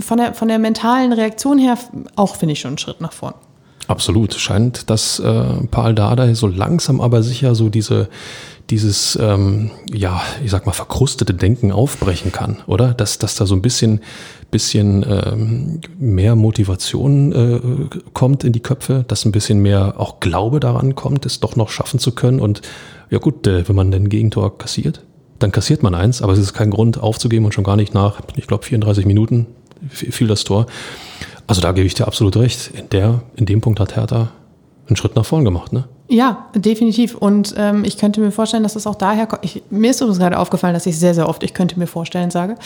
von 0.00 0.18
der, 0.18 0.34
von 0.34 0.48
der 0.48 0.58
mentalen 0.58 1.12
Reaktion 1.12 1.58
her 1.58 1.78
auch, 2.16 2.36
finde 2.36 2.52
ich, 2.52 2.60
schon 2.60 2.74
ein 2.74 2.78
Schritt 2.78 3.00
nach 3.00 3.12
vorn. 3.12 3.34
Absolut. 3.86 4.34
Scheint, 4.34 4.90
dass 4.90 5.18
äh, 5.18 5.44
Paul 5.70 5.94
Dardai 5.94 6.34
so 6.34 6.46
langsam 6.46 7.00
aber 7.00 7.22
sicher 7.22 7.54
so 7.54 7.70
diese, 7.70 8.08
dieses, 8.70 9.18
ähm, 9.20 9.70
ja, 9.92 10.20
ich 10.44 10.50
sag 10.50 10.66
mal, 10.66 10.72
verkrustete 10.72 11.32
Denken 11.32 11.72
aufbrechen 11.72 12.32
kann, 12.32 12.58
oder? 12.66 12.92
Dass, 12.92 13.18
dass 13.18 13.34
da 13.34 13.46
so 13.46 13.54
ein 13.54 13.62
bisschen, 13.62 14.00
bisschen 14.50 15.04
ähm, 15.08 15.80
mehr 15.98 16.36
Motivation 16.36 17.32
äh, 17.32 17.98
kommt 18.12 18.44
in 18.44 18.52
die 18.52 18.60
Köpfe, 18.60 19.04
dass 19.08 19.24
ein 19.24 19.32
bisschen 19.32 19.60
mehr 19.60 19.94
auch 19.98 20.20
Glaube 20.20 20.60
daran 20.60 20.94
kommt, 20.94 21.24
es 21.24 21.40
doch 21.40 21.56
noch 21.56 21.70
schaffen 21.70 21.98
zu 21.98 22.12
können. 22.12 22.40
Und 22.40 22.60
ja 23.10 23.18
gut, 23.18 23.46
äh, 23.46 23.66
wenn 23.68 23.76
man 23.76 23.92
ein 23.92 24.08
Gegentor 24.08 24.58
kassiert, 24.58 25.02
dann 25.38 25.52
kassiert 25.52 25.82
man 25.82 25.94
eins, 25.94 26.20
aber 26.20 26.32
es 26.32 26.38
ist 26.38 26.52
kein 26.52 26.70
Grund 26.70 26.98
aufzugeben 26.98 27.44
und 27.44 27.54
schon 27.54 27.64
gar 27.64 27.76
nicht 27.76 27.94
nach, 27.94 28.20
ich 28.36 28.46
glaube, 28.46 28.64
34 28.64 29.06
Minuten 29.06 29.46
fiel 29.88 30.26
das 30.26 30.44
Tor. 30.44 30.66
Also 31.46 31.62
da 31.62 31.72
gebe 31.72 31.86
ich 31.86 31.94
dir 31.94 32.06
absolut 32.06 32.36
recht. 32.36 32.72
In, 32.74 32.88
der, 32.90 33.22
in 33.36 33.46
dem 33.46 33.60
Punkt 33.60 33.80
hat 33.80 33.96
Hertha 33.96 34.32
einen 34.86 34.96
Schritt 34.96 35.16
nach 35.16 35.24
vorn 35.24 35.44
gemacht, 35.44 35.72
ne? 35.72 35.84
Ja, 36.08 36.46
definitiv. 36.54 37.14
Und 37.14 37.54
ähm, 37.58 37.84
ich 37.84 37.98
könnte 37.98 38.20
mir 38.20 38.30
vorstellen, 38.30 38.62
dass 38.62 38.76
es 38.76 38.86
auch 38.86 38.94
daher 38.94 39.26
kommt. 39.26 39.44
Ich, 39.44 39.62
mir 39.68 39.90
ist 39.90 40.00
übrigens 40.00 40.18
gerade 40.18 40.38
aufgefallen, 40.38 40.72
dass 40.72 40.86
ich 40.86 40.98
sehr, 40.98 41.14
sehr 41.14 41.28
oft, 41.28 41.42
ich 41.42 41.52
könnte 41.52 41.78
mir 41.78 41.86
vorstellen, 41.86 42.30
sage. 42.30 42.56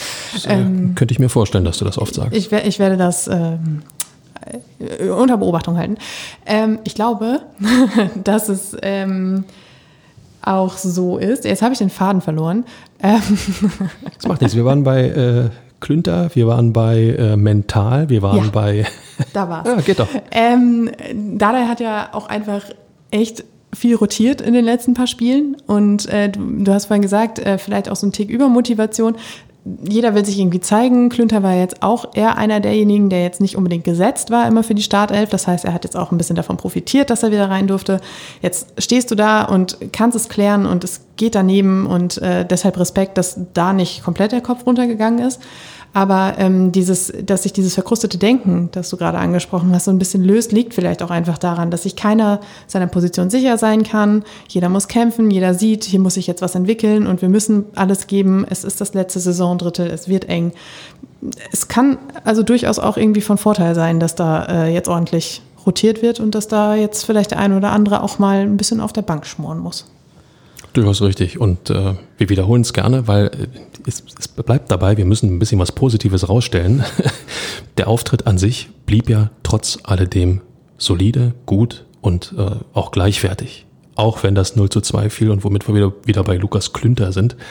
Ähm, 0.46 0.94
könnte 0.94 1.12
ich 1.12 1.18
mir 1.18 1.28
vorstellen, 1.28 1.64
dass 1.64 1.78
du 1.78 1.85
das 1.85 1.98
oft 1.98 2.14
sagst. 2.14 2.35
Ich, 2.35 2.52
ich 2.52 2.78
werde 2.78 2.96
das 2.96 3.26
ähm, 3.26 3.83
äh, 4.78 5.09
unter 5.09 5.37
Beobachtung 5.37 5.76
halten. 5.76 5.96
Ähm, 6.46 6.78
ich 6.85 6.94
glaube, 6.94 7.40
dass 8.24 8.48
es 8.48 8.76
ähm, 8.81 9.44
auch 10.40 10.76
so 10.76 11.18
ist. 11.18 11.44
Jetzt 11.44 11.62
habe 11.62 11.72
ich 11.72 11.78
den 11.78 11.90
Faden 11.90 12.20
verloren. 12.20 12.64
Ähm. 13.02 13.20
Das 14.16 14.28
macht 14.28 14.40
nichts. 14.40 14.55
Wir 14.55 14.64
waren 14.64 14.85
bei 14.85 15.09
äh, 15.09 15.50
Klünter, 15.81 16.31
wir 16.35 16.46
waren 16.46 16.72
bei 16.72 17.16
äh, 17.18 17.37
Mental, 17.37 18.09
wir 18.09 18.22
waren 18.22 18.44
ja, 18.44 18.50
bei. 18.52 18.87
Da 19.33 19.48
war's. 19.48 19.66
ja, 19.66 19.81
geht 19.81 19.98
doch. 19.98 20.09
Ähm, 20.31 20.90
Dada 21.37 21.66
hat 21.66 21.81
ja 21.81 22.11
auch 22.12 22.28
einfach 22.28 22.62
echt 23.12 23.44
viel 23.75 23.94
rotiert 23.94 24.40
in 24.40 24.53
den 24.53 24.64
letzten 24.64 24.94
paar 24.94 25.07
Spielen 25.07 25.57
und 25.66 26.07
äh, 26.09 26.29
du, 26.29 26.40
du 26.64 26.72
hast 26.72 26.87
vorhin 26.87 27.03
gesagt, 27.03 27.38
äh, 27.38 27.57
vielleicht 27.57 27.88
auch 27.88 27.96
so 27.96 28.07
ein 28.07 28.12
Tick 28.12 28.29
Übermotivation 28.29 29.16
jeder 29.64 30.14
will 30.14 30.25
sich 30.25 30.38
irgendwie 30.38 30.61
zeigen. 30.61 31.09
Klünter 31.09 31.42
war 31.42 31.55
jetzt 31.55 31.83
auch 31.83 32.14
eher 32.14 32.37
einer 32.37 32.59
derjenigen, 32.59 33.11
der 33.11 33.22
jetzt 33.22 33.40
nicht 33.40 33.57
unbedingt 33.57 33.85
gesetzt 33.85 34.31
war 34.31 34.46
immer 34.48 34.64
für 34.64 34.75
die 34.75 34.83
Startelf. 34.83 35.31
Das 35.31 35.46
heißt, 35.46 35.64
er 35.64 35.72
hat 35.72 35.85
jetzt 35.85 35.96
auch 35.96 36.11
ein 36.11 36.18
bisschen 36.18 36.35
davon 36.35 36.57
profitiert, 36.57 37.11
dass 37.11 37.22
er 37.22 37.31
wieder 37.31 37.48
rein 37.48 37.68
durfte. 37.68 38.01
Jetzt 38.40 38.72
stehst 38.79 39.11
du 39.11 39.14
da 39.14 39.44
und 39.44 39.79
kannst 39.92 40.16
es 40.16 40.29
klären 40.29 40.66
und 40.66 40.83
es 40.83 41.03
geht 41.16 41.37
daneben 41.37 41.87
und 41.87 42.18
äh, 42.18 42.44
deshalb 42.44 42.79
Respekt, 42.79 43.18
dass 43.18 43.38
da 43.55 43.72
nicht 43.72 44.03
komplett 44.03 44.33
der 44.33 44.40
Kopf 44.40 44.66
runtergegangen 44.66 45.25
ist. 45.25 45.40
Aber 45.94 46.35
ähm, 46.38 46.72
dieses, 46.72 47.12
dass 47.24 47.42
sich 47.42 47.52
dieses 47.52 47.74
verkrustete 47.74 48.16
Denken, 48.16 48.70
das 48.72 48.88
du 48.88 48.96
gerade 48.96 49.18
angesprochen 49.18 49.74
hast, 49.74 49.85
so 49.85 49.90
ein 49.90 49.98
bisschen 49.98 50.24
löst, 50.24 50.52
liegt 50.52 50.72
vielleicht 50.72 51.02
auch 51.02 51.11
einfach 51.11 51.37
daran, 51.37 51.70
dass 51.70 51.83
sich 51.83 51.96
keiner 51.96 52.40
seiner 52.66 52.87
Position 52.87 53.28
sicher 53.28 53.59
sein 53.59 53.83
kann. 53.83 54.24
Jeder 54.48 54.70
muss 54.70 54.88
kämpfen, 54.88 55.31
jeder 55.31 55.52
sieht, 55.55 55.85
hier 55.85 56.00
muss 56.00 56.14
sich 56.14 56.26
jetzt 56.26 56.40
was 56.40 56.55
entwickeln 56.55 57.07
und 57.07 57.20
wir 57.20 57.28
müssen 57.28 57.66
alles 57.74 58.07
geben. 58.07 58.46
Es 58.48 58.64
ist 58.64 58.81
das 58.81 58.94
letzte 58.94 59.20
Saisondrittel, 59.20 59.87
es 59.88 60.09
wird 60.09 60.28
eng. 60.28 60.52
Es 61.52 61.68
kann 61.68 61.98
also 62.24 62.42
durchaus 62.42 62.78
auch 62.78 62.96
irgendwie 62.96 63.20
von 63.20 63.37
Vorteil 63.37 63.74
sein, 63.74 64.00
dass 64.00 64.14
da 64.14 64.44
äh, 64.44 64.72
jetzt 64.72 64.88
ordentlich 64.88 65.42
rotiert 65.66 66.02
wird 66.02 66.20
und 66.20 66.35
dass 66.35 66.48
da 66.48 66.74
jetzt 66.74 67.05
vielleicht 67.05 67.33
der 67.33 67.38
eine 67.38 67.57
oder 67.57 67.70
andere 67.70 68.02
auch 68.02 68.18
mal 68.18 68.40
ein 68.40 68.57
bisschen 68.57 68.81
auf 68.81 68.92
der 68.92 69.02
Bank 69.02 69.26
schmoren 69.26 69.59
muss. 69.59 69.87
Durchaus 70.72 71.02
richtig. 71.02 71.38
Und 71.38 71.70
äh, 71.70 71.94
wir 72.16 72.28
wiederholen 72.28 72.62
es 72.62 72.72
gerne, 72.72 73.06
weil 73.06 73.26
äh, 73.26 73.46
es, 73.87 74.02
es 74.18 74.28
bleibt 74.28 74.70
dabei, 74.70 74.96
wir 74.96 75.04
müssen 75.04 75.35
ein 75.35 75.38
bisschen 75.38 75.58
was 75.58 75.72
Positives 75.72 76.28
rausstellen. 76.28 76.85
Der 77.76 77.88
Auftritt 77.88 78.26
an 78.26 78.38
sich 78.38 78.70
blieb 78.87 79.08
ja 79.08 79.30
trotz 79.42 79.78
alledem 79.82 80.40
solide, 80.78 81.35
gut 81.46 81.85
und 82.00 82.35
äh, 82.37 82.56
auch 82.74 82.90
gleichwertig. 82.90 83.66
Auch 83.94 84.22
wenn 84.22 84.35
das 84.35 84.56
0 84.56 84.70
zu 84.70 84.80
2 84.80 85.11
fiel 85.11 85.30
und 85.30 85.44
womit 85.44 85.68
wir 85.68 85.74
wieder, 85.74 85.92
wieder 86.04 86.24
bei 86.24 86.37
Lukas 86.37 86.72
Klünter 86.72 87.12
sind. 87.12 87.37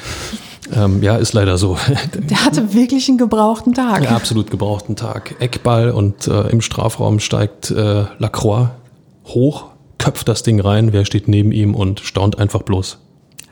Ähm, 0.73 1.03
ja, 1.03 1.17
ist 1.17 1.33
leider 1.33 1.57
so. 1.57 1.77
Der 2.13 2.45
hatte 2.45 2.73
wirklich 2.73 3.09
einen 3.09 3.17
gebrauchten 3.17 3.73
Tag. 3.73 4.03
Ja, 4.03 4.11
absolut 4.11 4.51
gebrauchten 4.51 4.95
Tag. 4.95 5.35
Eckball 5.39 5.89
und 5.89 6.27
äh, 6.27 6.47
im 6.49 6.61
Strafraum 6.61 7.19
steigt 7.19 7.71
äh, 7.71 8.05
Lacroix 8.19 8.69
hoch, 9.25 9.65
köpft 9.97 10.29
das 10.29 10.43
Ding 10.43 10.61
rein. 10.61 10.93
Wer 10.93 11.03
steht 11.03 11.27
neben 11.27 11.51
ihm 11.51 11.75
und 11.75 11.99
staunt 11.99 12.39
einfach 12.39 12.61
bloß? 12.61 12.99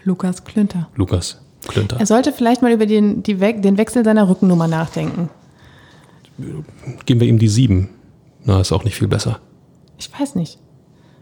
Lukas 0.04 0.44
Klünter. 0.44 0.88
Lukas 0.96 1.42
Klünter. 1.68 1.98
Er 2.00 2.06
sollte 2.06 2.32
vielleicht 2.32 2.62
mal 2.62 2.72
über 2.72 2.86
den, 2.86 3.26
We 3.26 3.54
den 3.54 3.78
Wechsel 3.78 4.04
seiner 4.04 4.30
Rückennummer 4.30 4.68
nachdenken. 4.68 5.30
Geben 7.06 7.20
wir 7.20 7.28
ihm 7.28 7.40
die 7.40 7.48
sieben. 7.48 7.90
Na, 8.46 8.62
ist 8.62 8.72
auch 8.72 8.84
nicht 8.84 8.96
viel 8.96 9.08
besser. 9.08 9.40
Ich 9.98 10.10
weiß 10.18 10.36
nicht. 10.36 10.58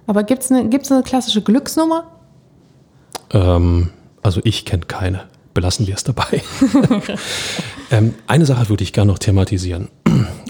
Aber 0.06 0.24
gibt 0.24 0.44
es 0.44 0.52
eine, 0.52 0.70
gibt's 0.70 0.92
eine 0.92 1.04
klassische 1.04 1.42
Glücksnummer? 1.42 2.06
Ähm, 3.32 3.90
also 4.22 4.42
ich 4.44 4.66
kenne 4.66 4.84
keine. 4.88 5.24
Belassen 5.54 5.88
wir 5.88 5.96
es 5.96 6.04
dabei. 6.04 6.44
ähm, 7.92 8.14
eine 8.28 8.46
Sache 8.46 8.70
würde 8.70 8.84
ich 8.84 8.94
gerne 8.94 9.12
noch 9.12 9.20
thematisieren. 9.20 9.90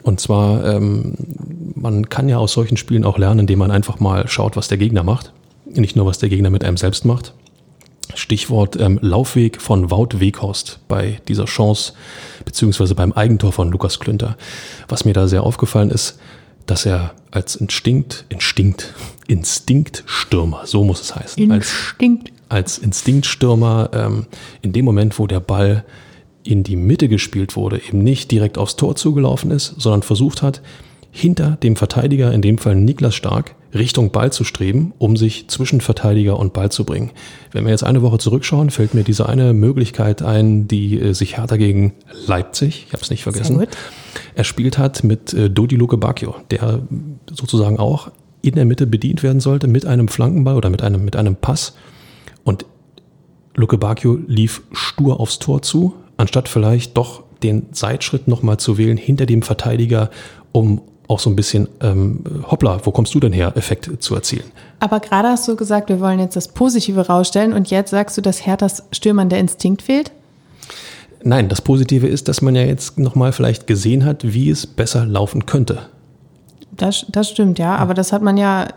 Und 0.03 0.19
zwar, 0.19 0.65
ähm, 0.65 1.15
man 1.75 2.09
kann 2.09 2.29
ja 2.29 2.37
aus 2.37 2.53
solchen 2.53 2.77
Spielen 2.77 3.05
auch 3.05 3.17
lernen, 3.17 3.41
indem 3.41 3.59
man 3.59 3.71
einfach 3.71 3.99
mal 3.99 4.27
schaut, 4.27 4.55
was 4.55 4.67
der 4.67 4.77
Gegner 4.77 5.03
macht. 5.03 5.33
Nicht 5.65 5.95
nur, 5.95 6.05
was 6.05 6.17
der 6.17 6.29
Gegner 6.29 6.49
mit 6.49 6.63
einem 6.63 6.77
selbst 6.77 7.05
macht. 7.05 7.33
Stichwort 8.17 8.79
ähm, 8.79 8.99
Laufweg 9.01 9.61
von 9.61 9.91
Wout 9.91 10.19
Weghorst 10.19 10.79
bei 10.87 11.19
dieser 11.27 11.45
Chance, 11.45 11.93
beziehungsweise 12.45 12.95
beim 12.95 13.13
Eigentor 13.13 13.51
von 13.51 13.71
Lukas 13.71 13.99
Klünter. 13.99 14.37
Was 14.87 15.05
mir 15.05 15.13
da 15.13 15.27
sehr 15.27 15.43
aufgefallen 15.43 15.89
ist, 15.89 16.19
dass 16.65 16.85
er 16.85 17.13
als 17.31 17.55
Instinkt, 17.55 18.25
Instinkt, 18.29 18.93
Instinktstürmer, 19.27 20.61
so 20.65 20.83
muss 20.83 21.01
es 21.01 21.15
heißen. 21.15 21.51
Instinkt. 21.51 22.31
Als, 22.49 22.75
als 22.75 22.77
Instinktstürmer 22.77 23.89
ähm, 23.93 24.25
in 24.61 24.73
dem 24.73 24.85
Moment, 24.85 25.17
wo 25.19 25.27
der 25.27 25.39
Ball 25.39 25.85
in 26.43 26.63
die 26.63 26.77
Mitte 26.77 27.09
gespielt 27.09 27.55
wurde, 27.55 27.81
eben 27.85 27.99
nicht 27.99 28.31
direkt 28.31 28.57
aufs 28.57 28.77
Tor 28.77 28.95
zugelaufen 28.95 29.51
ist, 29.51 29.75
sondern 29.77 30.01
versucht 30.01 30.41
hat, 30.41 30.61
hinter 31.11 31.57
dem 31.63 31.75
Verteidiger, 31.75 32.31
in 32.31 32.41
dem 32.41 32.57
Fall 32.57 32.75
Niklas 32.75 33.15
Stark, 33.15 33.55
Richtung 33.73 34.11
Ball 34.11 34.31
zu 34.31 34.43
streben, 34.43 34.93
um 34.97 35.17
sich 35.17 35.47
zwischen 35.49 35.81
Verteidiger 35.81 36.39
und 36.39 36.53
Ball 36.53 36.71
zu 36.71 36.85
bringen. 36.85 37.11
Wenn 37.51 37.65
wir 37.65 37.71
jetzt 37.71 37.83
eine 37.83 38.01
Woche 38.01 38.17
zurückschauen, 38.17 38.69
fällt 38.69 38.93
mir 38.93 39.03
diese 39.03 39.27
eine 39.27 39.53
Möglichkeit 39.53 40.21
ein, 40.21 40.67
die 40.67 40.99
äh, 40.99 41.13
sich 41.13 41.37
Hertha 41.37 41.57
gegen 41.57 41.93
Leipzig, 42.27 42.85
ich 42.87 42.93
habe 42.93 43.03
es 43.03 43.09
nicht 43.09 43.23
vergessen, 43.23 43.65
erspielt 44.35 44.77
hat 44.77 45.03
mit 45.03 45.33
äh, 45.33 45.49
Dodi 45.49 45.75
Luke 45.75 45.97
Bacchio, 45.97 46.35
der 46.51 46.81
sozusagen 47.31 47.77
auch 47.77 48.11
in 48.41 48.55
der 48.55 48.65
Mitte 48.65 48.87
bedient 48.87 49.23
werden 49.23 49.39
sollte 49.39 49.67
mit 49.67 49.85
einem 49.85 50.07
Flankenball 50.07 50.55
oder 50.55 50.69
mit 50.69 50.81
einem, 50.81 51.03
mit 51.03 51.15
einem 51.15 51.35
Pass. 51.35 51.75
Und 52.43 52.65
Luke 53.55 53.77
Bacchio 53.77 54.19
lief 54.27 54.61
stur 54.71 55.19
aufs 55.19 55.39
Tor 55.39 55.61
zu, 55.61 55.95
anstatt 56.15 56.47
vielleicht 56.47 56.95
doch 56.95 57.23
den 57.43 57.67
Seitschritt 57.71 58.27
nochmal 58.27 58.57
zu 58.57 58.77
wählen 58.77 58.97
hinter 58.97 59.25
dem 59.25 59.41
Verteidiger, 59.41 60.09
um 60.51 60.81
auch 61.07 61.19
so 61.19 61.29
ein 61.29 61.35
bisschen, 61.35 61.67
ähm, 61.81 62.19
hoppla, 62.49 62.81
wo 62.83 62.91
kommst 62.91 63.13
du 63.15 63.19
denn 63.19 63.31
her, 63.31 63.53
Effekt 63.55 63.89
zu 63.99 64.15
erzielen. 64.15 64.43
Aber 64.79 64.99
gerade 64.99 65.29
hast 65.29 65.47
du 65.47 65.55
gesagt, 65.55 65.89
wir 65.89 65.99
wollen 65.99 66.19
jetzt 66.19 66.35
das 66.35 66.49
Positive 66.49 67.07
rausstellen 67.07 67.53
und 67.53 67.69
jetzt 67.69 67.91
sagst 67.91 68.17
du, 68.17 68.21
dass 68.21 68.45
Herthas 68.45 68.83
Stürmern 68.91 69.29
der 69.29 69.39
Instinkt 69.39 69.81
fehlt? 69.81 70.11
Nein, 71.23 71.49
das 71.49 71.61
Positive 71.61 72.07
ist, 72.07 72.27
dass 72.27 72.41
man 72.41 72.55
ja 72.55 72.63
jetzt 72.63 72.99
nochmal 72.99 73.31
vielleicht 73.31 73.67
gesehen 73.67 74.05
hat, 74.05 74.33
wie 74.33 74.49
es 74.49 74.67
besser 74.67 75.05
laufen 75.05 75.45
könnte. 75.45 75.79
Das, 76.71 77.05
das 77.09 77.29
stimmt, 77.29 77.57
ja, 77.57 77.75
aber 77.75 77.93
das 77.93 78.13
hat 78.13 78.21
man 78.21 78.37
ja 78.37 78.65
äh, 78.65 78.67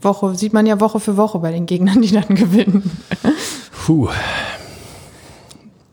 Woche, 0.00 0.34
sieht 0.34 0.52
man 0.52 0.66
ja 0.66 0.80
Woche 0.80 0.98
für 0.98 1.16
Woche 1.16 1.38
bei 1.38 1.52
den 1.52 1.66
Gegnern, 1.66 2.02
die 2.02 2.10
dann 2.10 2.28
gewinnen. 2.34 2.90
Puh. 3.84 4.08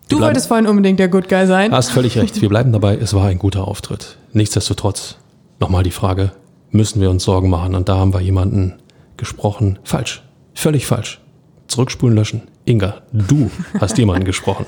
Du 0.08 0.18
bleiben, 0.18 0.30
wolltest 0.30 0.48
vorhin 0.48 0.66
unbedingt 0.66 1.00
der 1.00 1.08
Good 1.08 1.30
Guy 1.30 1.46
sein. 1.46 1.72
Hast 1.72 1.92
völlig 1.92 2.18
recht. 2.18 2.42
Wir 2.42 2.50
bleiben 2.50 2.72
dabei, 2.72 2.96
es 2.96 3.14
war 3.14 3.28
ein 3.28 3.38
guter 3.38 3.68
Auftritt. 3.68 4.18
Nichtsdestotrotz 4.34 5.18
nochmal 5.60 5.84
die 5.84 5.92
Frage, 5.92 6.32
müssen 6.72 7.02
wir 7.02 7.10
uns 7.10 7.24
Sorgen 7.24 7.50
machen? 7.50 7.76
Und 7.76 7.90
da 7.90 7.98
haben 7.98 8.14
wir 8.14 8.22
jemanden 8.22 8.76
gesprochen. 9.18 9.80
Falsch. 9.84 10.24
Völlig 10.54 10.86
falsch. 10.86 11.22
Zurückspulen 11.68 12.16
löschen. 12.16 12.42
Inga, 12.66 13.02
du 13.12 13.50
hast 13.80 13.98
jemanden 13.98 14.26
gesprochen, 14.26 14.66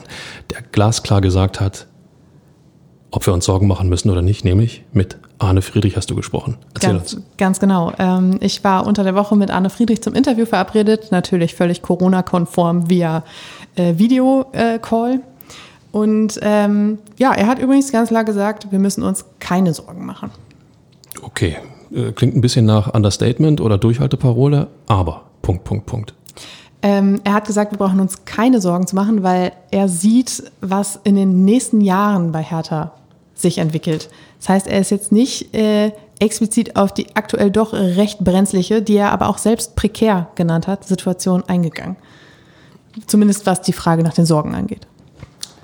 der 0.49 0.61
glasklar 0.71 1.21
gesagt 1.21 1.59
hat, 1.59 1.87
ob 3.11 3.25
wir 3.25 3.33
uns 3.33 3.45
Sorgen 3.45 3.67
machen 3.67 3.89
müssen 3.89 4.09
oder 4.09 4.21
nicht, 4.21 4.45
nämlich 4.45 4.83
mit 4.93 5.17
Arne 5.37 5.61
Friedrich 5.61 5.97
hast 5.97 6.09
du 6.09 6.15
gesprochen. 6.15 6.57
Erzähl 6.73 6.93
ganz, 6.93 7.13
uns. 7.13 7.23
Ganz 7.37 7.59
genau. 7.59 7.91
Ähm, 7.99 8.37
ich 8.39 8.63
war 8.63 8.87
unter 8.87 9.03
der 9.03 9.15
Woche 9.15 9.35
mit 9.35 9.51
Arne 9.51 9.69
Friedrich 9.69 10.01
zum 10.01 10.13
Interview 10.13 10.45
verabredet, 10.45 11.11
natürlich 11.11 11.55
völlig 11.55 11.81
Corona-konform 11.81 12.89
via 12.89 13.23
äh, 13.75 13.97
Videocall. 13.97 15.21
Und 15.91 16.39
ähm, 16.41 16.99
ja, 17.17 17.33
er 17.33 17.47
hat 17.47 17.59
übrigens 17.59 17.91
ganz 17.91 18.09
klar 18.09 18.23
gesagt, 18.23 18.71
wir 18.71 18.79
müssen 18.79 19.03
uns 19.03 19.25
keine 19.39 19.73
Sorgen 19.73 20.05
machen. 20.05 20.31
Okay, 21.21 21.57
äh, 21.93 22.11
klingt 22.11 22.35
ein 22.35 22.41
bisschen 22.41 22.65
nach 22.65 22.93
Understatement 22.93 23.61
oder 23.61 23.77
Durchhalteparole, 23.77 24.67
aber 24.87 25.23
Punkt, 25.41 25.63
Punkt, 25.63 25.85
Punkt. 25.85 26.13
Ähm, 26.83 27.21
er 27.23 27.33
hat 27.33 27.45
gesagt, 27.45 27.71
wir 27.71 27.77
brauchen 27.77 27.99
uns 27.99 28.25
keine 28.25 28.59
Sorgen 28.59 28.87
zu 28.87 28.95
machen, 28.95 29.21
weil 29.21 29.51
er 29.69 29.87
sieht, 29.87 30.43
was 30.61 30.99
in 31.03 31.15
den 31.15 31.45
nächsten 31.45 31.81
Jahren 31.81 32.31
bei 32.31 32.41
Hertha 32.41 32.93
sich 33.35 33.59
entwickelt. 33.59 34.09
Das 34.39 34.49
heißt, 34.49 34.67
er 34.67 34.79
ist 34.79 34.89
jetzt 34.89 35.11
nicht 35.11 35.53
äh, 35.53 35.91
explizit 36.19 36.75
auf 36.75 36.93
die 36.93 37.15
aktuell 37.15 37.51
doch 37.51 37.73
recht 37.73 38.19
brenzliche, 38.19 38.81
die 38.81 38.95
er 38.95 39.11
aber 39.11 39.27
auch 39.27 39.37
selbst 39.37 39.75
prekär 39.75 40.29
genannt 40.35 40.67
hat, 40.67 40.87
Situation 40.87 41.43
eingegangen. 41.47 41.97
Zumindest 43.07 43.45
was 43.45 43.61
die 43.61 43.73
Frage 43.73 44.03
nach 44.03 44.13
den 44.13 44.25
Sorgen 44.25 44.55
angeht. 44.55 44.87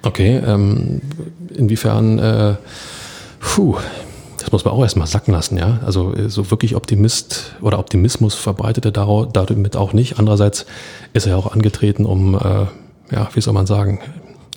Okay, 0.04 0.38
ähm, 0.38 1.02
inwiefern, 1.54 2.20
äh, 2.20 2.56
puh, 3.40 3.78
das 4.48 4.54
muss 4.54 4.64
man 4.64 4.76
auch 4.76 4.82
erstmal 4.82 5.08
sacken 5.08 5.34
lassen, 5.34 5.58
ja. 5.58 5.82
Also 5.86 6.14
äh, 6.14 6.30
so 6.30 6.50
wirklich 6.52 6.78
Optimist 6.78 7.56
oder 7.62 7.80
Optimismus 7.80 8.34
verbreitet 8.34 8.86
er 8.86 8.92
damit 8.94 9.76
auch 9.76 9.92
nicht. 9.92 10.20
Andererseits 10.20 10.66
ist 11.12 11.28
er 11.28 11.38
auch 11.38 11.52
angetreten, 11.52 12.06
um, 12.06 12.36
äh, 12.36 12.68
ja, 13.14 13.28
wie 13.34 13.42
soll 13.42 13.54
man 13.54 13.68
sagen, 13.68 14.00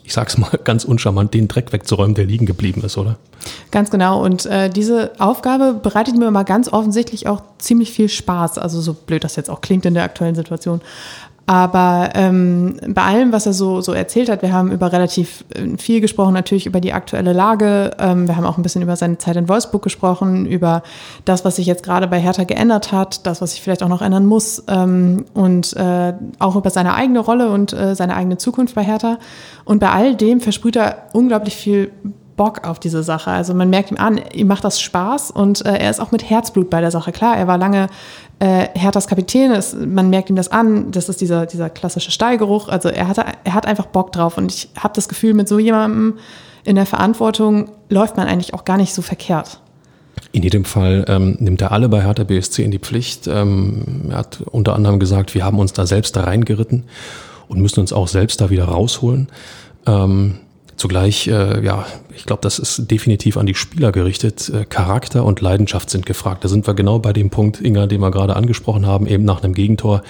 ich 0.04 0.12
sag's 0.12 0.38
mal 0.38 0.48
ganz 0.64 0.84
uncharmant, 0.84 1.34
den 1.34 1.48
Dreck 1.48 1.72
wegzuräumen, 1.72 2.14
der 2.14 2.24
liegen 2.26 2.46
geblieben 2.46 2.82
ist, 2.84 2.98
oder? 2.98 3.16
Ganz 3.72 3.90
genau. 3.90 4.24
Und 4.24 4.46
äh, 4.46 4.70
diese 4.70 5.10
Aufgabe 5.18 5.74
bereitet 5.74 6.16
mir 6.16 6.30
mal 6.30 6.44
ganz 6.44 6.72
offensichtlich 6.72 7.26
auch 7.26 7.42
ziemlich 7.58 7.90
viel 7.90 8.08
Spaß. 8.08 8.58
Also 8.58 8.80
so 8.80 8.94
blöd 8.94 9.24
das 9.24 9.34
jetzt 9.34 9.50
auch 9.50 9.60
klingt 9.60 9.86
in 9.86 9.94
der 9.94 10.04
aktuellen 10.04 10.36
Situation. 10.36 10.82
Aber 11.46 12.10
ähm, 12.14 12.76
bei 12.88 13.02
allem, 13.02 13.32
was 13.32 13.44
er 13.44 13.52
so, 13.52 13.80
so 13.80 13.92
erzählt 13.92 14.28
hat, 14.28 14.42
wir 14.42 14.52
haben 14.52 14.70
über 14.70 14.92
relativ 14.92 15.44
äh, 15.54 15.76
viel 15.78 16.00
gesprochen, 16.00 16.32
natürlich 16.32 16.66
über 16.66 16.80
die 16.80 16.92
aktuelle 16.92 17.32
Lage. 17.32 17.90
Ähm, 17.98 18.28
wir 18.28 18.36
haben 18.36 18.46
auch 18.46 18.56
ein 18.56 18.62
bisschen 18.62 18.82
über 18.82 18.94
seine 18.94 19.18
Zeit 19.18 19.34
in 19.36 19.48
Wolfsburg 19.48 19.82
gesprochen, 19.82 20.46
über 20.46 20.82
das, 21.24 21.44
was 21.44 21.56
sich 21.56 21.66
jetzt 21.66 21.82
gerade 21.82 22.06
bei 22.06 22.20
Hertha 22.20 22.44
geändert 22.44 22.92
hat, 22.92 23.26
das, 23.26 23.42
was 23.42 23.52
sich 23.52 23.62
vielleicht 23.62 23.82
auch 23.82 23.88
noch 23.88 24.02
ändern 24.02 24.26
muss 24.26 24.62
ähm, 24.68 25.24
und 25.34 25.74
äh, 25.76 26.12
auch 26.38 26.54
über 26.54 26.70
seine 26.70 26.94
eigene 26.94 27.18
Rolle 27.18 27.50
und 27.50 27.72
äh, 27.72 27.96
seine 27.96 28.14
eigene 28.14 28.38
Zukunft 28.38 28.76
bei 28.76 28.84
Hertha. 28.84 29.18
Und 29.64 29.80
bei 29.80 29.90
all 29.90 30.14
dem 30.14 30.40
versprüht 30.40 30.76
er 30.76 31.08
unglaublich 31.12 31.56
viel 31.56 31.90
Bock 32.40 32.66
auf 32.66 32.80
diese 32.80 33.02
Sache. 33.02 33.30
Also 33.30 33.52
man 33.52 33.68
merkt 33.68 33.90
ihm 33.90 33.98
an, 33.98 34.18
ihm 34.32 34.46
macht 34.46 34.64
das 34.64 34.80
Spaß 34.80 35.30
und 35.30 35.62
äh, 35.66 35.76
er 35.76 35.90
ist 35.90 36.00
auch 36.00 36.10
mit 36.10 36.30
Herzblut 36.30 36.70
bei 36.70 36.80
der 36.80 36.90
Sache. 36.90 37.12
Klar, 37.12 37.36
er 37.36 37.46
war 37.46 37.58
lange 37.58 37.88
äh, 38.38 38.66
Herthas 38.72 39.06
Kapitän, 39.06 39.50
ist, 39.50 39.76
man 39.76 40.08
merkt 40.08 40.30
ihm 40.30 40.36
das 40.36 40.50
an, 40.50 40.90
das 40.90 41.10
ist 41.10 41.20
dieser, 41.20 41.44
dieser 41.44 41.68
klassische 41.68 42.10
Stallgeruch. 42.10 42.70
Also 42.70 42.88
er, 42.88 43.08
hatte, 43.08 43.26
er 43.44 43.52
hat 43.52 43.66
einfach 43.66 43.84
Bock 43.84 44.12
drauf 44.12 44.38
und 44.38 44.50
ich 44.50 44.70
habe 44.78 44.94
das 44.94 45.10
Gefühl, 45.10 45.34
mit 45.34 45.48
so 45.48 45.58
jemandem 45.58 46.14
in 46.64 46.76
der 46.76 46.86
Verantwortung 46.86 47.72
läuft 47.90 48.16
man 48.16 48.26
eigentlich 48.26 48.54
auch 48.54 48.64
gar 48.64 48.78
nicht 48.78 48.94
so 48.94 49.02
verkehrt. 49.02 49.60
In 50.32 50.42
jedem 50.42 50.64
Fall 50.64 51.04
ähm, 51.08 51.36
nimmt 51.40 51.60
er 51.60 51.72
alle 51.72 51.90
bei 51.90 52.02
Hertha 52.02 52.24
BSC 52.24 52.64
in 52.64 52.70
die 52.70 52.78
Pflicht. 52.78 53.26
Ähm, 53.26 54.06
er 54.08 54.16
hat 54.16 54.40
unter 54.50 54.74
anderem 54.74 54.98
gesagt, 54.98 55.34
wir 55.34 55.44
haben 55.44 55.58
uns 55.58 55.74
da 55.74 55.84
selbst 55.84 56.16
da 56.16 56.24
reingeritten 56.24 56.84
und 57.48 57.60
müssen 57.60 57.80
uns 57.80 57.92
auch 57.92 58.08
selbst 58.08 58.40
da 58.40 58.48
wieder 58.48 58.64
rausholen. 58.64 59.28
Ähm, 59.86 60.38
zugleich, 60.80 61.28
äh, 61.28 61.64
ja, 61.64 61.86
ich 62.16 62.26
glaube, 62.26 62.42
das 62.42 62.58
ist 62.58 62.90
definitiv 62.90 63.36
an 63.36 63.46
die 63.46 63.54
Spieler 63.54 63.92
gerichtet. 63.92 64.48
Äh, 64.48 64.64
Charakter 64.64 65.24
und 65.24 65.40
Leidenschaft 65.40 65.90
sind 65.90 66.06
gefragt. 66.06 66.42
Da 66.44 66.48
sind 66.48 66.66
wir 66.66 66.74
genau 66.74 66.98
bei 66.98 67.12
dem 67.12 67.30
Punkt, 67.30 67.60
Inga, 67.60 67.86
den 67.86 68.00
wir 68.00 68.10
gerade 68.10 68.34
angesprochen 68.34 68.86
haben, 68.86 69.06
eben 69.06 69.24
nach 69.24 69.44
einem 69.44 69.54
Gegentor 69.54 70.02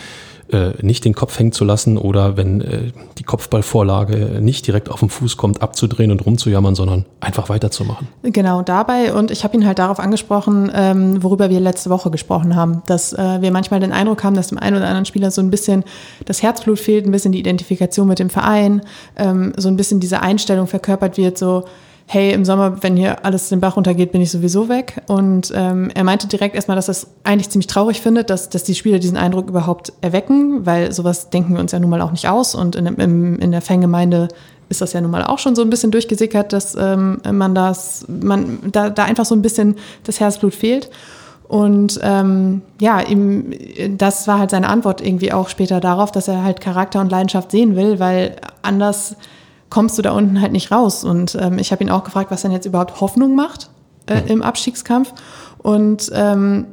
äh, 0.53 0.73
nicht 0.83 1.05
den 1.05 1.15
Kopf 1.15 1.39
hängen 1.39 1.53
zu 1.53 1.65
lassen 1.65 1.99
oder 1.99 2.37
wenn 2.37 2.61
äh, 2.61 2.93
die 3.19 3.23
Kopfballvorlage 3.23 4.41
nicht 4.41 4.67
direkt 4.67 4.91
auf 4.91 5.01
den 5.01 5.09
Fuß 5.09 5.37
kommt, 5.37 5.63
abzudrehen 5.63 6.11
und 6.11 6.25
rumzujammern, 6.25 6.75
sondern 6.75 7.05
einfach 7.21 7.49
weiterzumachen. 7.49 8.09
Genau, 8.23 8.63
dabei 8.63 9.15
und 9.15 9.31
ich 9.31 9.45
habe 9.45 9.57
ihn 9.57 9.67
halt 9.67 9.79
darauf 9.79 9.99
angesprochen, 9.99 10.71
ähm, 10.75 11.23
worüber 11.23 11.51
wir 11.51 11.61
letzte 11.61 11.91
Woche 11.91 12.11
gesprochen 12.11 12.57
haben, 12.57 12.83
dass 12.87 13.13
äh, 13.13 13.41
wir 13.41 13.51
manchmal 13.51 13.81
den 13.81 13.93
Eindruck 13.93 14.25
haben, 14.25 14.35
dass 14.35 14.49
dem 14.49 14.59
einen 14.59 14.77
oder 14.77 14.87
anderen 14.87 15.07
Spieler 15.07 15.31
so 15.31 15.41
ein 15.41 15.51
bisschen 15.51 15.85
das 16.25 16.43
Herzblut 16.43 16.79
fehlt, 16.79 17.07
ein 17.07 17.13
bisschen 17.13 17.33
die 17.33 17.41
Identifikation 17.41 18.09
mit 18.09 18.19
dem 18.19 18.31
Verein, 18.31 18.83
ähm, 19.17 19.53
so 19.57 19.69
ein 19.69 19.77
bisschen 19.77 20.01
diese 20.01 20.21
Einstellung 20.21 20.67
verkörpert 20.67 21.17
wird, 21.17 21.39
so 21.39 21.65
hey, 22.13 22.33
im 22.33 22.45
Sommer, 22.45 22.83
wenn 22.83 22.97
hier 22.97 23.25
alles 23.25 23.51
den 23.51 23.61
Bach 23.61 23.77
runtergeht, 23.77 24.11
bin 24.11 24.21
ich 24.21 24.33
sowieso 24.33 24.69
weg. 24.69 25.01
Und 25.07 25.53
ähm, 25.55 25.93
er 25.95 26.03
meinte 26.03 26.27
direkt 26.27 26.57
erstmal, 26.57 26.75
dass 26.75 26.89
er 26.89 26.93
es 26.93 27.07
eigentlich 27.23 27.51
ziemlich 27.51 27.69
traurig 27.69 28.01
findet, 28.01 28.31
dass, 28.31 28.49
dass 28.49 28.65
die 28.65 28.75
Spieler 28.75 28.99
diesen 28.99 29.17
Eindruck 29.17 29.49
überhaupt 29.49 29.93
erwecken, 30.01 30.67
weil 30.67 30.91
sowas 30.91 31.31
denken 31.31 31.55
wir 31.55 31.61
uns 31.61 31.71
ja 31.71 31.79
nun 31.79 31.89
mal 31.89 32.01
auch 32.01 32.11
nicht 32.11 32.27
aus. 32.27 32.57
Und 32.57 32.75
in, 32.75 32.87
in, 32.87 33.39
in 33.39 33.53
der 33.53 33.63
Fangemeinde 33.63 34.27
ist 34.69 34.81
das 34.81 34.93
ja 34.93 35.01
nun 35.01 35.13
mal 35.13 35.23
auch 35.23 35.39
schon 35.39 35.55
so 35.55 35.63
ein 35.63 35.71
bisschen 35.71 35.93
durchgesickert, 35.93 36.53
dass 36.53 36.75
ähm, 36.75 37.21
man 37.31 37.55
das, 37.55 38.05
man 38.09 38.59
da, 38.73 38.91
da 38.91 39.05
einfach 39.05 39.25
so 39.25 39.37
ein 39.37 39.43
bisschen 39.43 39.77
das 40.03 40.19
Herzblut 40.19 40.57
fehlt. 40.57 40.91
Und 41.47 42.01
ähm, 42.03 42.63
ja, 42.81 43.03
ihm, 43.03 43.53
das 43.97 44.27
war 44.27 44.41
halt 44.41 44.51
seine 44.51 44.69
Antwort 44.69 45.01
irgendwie 45.01 45.33
auch 45.33 45.49
später 45.49 45.79
darauf, 45.79 46.11
dass 46.11 46.27
er 46.27 46.43
halt 46.43 46.61
Charakter 46.61 47.01
und 47.01 47.13
Leidenschaft 47.13 47.53
sehen 47.53 47.77
will, 47.77 48.01
weil 48.01 48.35
anders 48.63 49.15
kommst 49.71 49.97
du 49.97 50.03
da 50.03 50.13
unten 50.13 50.41
halt 50.41 50.53
nicht 50.53 50.71
raus. 50.71 51.05
Und 51.05 51.37
ähm, 51.41 51.59
ich 51.59 51.73
habe 51.73 51.83
ihn 51.83 51.91
auch 51.91 52.05
gefragt, 52.05 52.31
was 52.31 52.43
denn 52.43 52.53
jetzt 52.53 52.67
überhaupt 52.67 53.01
Hoffnung 53.01 53.35
macht 53.35 53.71
äh, 54.07 54.21
im 54.27 54.43
Abstiegskampf. 54.43 55.15
Und 55.59 56.11
ähm, 56.13 56.67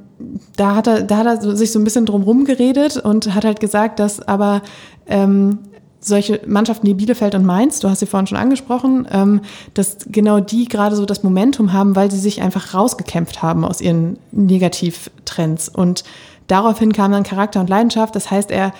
da 0.56 0.76
hat 0.76 0.88
er, 0.88 1.04
da 1.04 1.18
hat 1.18 1.26
er 1.28 1.56
sich 1.56 1.72
so 1.72 1.80
ein 1.80 1.84
bisschen 1.84 2.06
drum 2.06 2.46
geredet 2.46 2.98
und 2.98 3.34
hat 3.36 3.46
halt 3.46 3.60
gesagt, 3.60 4.00
dass 4.00 4.20
aber 4.20 4.62
ähm, 5.06 5.60
solche 6.00 6.42
Mannschaften 6.48 6.88
wie 6.88 6.94
Bielefeld 6.94 7.36
und 7.36 7.46
Mainz, 7.46 7.80
du 7.80 7.90
hast 7.90 8.00
sie 8.00 8.06
vorhin 8.06 8.28
schon 8.28 8.38
angesprochen, 8.38 9.08
ähm, 9.12 9.42
dass 9.74 9.98
genau 10.08 10.40
die 10.40 10.68
gerade 10.68 10.96
so 10.96 11.06
das 11.06 11.24
Momentum 11.24 11.74
haben, 11.74 11.96
weil 11.96 12.10
sie 12.10 12.20
sich 12.20 12.42
einfach 12.42 12.74
rausgekämpft 12.74 13.42
haben 13.42 13.66
aus 13.66 13.82
ihren 13.82 14.18
Negativtrends. 14.32 15.70
Und 15.70 16.04
daraufhin 16.48 16.94
kam 16.94 17.12
dann 17.12 17.24
Charakter 17.24 17.60
und 17.60 17.70
Leidenschaft. 17.70 18.16
Das 18.16 18.32
heißt, 18.32 18.52
er, 18.52 18.74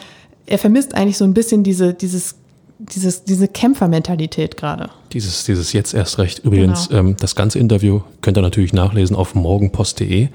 er 0.46 0.58
vermisst 0.58 0.96
eigentlich 0.96 1.18
so 1.18 1.26
ein 1.26 1.34
bisschen 1.34 1.64
diese, 1.64 1.94
dieses 1.94 2.36
dieses, 2.80 3.24
diese 3.24 3.48
Kämpfermentalität 3.48 4.58
gerade. 4.58 4.90
Dieses, 5.14 5.46
dieses 5.46 5.74
jetzt 5.74 5.94
erst 5.94 6.20
recht. 6.20 6.40
Übrigens, 6.40 6.90
genau. 6.90 7.00
ähm, 7.00 7.18
das 7.20 7.36
ganze 7.36 7.60
Interview 7.60 8.02
könnt 8.22 8.38
ihr 8.38 8.42
natürlich 8.42 8.74
nachlesen 8.74 9.16
auf 9.16 9.36
morgenpost.de. 9.36 10.30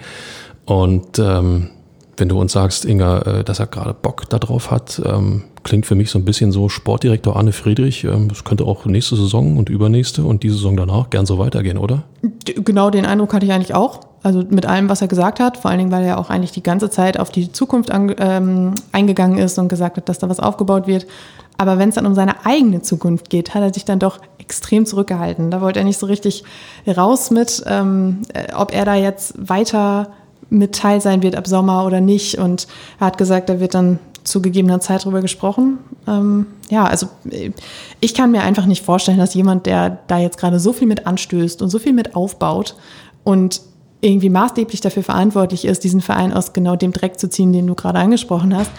Und 0.65 1.19
ähm, 1.19 1.71
wenn 2.17 2.29
du 2.29 2.41
uns 2.41 2.53
sagst, 2.53 2.85
Inga, 2.85 3.19
äh, 3.23 3.45
dass 3.45 3.59
er 3.59 3.67
gerade 3.67 3.95
Bock 3.95 4.29
darauf 4.29 4.71
hat, 4.71 5.01
ähm, 5.05 5.45
klingt 5.63 5.87
für 5.87 5.95
mich 5.95 6.11
so 6.11 6.19
ein 6.19 6.25
bisschen 6.25 6.53
so 6.53 6.69
Sportdirektor 6.69 7.37
Arne 7.37 7.53
Friedrich. 7.53 8.05
Ähm, 8.05 8.29
das 8.29 8.45
könnte 8.45 8.65
auch 8.65 8.85
nächste 8.87 9.17
Saison 9.17 9.57
und 9.57 9.69
übernächste 9.69 10.25
und 10.25 10.43
die 10.43 10.51
Saison 10.51 10.77
danach 10.77 11.11
gern 11.11 11.27
so 11.27 11.39
weitergehen, 11.39 11.79
oder? 11.79 12.05
Genau 12.45 12.91
den 12.91 13.07
Eindruck 13.07 13.33
hatte 13.35 13.47
ich 13.47 13.53
eigentlich 13.53 13.75
auch. 13.75 14.01
Also 14.23 14.45
mit 14.49 14.67
allem, 14.67 14.89
was 14.89 15.03
er 15.03 15.09
gesagt 15.09 15.41
hat, 15.41 15.57
vor 15.57 15.71
allen 15.71 15.79
Dingen, 15.79 15.91
weil 15.91 16.05
er 16.05 16.19
auch 16.19 16.31
eigentlich 16.31 16.53
die 16.53 16.63
ganze 16.63 16.91
Zeit 16.91 17.19
auf 17.19 17.31
die 17.31 17.51
Zukunft 17.51 17.91
an, 17.91 18.15
ähm, 18.19 18.75
eingegangen 18.93 19.39
ist 19.39 19.59
und 19.59 19.69
gesagt 19.69 19.97
hat, 19.97 20.09
dass 20.09 20.19
da 20.19 20.29
was 20.29 20.39
aufgebaut 20.39 20.87
wird. 20.87 21.07
Aber 21.63 21.79
wenn 21.79 21.91
es 21.91 21.95
dann 21.95 22.07
um 22.07 22.15
seine 22.17 22.45
eigene 22.45 22.83
Zukunft 22.83 23.31
geht, 23.31 23.55
hat 23.55 23.63
er 23.63 23.73
sich 23.73 23.85
dann 23.85 24.01
doch 24.01 24.19
extrem 24.39 24.85
zurückgehalten. 24.85 25.53
Da 25.53 25.61
wollte 25.61 25.79
er 25.79 25.85
nicht 25.85 25.99
so 26.01 26.07
richtig 26.07 26.43
raus 26.89 27.31
mit, 27.31 27.63
ähm, 27.67 28.23
äh, 28.35 28.53
ob 28.53 28.75
er 28.75 28.85
da 28.85 28.97
jetzt 28.97 29.35
weiter 29.39 30.09
mit 30.51 30.75
Teil 30.75 31.01
sein 31.01 31.23
wird 31.23 31.37
ab 31.37 31.47
Sommer 31.47 31.87
oder 31.87 32.01
nicht. 32.01 32.37
Und 32.37 32.67
er 32.99 33.07
hat 33.07 33.17
gesagt, 33.17 33.49
da 33.49 33.61
wird 33.61 33.75
dann 33.75 34.01
zu 34.25 34.43
gegebener 34.43 34.81
Zeit 34.81 35.05
drüber 35.05 35.21
gesprochen. 35.21 35.79
Ähm, 36.09 36.47
ja, 36.69 36.85
also 36.85 37.07
äh, 37.31 37.53
ich 38.01 38.13
kann 38.13 38.33
mir 38.33 38.43
einfach 38.43 38.67
nicht 38.67 38.85
vorstellen, 38.85 39.19
dass 39.19 39.35
jemand, 39.35 39.67
der 39.67 39.99
da 40.09 40.19
jetzt 40.19 40.39
gerade 40.39 40.59
so 40.59 40.73
viel 40.73 40.89
mit 40.89 41.07
anstößt 41.07 41.63
und 41.63 41.69
so 41.69 41.79
viel 41.79 41.93
mit 41.93 42.17
aufbaut 42.17 42.75
und 43.23 43.61
irgendwie 44.01 44.31
maßgeblich 44.31 44.81
dafür 44.81 45.05
verantwortlich 45.05 45.65
ist, 45.65 45.85
diesen 45.85 46.01
Verein 46.01 46.33
aus 46.33 46.53
genau 46.53 46.75
dem 46.75 46.93
Dreck 46.93 47.21
zu 47.21 47.31
ziehen, 47.31 47.53
den 47.53 47.69
du 47.69 47.77
gerade 47.77 48.01
angesprochen 48.01 48.57
hast, 48.57 48.73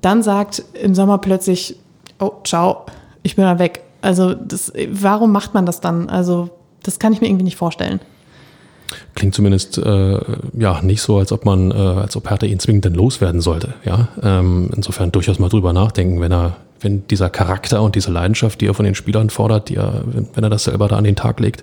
dann 0.00 0.22
sagt 0.22 0.62
im 0.80 0.94
Sommer 0.94 1.18
plötzlich, 1.18 1.76
oh, 2.18 2.32
ciao, 2.44 2.86
ich 3.22 3.36
bin 3.36 3.44
da 3.44 3.58
weg. 3.58 3.82
Also 4.00 4.34
das, 4.34 4.72
warum 4.90 5.32
macht 5.32 5.54
man 5.54 5.66
das 5.66 5.80
dann? 5.80 6.08
Also 6.08 6.50
das 6.82 6.98
kann 6.98 7.12
ich 7.12 7.20
mir 7.20 7.28
irgendwie 7.28 7.44
nicht 7.44 7.56
vorstellen. 7.56 8.00
Klingt 9.14 9.34
zumindest 9.34 9.76
äh, 9.78 10.20
ja 10.54 10.80
nicht 10.82 11.02
so, 11.02 11.18
als 11.18 11.32
ob 11.32 11.44
man, 11.44 11.70
äh, 11.70 11.74
als 11.74 12.16
ob 12.16 12.30
Hertha 12.30 12.46
ihn 12.46 12.58
zwingend 12.58 12.86
denn 12.86 12.94
loswerden 12.94 13.40
sollte. 13.40 13.74
Ja, 13.84 14.08
ähm, 14.22 14.70
insofern 14.74 15.12
durchaus 15.12 15.38
mal 15.38 15.48
drüber 15.48 15.72
nachdenken, 15.72 16.20
wenn 16.20 16.32
er, 16.32 16.56
wenn 16.80 17.06
dieser 17.08 17.28
Charakter 17.28 17.82
und 17.82 17.96
diese 17.96 18.10
Leidenschaft, 18.10 18.60
die 18.60 18.66
er 18.66 18.74
von 18.74 18.84
den 18.84 18.94
Spielern 18.94 19.28
fordert, 19.28 19.68
die 19.68 19.76
er, 19.76 20.04
wenn 20.06 20.44
er 20.44 20.50
das 20.50 20.64
selber 20.64 20.88
da 20.88 20.96
an 20.96 21.04
den 21.04 21.16
Tag 21.16 21.40
legt, 21.40 21.62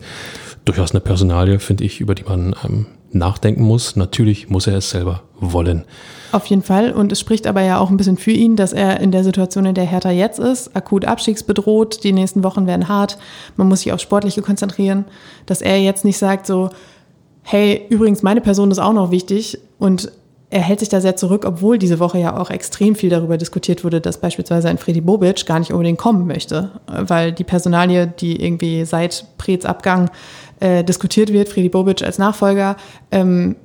durchaus 0.66 0.92
eine 0.92 1.00
Personalie, 1.00 1.60
finde 1.60 1.84
ich, 1.84 2.02
über 2.02 2.16
die 2.16 2.24
man 2.24 2.56
ähm, 2.64 2.88
nachdenken 3.12 3.64
muss. 3.64 3.96
Natürlich 3.96 4.50
muss 4.50 4.68
er 4.68 4.78
es 4.78 4.90
selber 4.90 5.22
wollen. 5.40 5.86
Auf 6.32 6.46
jeden 6.48 6.64
Fall. 6.64 6.92
Und 6.92 7.12
es 7.12 7.20
spricht 7.20 7.48
aber 7.48 7.62
ja 7.62 7.80
auch 7.80 7.90
ein 7.90 7.98
bisschen 7.98 8.18
für 8.18 8.32
ihn, 8.32 8.56
dass 8.56 8.74
er 8.74 9.00
in 9.00 9.12
der 9.12 9.24
Situation, 9.24 9.66
in 9.66 9.76
der 9.76 9.86
Hertha 9.86 10.12
jetzt 10.12 10.40
ist, 10.40 10.76
akut 10.76 11.06
abstiegsbedroht, 11.06 12.04
die 12.04 12.12
nächsten 12.12 12.44
Wochen 12.44 12.68
werden 12.68 12.88
hart, 12.88 13.18
man 13.56 13.68
muss 13.68 13.82
sich 13.82 13.94
auf 13.94 14.02
Sportliche 14.02 14.42
konzentrieren, 14.42 15.06
dass 15.46 15.62
er 15.62 15.80
jetzt 15.82 16.04
nicht 16.04 16.18
sagt 16.18 16.46
so, 16.46 16.70
hey, 17.44 17.86
übrigens, 17.90 18.24
meine 18.24 18.42
Person 18.42 18.72
ist 18.72 18.80
auch 18.80 18.94
noch 18.94 19.12
wichtig 19.12 19.60
und 19.78 20.12
er 20.50 20.62
hält 20.62 20.80
sich 20.80 20.90
da 20.90 21.02
sehr 21.02 21.16
zurück, 21.16 21.44
obwohl 21.46 21.78
diese 21.78 22.00
Woche 22.00 22.20
ja 22.20 22.40
auch 22.40 22.50
extrem 22.50 22.96
viel 22.96 23.10
darüber 23.10 23.38
diskutiert 23.38 23.84
wurde, 23.84 24.00
dass 24.00 24.20
beispielsweise 24.20 24.70
ein 24.70 24.78
Freddy 24.78 25.02
Bobic 25.02 25.46
gar 25.46 25.60
nicht 25.60 25.72
unbedingt 25.72 25.98
kommen 25.98 26.28
möchte, 26.28 26.72
weil 26.88 27.32
die 27.32 27.44
Personalie, 27.44 28.08
die 28.08 28.42
irgendwie 28.42 28.86
seit 28.86 29.26
Prets 29.38 29.66
Abgang 29.66 30.10
äh, 30.60 30.84
diskutiert 30.84 31.34
wird, 31.34 31.50
Freddy 31.50 31.70
Bobic 31.70 32.04
als 32.04 32.18
Nachfolger, 32.18 32.78
ähm, 33.12 33.56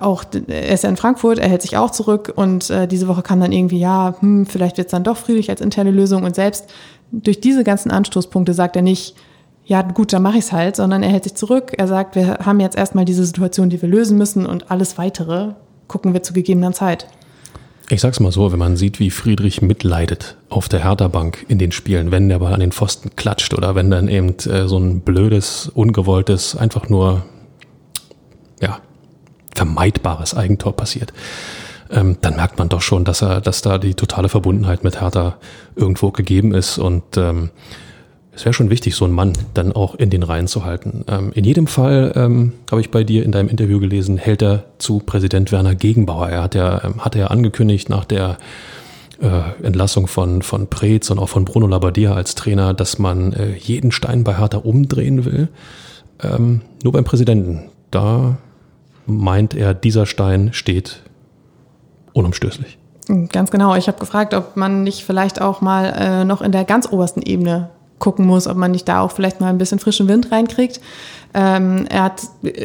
auch 0.00 0.24
er 0.48 0.72
ist 0.72 0.84
ja 0.84 0.90
in 0.90 0.96
Frankfurt, 0.96 1.38
er 1.38 1.48
hält 1.48 1.62
sich 1.62 1.76
auch 1.76 1.90
zurück 1.90 2.32
und 2.34 2.70
äh, 2.70 2.86
diese 2.86 3.08
Woche 3.08 3.22
kam 3.22 3.40
dann 3.40 3.52
irgendwie, 3.52 3.78
ja, 3.78 4.14
hm, 4.20 4.46
vielleicht 4.46 4.76
wird 4.78 4.86
es 4.86 4.92
dann 4.92 5.04
doch 5.04 5.16
Friedrich 5.16 5.50
als 5.50 5.60
interne 5.60 5.90
Lösung 5.90 6.24
und 6.24 6.34
selbst 6.34 6.66
durch 7.12 7.40
diese 7.40 7.64
ganzen 7.64 7.90
Anstoßpunkte 7.90 8.54
sagt 8.54 8.76
er 8.76 8.82
nicht, 8.82 9.14
ja 9.64 9.82
gut, 9.82 10.12
dann 10.12 10.22
mache 10.22 10.38
ich 10.38 10.44
es 10.44 10.52
halt, 10.52 10.76
sondern 10.76 11.02
er 11.02 11.10
hält 11.10 11.24
sich 11.24 11.34
zurück, 11.34 11.72
er 11.76 11.86
sagt, 11.86 12.16
wir 12.16 12.38
haben 12.38 12.60
jetzt 12.60 12.76
erstmal 12.76 13.04
diese 13.04 13.24
Situation, 13.24 13.70
die 13.70 13.80
wir 13.80 13.88
lösen 13.88 14.16
müssen 14.18 14.46
und 14.46 14.70
alles 14.70 14.98
weitere 14.98 15.52
gucken 15.86 16.12
wir 16.12 16.22
zu 16.22 16.32
gegebener 16.32 16.72
Zeit. 16.72 17.06
Ich 17.92 18.00
sag's 18.00 18.20
mal 18.20 18.30
so, 18.30 18.52
wenn 18.52 18.58
man 18.60 18.76
sieht, 18.76 19.00
wie 19.00 19.10
Friedrich 19.10 19.62
mitleidet 19.62 20.36
auf 20.48 20.68
der 20.68 20.84
Hertha-Bank 20.84 21.44
in 21.48 21.58
den 21.58 21.72
Spielen, 21.72 22.12
wenn 22.12 22.28
der 22.28 22.38
Ball 22.38 22.54
an 22.54 22.60
den 22.60 22.70
Pfosten 22.70 23.16
klatscht 23.16 23.52
oder 23.52 23.74
wenn 23.74 23.90
dann 23.90 24.06
eben 24.06 24.36
äh, 24.48 24.68
so 24.68 24.78
ein 24.78 25.00
blödes, 25.00 25.68
ungewolltes, 25.74 26.54
einfach 26.54 26.88
nur, 26.88 27.24
ja, 28.60 28.78
vermeidbares 29.56 30.36
Eigentor 30.36 30.76
passiert, 30.76 31.12
ähm, 31.90 32.16
dann 32.20 32.36
merkt 32.36 32.60
man 32.60 32.68
doch 32.68 32.80
schon, 32.80 33.04
dass 33.04 33.22
er, 33.22 33.40
dass 33.40 33.60
da 33.60 33.78
die 33.78 33.94
totale 33.94 34.28
Verbundenheit 34.28 34.84
mit 34.84 35.00
Hertha 35.00 35.38
irgendwo 35.74 36.12
gegeben 36.12 36.54
ist 36.54 36.78
und 36.78 37.16
ähm, 37.16 37.50
es 38.40 38.46
wäre 38.46 38.54
schon 38.54 38.70
wichtig, 38.70 38.94
so 38.94 39.04
einen 39.04 39.12
Mann 39.12 39.34
dann 39.52 39.72
auch 39.72 39.94
in 39.94 40.08
den 40.08 40.22
Reihen 40.22 40.46
zu 40.46 40.64
halten. 40.64 41.04
Ähm, 41.08 41.30
in 41.34 41.44
jedem 41.44 41.66
Fall, 41.66 42.12
ähm, 42.16 42.54
habe 42.70 42.80
ich 42.80 42.90
bei 42.90 43.04
dir 43.04 43.22
in 43.22 43.32
deinem 43.32 43.50
Interview 43.50 43.78
gelesen, 43.80 44.16
hält 44.16 44.40
er 44.40 44.64
zu 44.78 44.98
Präsident 45.00 45.52
Werner 45.52 45.74
Gegenbauer. 45.74 46.30
Er 46.30 46.42
hat 46.42 46.54
ja, 46.54 46.82
ähm, 46.82 47.04
hat 47.04 47.14
ja 47.16 47.26
angekündigt 47.26 47.90
nach 47.90 48.06
der 48.06 48.38
äh, 49.20 49.62
Entlassung 49.62 50.06
von, 50.06 50.40
von 50.40 50.68
Preetz 50.68 51.10
und 51.10 51.18
auch 51.18 51.28
von 51.28 51.44
Bruno 51.44 51.66
Labbadia 51.66 52.14
als 52.14 52.34
Trainer, 52.34 52.72
dass 52.72 52.98
man 52.98 53.34
äh, 53.34 53.52
jeden 53.58 53.92
Stein 53.92 54.24
bei 54.24 54.38
Hertha 54.38 54.56
umdrehen 54.56 55.26
will. 55.26 55.48
Ähm, 56.22 56.62
nur 56.82 56.94
beim 56.94 57.04
Präsidenten. 57.04 57.68
Da 57.90 58.38
meint 59.04 59.52
er, 59.52 59.74
dieser 59.74 60.06
Stein 60.06 60.54
steht 60.54 61.02
unumstößlich. 62.14 62.78
Ganz 63.32 63.50
genau. 63.50 63.74
Ich 63.74 63.86
habe 63.86 63.98
gefragt, 63.98 64.32
ob 64.32 64.56
man 64.56 64.82
nicht 64.82 65.04
vielleicht 65.04 65.42
auch 65.42 65.60
mal 65.60 65.84
äh, 65.94 66.24
noch 66.24 66.40
in 66.40 66.52
der 66.52 66.64
ganz 66.64 66.90
obersten 66.90 67.20
Ebene 67.20 67.68
gucken 68.00 68.26
muss, 68.26 68.48
ob 68.48 68.56
man 68.56 68.72
nicht 68.72 68.88
da 68.88 69.00
auch 69.00 69.12
vielleicht 69.12 69.40
mal 69.40 69.48
ein 69.48 69.58
bisschen 69.58 69.78
frischen 69.78 70.08
Wind 70.08 70.32
reinkriegt. 70.32 70.80
Ähm, 71.32 71.86
er 71.88 72.04
hat 72.04 72.22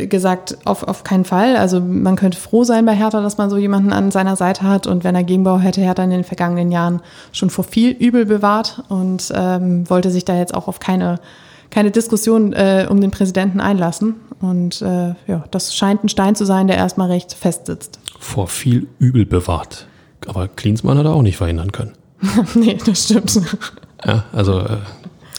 gesagt, 0.10 0.58
auf, 0.66 0.82
auf 0.84 1.04
keinen 1.04 1.26
Fall. 1.26 1.56
Also 1.56 1.80
man 1.80 2.16
könnte 2.16 2.40
froh 2.40 2.64
sein 2.64 2.86
bei 2.86 2.96
Hertha, 2.96 3.22
dass 3.22 3.38
man 3.38 3.52
so 3.52 3.58
jemanden 3.58 3.94
an 3.94 4.10
seiner 4.10 4.36
Seite 4.36 4.64
hat. 4.64 4.88
Und 4.88 5.04
wenn 5.04 5.14
er 5.14 5.24
Gegenbau 5.24 5.60
hätte 5.60 5.82
Hertha 5.82 6.04
in 6.04 6.10
den 6.10 6.24
vergangenen 6.24 6.72
Jahren 6.72 7.02
schon 7.32 7.52
vor 7.52 7.64
viel 7.64 7.92
Übel 7.92 8.26
bewahrt 8.26 8.84
und 8.90 9.32
ähm, 9.36 9.88
wollte 9.88 10.10
sich 10.10 10.26
da 10.26 10.36
jetzt 10.36 10.56
auch 10.56 10.68
auf 10.68 10.80
keine, 10.80 11.20
keine 11.70 11.92
Diskussion 11.92 12.54
äh, 12.54 12.88
um 12.90 13.00
den 13.02 13.12
Präsidenten 13.12 13.60
einlassen. 13.60 14.16
Und 14.42 14.82
äh, 14.82 15.14
ja, 15.28 15.44
das 15.52 15.76
scheint 15.76 16.04
ein 16.04 16.10
Stein 16.10 16.36
zu 16.36 16.46
sein, 16.46 16.68
der 16.68 16.78
erstmal 16.78 17.12
recht 17.12 17.34
fest 17.34 17.68
sitzt. 17.68 18.00
Vor 18.20 18.48
viel 18.48 18.88
Übel 18.98 19.28
bewahrt. 19.28 19.86
Aber 20.28 20.48
Klinsmann 20.48 20.98
hat 20.98 21.06
er 21.06 21.14
auch 21.14 21.22
nicht 21.22 21.38
verhindern 21.38 21.72
können. 21.72 21.94
nee, 22.56 22.78
das 22.84 23.04
stimmt. 23.04 23.40
Ja, 24.04 24.24
also 24.34 24.60
äh, 24.60 24.78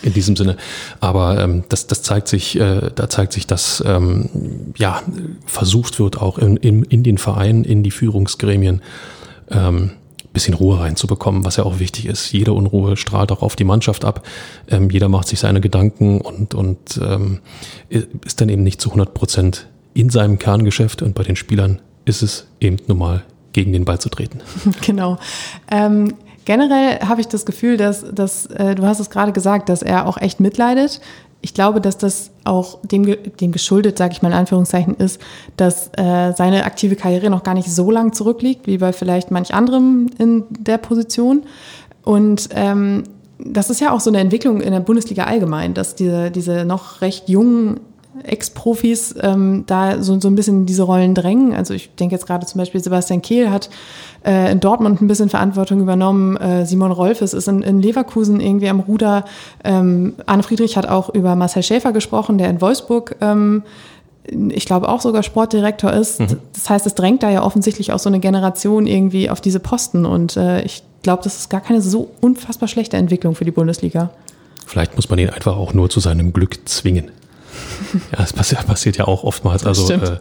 in 0.03 0.13
diesem 0.13 0.37
Sinne. 0.37 0.57
Aber 1.01 1.41
ähm, 1.41 1.65
das, 1.69 1.87
das 1.87 2.03
zeigt 2.03 2.29
sich, 2.29 2.59
äh, 2.59 2.91
da 2.95 3.09
zeigt 3.09 3.33
sich, 3.33 3.47
dass 3.47 3.83
ähm, 3.87 4.75
ja 4.77 5.03
versucht 5.47 5.99
wird, 5.99 6.21
auch 6.21 6.39
in, 6.39 6.57
in, 6.57 6.83
in 6.85 7.03
den 7.03 7.19
Vereinen, 7.19 7.65
in 7.65 7.83
die 7.83 7.91
Führungsgremien 7.91 8.83
ähm, 9.51 9.93
bisschen 10.37 10.55
Ruhe 10.55 10.79
reinzubekommen, 10.79 11.47
was 11.47 11.57
ja 11.57 11.65
auch 11.65 11.79
wichtig 11.79 12.05
ist. 12.05 12.31
Jede 12.31 12.53
Unruhe 12.53 12.99
strahlt 12.99 13.33
auch 13.33 13.41
auf 13.41 13.57
die 13.57 13.65
Mannschaft 13.65 14.05
ab. 14.05 14.27
Ähm, 14.69 14.91
jeder 14.91 15.09
macht 15.09 15.29
sich 15.29 15.41
seine 15.41 15.63
Gedanken 15.63 16.21
und, 16.21 16.55
und 16.55 17.01
ähm, 17.03 17.41
ist 17.89 18.43
dann 18.43 18.51
eben 18.51 18.63
nicht 18.63 18.79
zu 18.79 18.91
100 18.91 19.15
Prozent 19.15 19.67
in 19.95 20.11
seinem 20.11 20.39
Kerngeschäft. 20.39 21.01
Und 21.01 21.15
bei 21.15 21.23
den 21.23 21.37
Spielern 21.37 21.81
ist 22.05 22.23
es 22.23 22.47
eben 22.61 22.77
nun 22.87 22.99
mal 22.99 23.25
gegen 23.55 23.73
den 23.73 23.87
Ball 23.87 23.99
zu 23.99 24.11
treten. 24.11 24.41
Genau. 24.83 25.17
Ähm, 25.71 26.13
generell 26.47 27.01
habe 27.01 27.21
ich 27.21 27.29
das 27.29 27.45
Gefühl, 27.45 27.77
dass, 27.77 28.07
dass 28.11 28.47
äh, 28.47 28.75
du 28.75 28.85
hast 28.85 29.01
es 29.01 29.11
gerade 29.11 29.33
gesagt, 29.33 29.69
dass 29.69 29.83
er 29.83 30.07
auch 30.07 30.17
echt 30.17 30.41
mitleidet. 30.41 31.03
Ich 31.43 31.53
glaube, 31.53 31.83
dass 31.83 31.99
das 31.99 32.31
auch 32.45 32.79
dem, 32.83 33.05
dem 33.41 33.53
geschuldet, 33.53 33.99
sage 33.99 34.13
ich 34.13 34.23
mal 34.23 34.29
in 34.29 34.35
Anführungszeichen, 34.35 34.95
ist, 34.95 35.21
dass 35.57 35.91
äh, 35.97 36.33
seine 36.33 36.65
aktive 36.65 36.97
Karriere 36.97 37.29
noch 37.29 37.43
gar 37.43 37.55
nicht 37.55 37.71
so 37.71 37.91
lang 37.91 38.15
zurückliegt, 38.15 38.67
wie 38.67 38.79
bei 38.79 38.95
vielleicht 38.95 39.31
manch 39.31 39.53
anderem 39.53 40.09
in 40.19 40.45
der 40.49 40.79
Position. 40.79 41.43
Und 42.03 42.49
ähm, 42.53 43.05
das 43.39 43.69
ist 43.69 43.81
ja 43.81 43.93
auch 43.93 44.01
so 44.01 44.11
eine 44.11 44.21
Entwicklung 44.21 44.61
in 44.61 44.73
der 44.73 44.81
Bundesliga 44.81 45.25
allgemein, 45.25 45.75
dass 45.75 45.95
diese, 45.95 46.31
diese 46.31 46.65
noch 46.65 47.03
recht 47.03 47.29
jungen 47.29 47.81
Ex-Profis 48.23 49.14
ähm, 49.21 49.64
da 49.67 50.03
so, 50.03 50.19
so 50.21 50.29
ein 50.29 50.35
bisschen 50.35 50.61
in 50.61 50.67
diese 50.67 50.83
Rollen 50.83 51.14
drängen. 51.14 51.55
Also 51.55 51.75
ich 51.75 51.95
denke 51.95 52.14
jetzt 52.14 52.27
gerade 52.27 52.47
zum 52.47 52.59
Beispiel, 52.59 52.83
Sebastian 52.83 53.23
Kehl 53.23 53.51
hat 53.51 53.71
äh, 54.25 54.53
in 54.53 54.61
Dortmund 54.61 55.01
ein 55.01 55.09
bisschen 55.09 55.29
Verantwortung 55.29 55.81
übernommen. 55.81 56.37
Äh, 56.37 56.67
Simon 56.67 56.93
Rolfes 56.93 57.35
ist 57.35 57.49
in, 57.49 57.62
in, 57.62 57.81
Leverkusen 57.81 58.41
irgendwie 58.41 58.69
am 58.69 58.81
Ruder. 58.81 59.25
Ähm, 59.64 60.14
Arne 60.27 60.43
Friedrich 60.43 60.77
hat 60.77 60.89
auch 60.89 61.14
über 61.14 61.37
Marcel 61.37 61.62
Schäfer 61.62 61.93
gesprochen, 61.93 62.39
der 62.39 62.51
in 62.51 62.61
Wolfsburg 62.61 63.17
ähm, 63.21 63.62
ich 64.49 64.67
glaube 64.67 64.89
auch 64.89 65.01
sogar 65.01 65.23
Sportdirektor 65.23 65.93
ist. 65.93 66.21
Mhm. 66.21 66.39
Das 66.53 66.69
heißt, 66.69 66.87
es 66.87 66.95
drängt 66.95 67.23
da 67.23 67.31
ja 67.31 67.43
offensichtlich 67.43 67.93
auch 67.93 67.99
so 67.99 68.09
eine 68.09 68.21
Generation 68.21 68.87
irgendwie 68.87 69.31
auf 69.31 69.41
diese 69.41 69.61
Posten. 69.61 70.05
Und 70.05 70.37
äh, 70.37 70.62
ich 70.62 70.83
glaube, 71.03 71.23
das 71.23 71.39
ist 71.39 71.51
gar 71.51 71.61
keine 71.61 71.81
so 71.81 72.11
unfassbar 72.21 72.69
schlechte 72.69 72.97
Entwicklung 72.97 73.35
für 73.35 73.45
die 73.45 73.51
Bundesliga. 73.51 74.11
Vielleicht 74.67 74.97
muss 74.97 75.09
man 75.09 75.19
ihn 75.19 75.31
einfach 75.31 75.57
auch 75.57 75.75
nur 75.75 75.89
zu 75.89 76.01
seinem 76.01 76.33
Glück 76.33 76.69
zwingen. 76.69 77.11
Ja, 78.13 78.19
das 78.19 78.33
passiert, 78.33 78.67
passiert 78.67 78.97
ja 78.97 79.07
auch 79.07 79.25
oftmals. 79.25 79.65
Also 79.65 79.91
äh, 79.93 80.19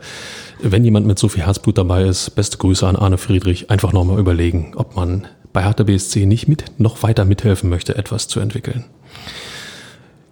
wenn 0.62 0.86
jemand 0.86 1.06
mit 1.06 1.20
so 1.20 1.28
viel 1.28 1.46
Herzblut 1.46 1.78
dabei 1.78 2.04
ist, 2.04 2.36
beste 2.36 2.58
Grüße 2.58 2.88
an 2.88 2.96
Arne 2.96 3.18
Friedrich, 3.18 3.70
einfach 3.70 3.94
nochmal 3.94 4.20
überlegen, 4.20 4.74
ob 4.76 4.96
man 4.96 5.28
bei 5.54 5.64
Hertha 5.64 5.84
BSC 5.84 6.26
nicht 6.26 6.48
mit, 6.48 6.66
noch 6.78 7.04
weiter 7.04 7.26
mithelfen 7.26 7.70
möchte, 7.70 7.96
etwas 7.98 8.28
zu 8.28 8.40
entwickeln. 8.40 8.86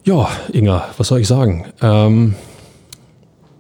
Ja, 0.03 0.29
Inga, 0.51 0.89
was 0.97 1.07
soll 1.07 1.19
ich 1.19 1.27
sagen? 1.27 1.65
Ähm, 1.81 2.35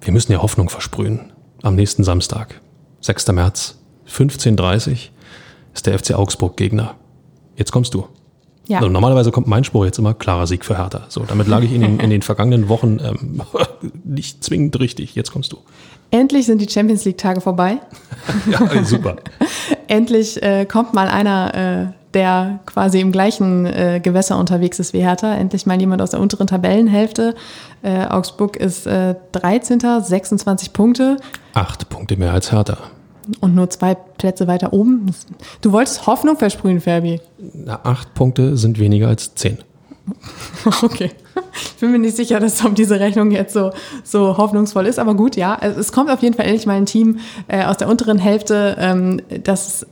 wir 0.01 0.11
müssen 0.13 0.31
ja 0.33 0.41
Hoffnung 0.41 0.69
versprühen. 0.69 1.31
Am 1.61 1.75
nächsten 1.75 2.03
Samstag, 2.03 2.59
6. 2.99 3.27
März, 3.29 3.79
15.30 4.09 4.89
Uhr, 4.91 4.97
ist 5.73 5.87
der 5.87 5.97
FC 5.97 6.13
Augsburg 6.13 6.57
Gegner. 6.57 6.95
Jetzt 7.55 7.71
kommst 7.71 7.93
du. 7.93 8.07
Ja. 8.67 8.77
Also 8.77 8.89
normalerweise 8.89 9.31
kommt 9.31 9.47
mein 9.47 9.63
Spruch 9.63 9.85
jetzt 9.85 9.99
immer 9.99 10.13
klarer 10.13 10.47
Sieg 10.47 10.63
für 10.63 10.77
Hertha. 10.77 11.01
So, 11.09 11.23
damit 11.25 11.47
lag 11.47 11.63
ich 11.63 11.73
in 11.73 11.81
den, 11.81 11.99
in 11.99 12.09
den 12.09 12.21
vergangenen 12.23 12.69
Wochen 12.69 12.99
ähm, 13.03 13.41
nicht 14.03 14.43
zwingend 14.43 14.79
richtig. 14.79 15.15
Jetzt 15.15 15.31
kommst 15.31 15.51
du. 15.51 15.57
Endlich 16.11 16.45
sind 16.45 16.61
die 16.61 16.69
Champions 16.69 17.05
League 17.05 17.17
Tage 17.17 17.41
vorbei. 17.41 17.79
ja, 18.51 18.83
super. 18.83 19.15
Endlich 19.87 20.41
äh, 20.41 20.65
kommt 20.65 20.93
mal 20.93 21.07
einer, 21.07 21.91
äh, 21.91 22.13
der 22.13 22.59
quasi 22.67 22.99
im 22.99 23.11
gleichen 23.11 23.65
äh, 23.65 23.99
Gewässer 24.01 24.37
unterwegs 24.37 24.79
ist 24.79 24.93
wie 24.93 25.01
Hertha. 25.01 25.33
Endlich 25.33 25.65
mal 25.65 25.79
jemand 25.79 26.01
aus 26.01 26.11
der 26.11 26.19
unteren 26.19 26.45
Tabellenhälfte. 26.45 27.33
Äh, 27.81 28.05
Augsburg 28.05 28.57
ist 28.57 28.85
13. 28.85 29.79
Äh, 29.81 30.01
26 30.01 30.71
Punkte. 30.71 31.17
Acht 31.53 31.89
Punkte 31.89 32.15
mehr 32.15 32.31
als 32.31 32.51
Hertha. 32.51 32.77
Und 33.39 33.55
nur 33.55 33.69
zwei 33.69 33.95
Plätze 33.95 34.47
weiter 34.47 34.73
oben. 34.73 35.13
Du 35.61 35.71
wolltest 35.71 36.07
Hoffnung 36.07 36.37
versprühen, 36.37 36.81
Ferbi. 36.81 37.21
Na, 37.53 37.79
acht 37.83 38.13
Punkte 38.13 38.57
sind 38.57 38.79
weniger 38.79 39.07
als 39.07 39.35
zehn. 39.35 39.59
Okay. 40.83 41.11
Ich 41.53 41.75
bin 41.79 41.91
mir 41.91 41.99
nicht 41.99 42.15
sicher, 42.15 42.39
dass 42.39 42.63
ob 42.63 42.75
diese 42.75 42.99
Rechnung 42.99 43.31
jetzt 43.31 43.53
so, 43.53 43.71
so 44.03 44.37
hoffnungsvoll 44.37 44.85
ist, 44.85 44.99
aber 44.99 45.13
gut, 45.13 45.35
ja. 45.35 45.57
Es 45.61 45.91
kommt 45.91 46.09
auf 46.09 46.21
jeden 46.21 46.35
Fall 46.35 46.45
endlich 46.45 46.65
mal 46.65 46.75
ein 46.77 46.85
Team 46.85 47.19
äh, 47.47 47.65
aus 47.65 47.77
der 47.77 47.89
unteren 47.89 48.17
Hälfte, 48.17 48.75
ähm, 48.79 49.21
das, 49.43 49.83
äh, 49.83 49.87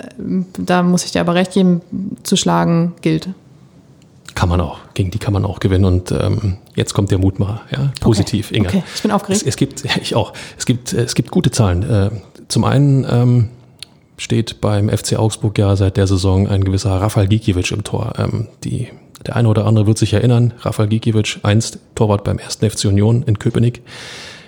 da 0.58 0.84
muss 0.84 1.04
ich 1.04 1.12
dir 1.12 1.22
aber 1.22 1.36
recht 1.36 1.54
geben, 1.54 1.82
zu 2.24 2.36
schlagen 2.36 2.94
gilt. 3.02 3.30
Kann 4.34 4.50
man 4.50 4.62
auch. 4.62 4.80
Gegen 4.94 5.12
die 5.12 5.20
kann 5.20 5.34
man 5.34 5.46
auch 5.46 5.60
gewinnen. 5.60 5.86
Und 5.86 6.12
ähm, 6.12 6.58
jetzt 6.76 6.94
kommt 6.94 7.12
der 7.12 7.18
Mutmacher, 7.18 7.62
ja. 7.70 7.92
Positiv, 8.00 8.48
okay. 8.48 8.58
Inga. 8.58 8.70
Okay, 8.70 8.84
ich 8.96 9.02
bin 9.02 9.12
aufgeregt. 9.12 9.42
Es, 9.42 9.48
es 9.48 9.56
gibt, 9.58 9.84
ich 10.02 10.16
auch. 10.16 10.34
Es 10.58 10.66
gibt, 10.66 10.94
es 10.94 11.16
gibt 11.16 11.32
gute 11.32 11.52
Zahlen. 11.52 11.84
Äh, 11.84 12.12
zum 12.52 12.64
einen 12.64 13.06
ähm, 13.10 13.50
steht 14.18 14.62
beim 14.62 14.90
FC 14.90 15.18
Augsburg 15.18 15.58
ja 15.58 15.76
seit 15.76 15.98
der 15.98 16.08
Saison 16.08 16.48
ein 16.48 16.64
gewisser 16.64 16.92
Rafael 16.92 17.28
Gikiewicz 17.28 17.72
im 17.72 17.84
Tor. 17.84 18.14
Ähm, 18.18 18.48
die, 18.64 18.90
der 19.26 19.36
eine 19.36 19.48
oder 19.48 19.66
andere 19.66 19.88
wird 19.88 19.98
sich 19.98 20.14
erinnern, 20.14 20.54
Rafael 20.60 20.90
Gikiewicz, 20.90 21.40
einst 21.44 21.80
Torwart 21.96 22.24
beim 22.24 22.38
1. 22.38 22.58
FC 22.58 22.86
Union 22.86 23.24
in 23.24 23.40
Köpenick, 23.40 23.82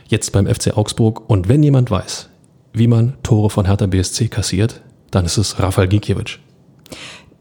jetzt 0.08 0.32
beim 0.32 0.47
FC 0.47 0.78
Augsburg. 0.78 1.30
Und 1.30 1.49
wenn 1.49 1.64
jemand 1.64 1.89
weiß, 1.89 2.30
wie 2.74 2.88
man 2.88 3.14
Tore 3.24 3.49
von 3.49 3.66
Hertha 3.66 3.88
BSC 3.88 4.28
kassiert, 4.28 4.82
dann 5.12 5.26
ist 5.26 5.38
es 5.38 5.60
Rafael 5.60 5.88
Gikiewicz. 5.88 6.39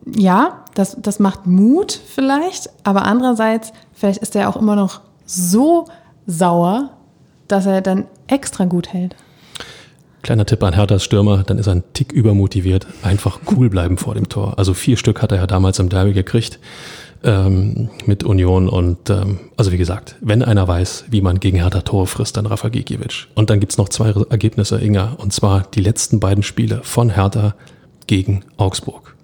Ja, 0.07 0.65
das, 0.75 0.97
das 1.01 1.19
macht 1.19 1.47
Mut 1.47 1.93
vielleicht, 1.93 2.71
aber 2.83 3.05
andererseits, 3.05 3.73
vielleicht 3.93 4.21
ist 4.21 4.35
er 4.35 4.49
auch 4.49 4.57
immer 4.57 4.77
noch 4.77 5.01
so 5.27 5.87
sauer, 6.27 6.91
dass 7.49 7.67
er 7.67 7.81
dann 7.83 8.07
extra 8.27 8.65
gut 8.65 8.93
hält. 8.93 9.17
Kleiner 10.23 10.47
Tipp 10.47 10.63
an 10.63 10.75
Herthas 10.75 11.03
Stürmer, 11.03 11.43
dann 11.45 11.59
ist 11.59 11.67
er 11.67 11.75
ein 11.75 11.85
Tick 11.95 12.13
übermotiviert. 12.13 12.87
Einfach 13.03 13.41
cool 13.51 13.69
bleiben 13.69 13.97
vor 13.97 14.15
dem 14.15 14.29
Tor. 14.29 14.57
Also 14.57 14.73
vier 14.73 14.97
Stück 14.97 15.21
hat 15.21 15.33
er 15.33 15.39
ja 15.39 15.47
damals 15.49 15.81
im 15.81 15.89
Derby 15.89 16.13
gekriegt 16.13 16.61
ähm, 17.25 17.91
mit 18.07 18.23
Union. 18.23 18.69
Und 18.69 19.11
ähm, 19.11 19.41
also 19.57 19.73
wie 19.73 19.79
gesagt, 19.79 20.17
wenn 20.21 20.45
einer 20.45 20.69
weiß, 20.69 21.07
wie 21.11 21.23
man 21.23 21.41
gegen 21.41 21.59
Hertha 21.59 21.81
Tore 21.81 22.07
frisst, 22.07 22.37
dann 22.37 22.47
Rafa 22.47 22.69
Gikiewicz. 22.69 23.27
Und 23.35 23.51
dann 23.51 23.59
gibt's 23.59 23.79
noch 23.79 23.89
zwei 23.89 24.15
Ergebnisse, 24.31 24.81
Inga. 24.81 25.17
Und 25.19 25.33
zwar 25.33 25.65
die 25.75 25.81
letzten 25.81 26.21
beiden 26.21 26.45
Spiele 26.45 26.81
von 26.85 27.11
Hertha 27.11 27.57
gegen 28.07 28.45
Augsburg. 28.57 29.17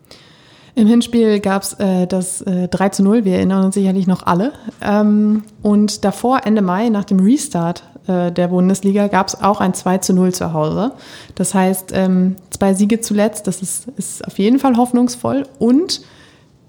Im 0.74 0.86
Hinspiel 0.86 1.40
gab's 1.40 1.74
äh, 1.74 2.06
das 2.06 2.40
äh, 2.42 2.68
3 2.68 2.90
zu 2.90 3.02
0, 3.02 3.24
wir 3.24 3.34
erinnern 3.34 3.64
uns 3.64 3.74
sicherlich 3.74 4.06
noch 4.06 4.24
alle. 4.24 4.52
Ähm, 4.80 5.42
und 5.60 6.04
davor, 6.04 6.42
Ende 6.44 6.62
Mai, 6.62 6.88
nach 6.88 7.04
dem 7.04 7.18
Restart 7.18 7.82
äh, 8.08 8.32
der 8.32 8.48
Bundesliga 8.48 9.08
gab 9.08 9.28
es 9.28 9.40
auch 9.40 9.60
ein 9.60 9.74
2 9.74 9.98
zu 9.98 10.12
0 10.12 10.32
zu 10.32 10.52
Hause. 10.52 10.92
Das 11.34 11.54
heißt, 11.54 11.92
ähm, 11.94 12.36
zwei 12.50 12.74
Siege 12.74 13.00
zuletzt, 13.00 13.46
das 13.46 13.62
ist, 13.62 13.88
ist 13.96 14.26
auf 14.26 14.38
jeden 14.38 14.58
Fall 14.58 14.76
hoffnungsvoll. 14.76 15.44
Und 15.58 16.02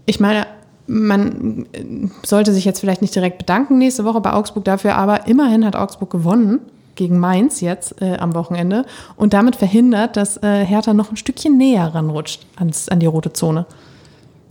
ich 0.05 0.19
meine, 0.19 0.45
man 0.87 1.65
äh, 1.71 2.07
sollte 2.23 2.53
sich 2.53 2.65
jetzt 2.65 2.79
vielleicht 2.79 3.01
nicht 3.01 3.15
direkt 3.15 3.37
bedanken 3.37 3.77
nächste 3.77 4.05
Woche 4.05 4.21
bei 4.21 4.33
Augsburg 4.33 4.65
dafür, 4.65 4.95
aber 4.95 5.27
immerhin 5.27 5.65
hat 5.65 5.75
Augsburg 5.75 6.09
gewonnen 6.09 6.59
gegen 6.95 7.17
Mainz 7.17 7.61
jetzt 7.61 8.01
äh, 8.01 8.17
am 8.17 8.35
Wochenende 8.35 8.85
und 9.15 9.33
damit 9.33 9.55
verhindert, 9.55 10.17
dass 10.17 10.37
äh, 10.43 10.65
Hertha 10.65 10.93
noch 10.93 11.11
ein 11.11 11.17
Stückchen 11.17 11.57
näher 11.57 11.95
ranrutscht 11.95 12.45
ans, 12.57 12.89
an 12.89 12.99
die 12.99 13.05
rote 13.05 13.31
Zone. 13.31 13.65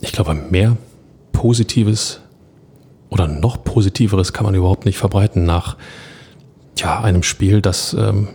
Ich 0.00 0.12
glaube, 0.12 0.34
mehr 0.34 0.76
Positives 1.32 2.20
oder 3.10 3.26
noch 3.28 3.62
Positiveres 3.64 4.32
kann 4.32 4.46
man 4.46 4.54
überhaupt 4.54 4.86
nicht 4.86 4.96
verbreiten 4.96 5.44
nach 5.44 5.76
ja, 6.80 7.00
einem 7.00 7.22
Spiel, 7.22 7.60
das, 7.60 7.94
ähm, 7.94 8.28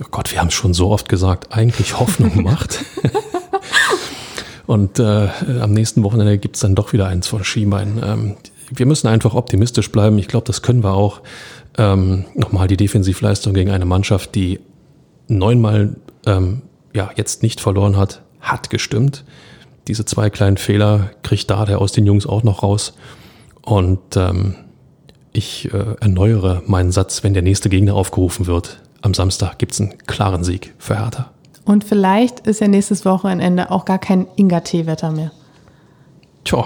oh 0.00 0.08
Gott, 0.10 0.32
wir 0.32 0.40
haben 0.40 0.48
es 0.48 0.54
schon 0.54 0.74
so 0.74 0.90
oft 0.90 1.08
gesagt, 1.08 1.52
eigentlich 1.56 1.98
Hoffnung 1.98 2.42
macht. 2.42 2.84
Und 4.66 4.98
äh, 4.98 5.28
am 5.62 5.72
nächsten 5.72 6.02
Wochenende 6.02 6.36
gibt 6.36 6.56
es 6.56 6.60
dann 6.60 6.74
doch 6.74 6.92
wieder 6.92 7.06
eins 7.06 7.26
von 7.26 7.42
Schienbein. 7.42 8.02
Ähm, 8.04 8.36
wir 8.70 8.84
müssen 8.84 9.08
einfach 9.08 9.34
optimistisch 9.34 9.90
bleiben. 9.90 10.18
Ich 10.18 10.28
glaube, 10.28 10.44
das 10.44 10.60
können 10.60 10.84
wir 10.84 10.92
auch. 10.92 11.22
Ähm, 11.78 12.26
Nochmal 12.34 12.68
die 12.68 12.76
Defensivleistung 12.76 13.54
gegen 13.54 13.70
eine 13.70 13.86
Mannschaft, 13.86 14.34
die 14.34 14.60
neunmal 15.26 15.96
ähm, 16.26 16.62
ja, 16.92 17.10
jetzt 17.16 17.42
nicht 17.42 17.62
verloren 17.62 17.96
hat, 17.96 18.20
hat 18.40 18.68
gestimmt. 18.68 19.24
Diese 19.86 20.04
zwei 20.04 20.28
kleinen 20.28 20.58
Fehler 20.58 21.12
kriegt 21.22 21.48
da 21.48 21.64
der 21.64 21.80
aus 21.80 21.92
den 21.92 22.04
Jungs 22.04 22.26
auch 22.26 22.42
noch 22.42 22.62
raus. 22.62 22.94
Und 23.62 24.16
ähm, 24.16 24.54
Ich 25.32 25.72
äh, 25.72 25.96
erneuere 26.00 26.62
meinen 26.66 26.92
Satz, 26.92 27.22
wenn 27.22 27.34
der 27.34 27.42
nächste 27.42 27.68
Gegner 27.68 27.94
aufgerufen 27.94 28.46
wird. 28.46 28.80
Am 29.02 29.14
Samstag 29.14 29.58
gibt 29.58 29.72
es 29.72 29.80
einen 29.80 29.98
klaren 30.06 30.44
Sieg 30.44 30.74
für 30.78 30.98
Hertha. 30.98 31.30
Und 31.64 31.84
vielleicht 31.84 32.40
ist 32.46 32.60
ja 32.60 32.68
nächstes 32.68 33.04
Wochenende 33.04 33.70
auch 33.70 33.84
gar 33.84 33.98
kein 33.98 34.26
Inga-Tee-Wetter 34.36 35.12
mehr. 35.12 35.32
Tja, 36.44 36.64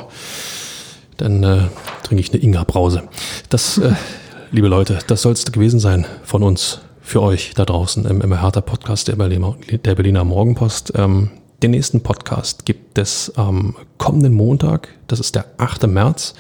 dann 1.17 1.43
äh, 1.43 1.63
trinke 2.05 2.21
ich 2.21 2.33
eine 2.33 2.43
Inga-Brause. 2.43 3.03
Das, 3.49 3.79
äh, 3.79 3.95
liebe 4.53 4.69
Leute, 4.69 5.01
das 5.09 5.23
soll 5.23 5.33
es 5.33 5.45
gewesen 5.51 5.81
sein 5.81 6.07
von 6.23 6.43
uns 6.43 6.81
für 7.01 7.21
euch 7.21 7.53
da 7.55 7.65
draußen 7.65 8.05
im, 8.07 8.21
im 8.21 8.41
Hertha-Podcast 8.41 9.09
der 9.09 9.17
Berliner, 9.17 9.57
der 9.71 9.95
Berliner 9.97 10.25
Morgenpost. 10.25 10.93
Ähm, 10.95 11.31
den 11.63 11.73
nächsten 11.73 12.03
Podcast 12.03 12.65
gibt 12.65 12.97
es 12.99 13.33
am 13.37 13.77
kommenden 13.99 14.33
Montag, 14.33 14.89
das 15.09 15.21
ist 15.21 15.35
der 15.35 15.47
8. 15.59 15.87
März. 15.89 16.35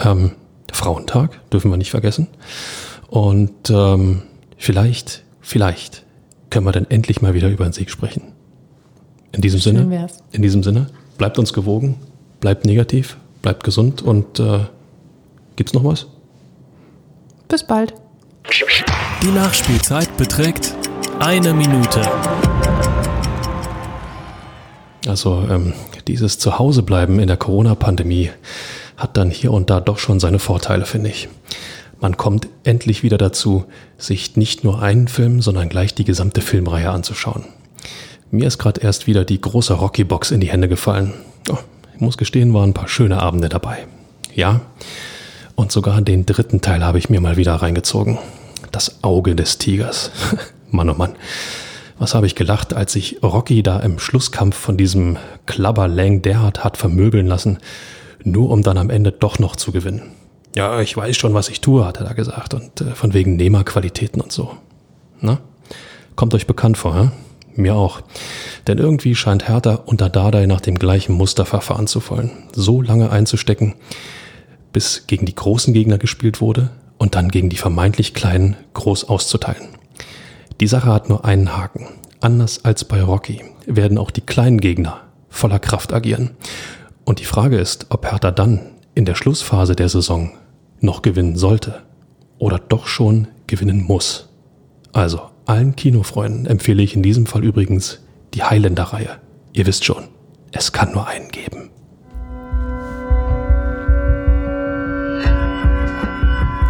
Ähm, 0.00 0.32
Frauentag, 0.74 1.40
dürfen 1.50 1.70
wir 1.70 1.76
nicht 1.76 1.90
vergessen. 1.90 2.28
Und 3.08 3.70
ähm, 3.70 4.22
vielleicht, 4.56 5.22
vielleicht 5.40 6.04
können 6.50 6.66
wir 6.66 6.72
dann 6.72 6.86
endlich 6.90 7.22
mal 7.22 7.34
wieder 7.34 7.48
über 7.48 7.64
den 7.64 7.72
Sieg 7.72 7.90
sprechen. 7.90 8.22
In 9.32 9.40
diesem 9.40 9.60
Schön 9.60 9.76
Sinne, 9.76 9.90
wär's. 9.90 10.18
in 10.32 10.42
diesem 10.42 10.62
Sinne, 10.62 10.88
bleibt 11.18 11.38
uns 11.38 11.52
gewogen, 11.52 11.96
bleibt 12.40 12.64
negativ, 12.64 13.16
bleibt 13.42 13.64
gesund 13.64 14.02
und 14.02 14.38
äh, 14.40 14.60
gibt's 15.56 15.74
noch 15.74 15.84
was? 15.84 16.06
Bis 17.48 17.64
bald. 17.64 17.94
Die 19.22 19.30
Nachspielzeit 19.30 20.16
beträgt 20.16 20.74
eine 21.20 21.54
Minute. 21.54 22.02
Also 25.06 25.44
ähm, 25.48 25.72
dieses 26.08 26.38
Zuhausebleiben 26.38 27.18
in 27.18 27.28
der 27.28 27.36
Corona-Pandemie 27.36 28.30
hat 28.96 29.16
dann 29.16 29.30
hier 29.30 29.52
und 29.52 29.70
da 29.70 29.80
doch 29.80 29.98
schon 29.98 30.20
seine 30.20 30.38
Vorteile, 30.38 30.86
finde 30.86 31.10
ich. 31.10 31.28
Man 32.00 32.16
kommt 32.16 32.48
endlich 32.64 33.02
wieder 33.02 33.18
dazu, 33.18 33.64
sich 33.98 34.36
nicht 34.36 34.64
nur 34.64 34.82
einen 34.82 35.08
Film, 35.08 35.40
sondern 35.40 35.68
gleich 35.68 35.94
die 35.94 36.04
gesamte 36.04 36.40
Filmreihe 36.40 36.90
anzuschauen. 36.90 37.44
Mir 38.30 38.46
ist 38.46 38.58
gerade 38.58 38.80
erst 38.80 39.06
wieder 39.06 39.24
die 39.24 39.40
große 39.40 39.74
Rocky-Box 39.74 40.30
in 40.30 40.40
die 40.40 40.50
Hände 40.50 40.68
gefallen. 40.68 41.14
Oh, 41.50 41.58
ich 41.94 42.00
muss 42.00 42.16
gestehen, 42.16 42.52
waren 42.52 42.70
ein 42.70 42.74
paar 42.74 42.88
schöne 42.88 43.22
Abende 43.22 43.48
dabei. 43.48 43.86
Ja, 44.34 44.60
und 45.54 45.70
sogar 45.70 46.00
den 46.02 46.26
dritten 46.26 46.60
Teil 46.60 46.84
habe 46.84 46.98
ich 46.98 47.10
mir 47.10 47.20
mal 47.20 47.36
wieder 47.36 47.54
reingezogen. 47.54 48.18
Das 48.72 49.02
Auge 49.02 49.36
des 49.36 49.58
Tigers. 49.58 50.10
Mann, 50.70 50.90
oh 50.90 50.94
Mann. 50.94 51.14
Was 51.98 52.14
habe 52.14 52.26
ich 52.26 52.34
gelacht, 52.34 52.74
als 52.74 52.92
sich 52.92 53.22
Rocky 53.22 53.62
da 53.62 53.78
im 53.78 54.00
Schlusskampf 54.00 54.56
von 54.56 54.76
diesem 54.76 55.16
Klabber 55.46 55.86
Lang 55.86 56.22
Derhard 56.22 56.64
hat 56.64 56.76
vermöbeln 56.76 57.28
lassen, 57.28 57.58
nur 58.24 58.50
um 58.50 58.62
dann 58.62 58.78
am 58.78 58.90
Ende 58.90 59.12
doch 59.12 59.38
noch 59.38 59.56
zu 59.56 59.72
gewinnen. 59.72 60.02
Ja, 60.56 60.80
ich 60.80 60.96
weiß 60.96 61.16
schon, 61.16 61.34
was 61.34 61.48
ich 61.48 61.60
tue, 61.60 61.84
hat 61.84 61.98
er 61.98 62.04
da 62.04 62.12
gesagt, 62.12 62.54
und 62.54 62.80
äh, 62.80 62.94
von 62.94 63.12
wegen 63.12 63.36
Nehmerqualitäten 63.36 64.20
und 64.20 64.32
so. 64.32 64.50
Na? 65.20 65.38
Kommt 66.16 66.34
euch 66.34 66.46
bekannt 66.46 66.78
vor, 66.78 66.94
hä? 66.96 67.10
Mir 67.56 67.74
auch. 67.74 68.00
Denn 68.66 68.78
irgendwie 68.78 69.14
scheint 69.14 69.48
Hertha 69.48 69.74
unter 69.86 70.08
Dardai 70.08 70.46
nach 70.46 70.60
dem 70.60 70.76
gleichen 70.76 71.12
Muster 71.12 71.44
verfahren 71.44 71.86
zu 71.86 72.02
wollen. 72.08 72.30
So 72.52 72.82
lange 72.82 73.10
einzustecken, 73.10 73.74
bis 74.72 75.06
gegen 75.06 75.26
die 75.26 75.34
großen 75.34 75.72
Gegner 75.72 75.98
gespielt 75.98 76.40
wurde 76.40 76.70
und 76.98 77.14
dann 77.14 77.30
gegen 77.30 77.50
die 77.50 77.56
vermeintlich 77.56 78.14
kleinen 78.14 78.56
groß 78.74 79.08
auszuteilen. 79.08 79.68
Die 80.60 80.66
Sache 80.66 80.92
hat 80.92 81.08
nur 81.08 81.24
einen 81.24 81.56
Haken. 81.56 81.86
Anders 82.20 82.64
als 82.64 82.84
bei 82.84 83.02
Rocky 83.02 83.42
werden 83.66 83.98
auch 83.98 84.10
die 84.10 84.20
kleinen 84.20 84.60
Gegner 84.60 85.00
voller 85.28 85.58
Kraft 85.58 85.92
agieren. 85.92 86.30
Und 87.04 87.20
die 87.20 87.24
Frage 87.24 87.58
ist, 87.58 87.86
ob 87.90 88.10
Hertha 88.10 88.30
dann 88.30 88.60
in 88.94 89.04
der 89.04 89.14
Schlussphase 89.14 89.76
der 89.76 89.88
Saison 89.88 90.32
noch 90.80 91.02
gewinnen 91.02 91.36
sollte 91.36 91.82
oder 92.38 92.58
doch 92.58 92.86
schon 92.86 93.28
gewinnen 93.46 93.82
muss. 93.82 94.28
Also 94.92 95.20
allen 95.46 95.76
Kinofreunden 95.76 96.46
empfehle 96.46 96.82
ich 96.82 96.94
in 96.94 97.02
diesem 97.02 97.26
Fall 97.26 97.44
übrigens 97.44 98.00
die 98.32 98.42
Highlander-Reihe. 98.42 99.18
Ihr 99.52 99.66
wisst 99.66 99.84
schon, 99.84 100.04
es 100.52 100.72
kann 100.72 100.92
nur 100.92 101.06
einen 101.06 101.28
geben. 101.28 101.70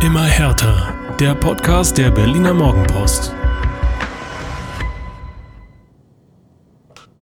Immer 0.04 0.24
härter. 0.24 0.94
Der 1.20 1.34
Podcast 1.34 1.96
der 1.96 2.10
Berliner 2.10 2.52
Morgenpost. 2.52 3.32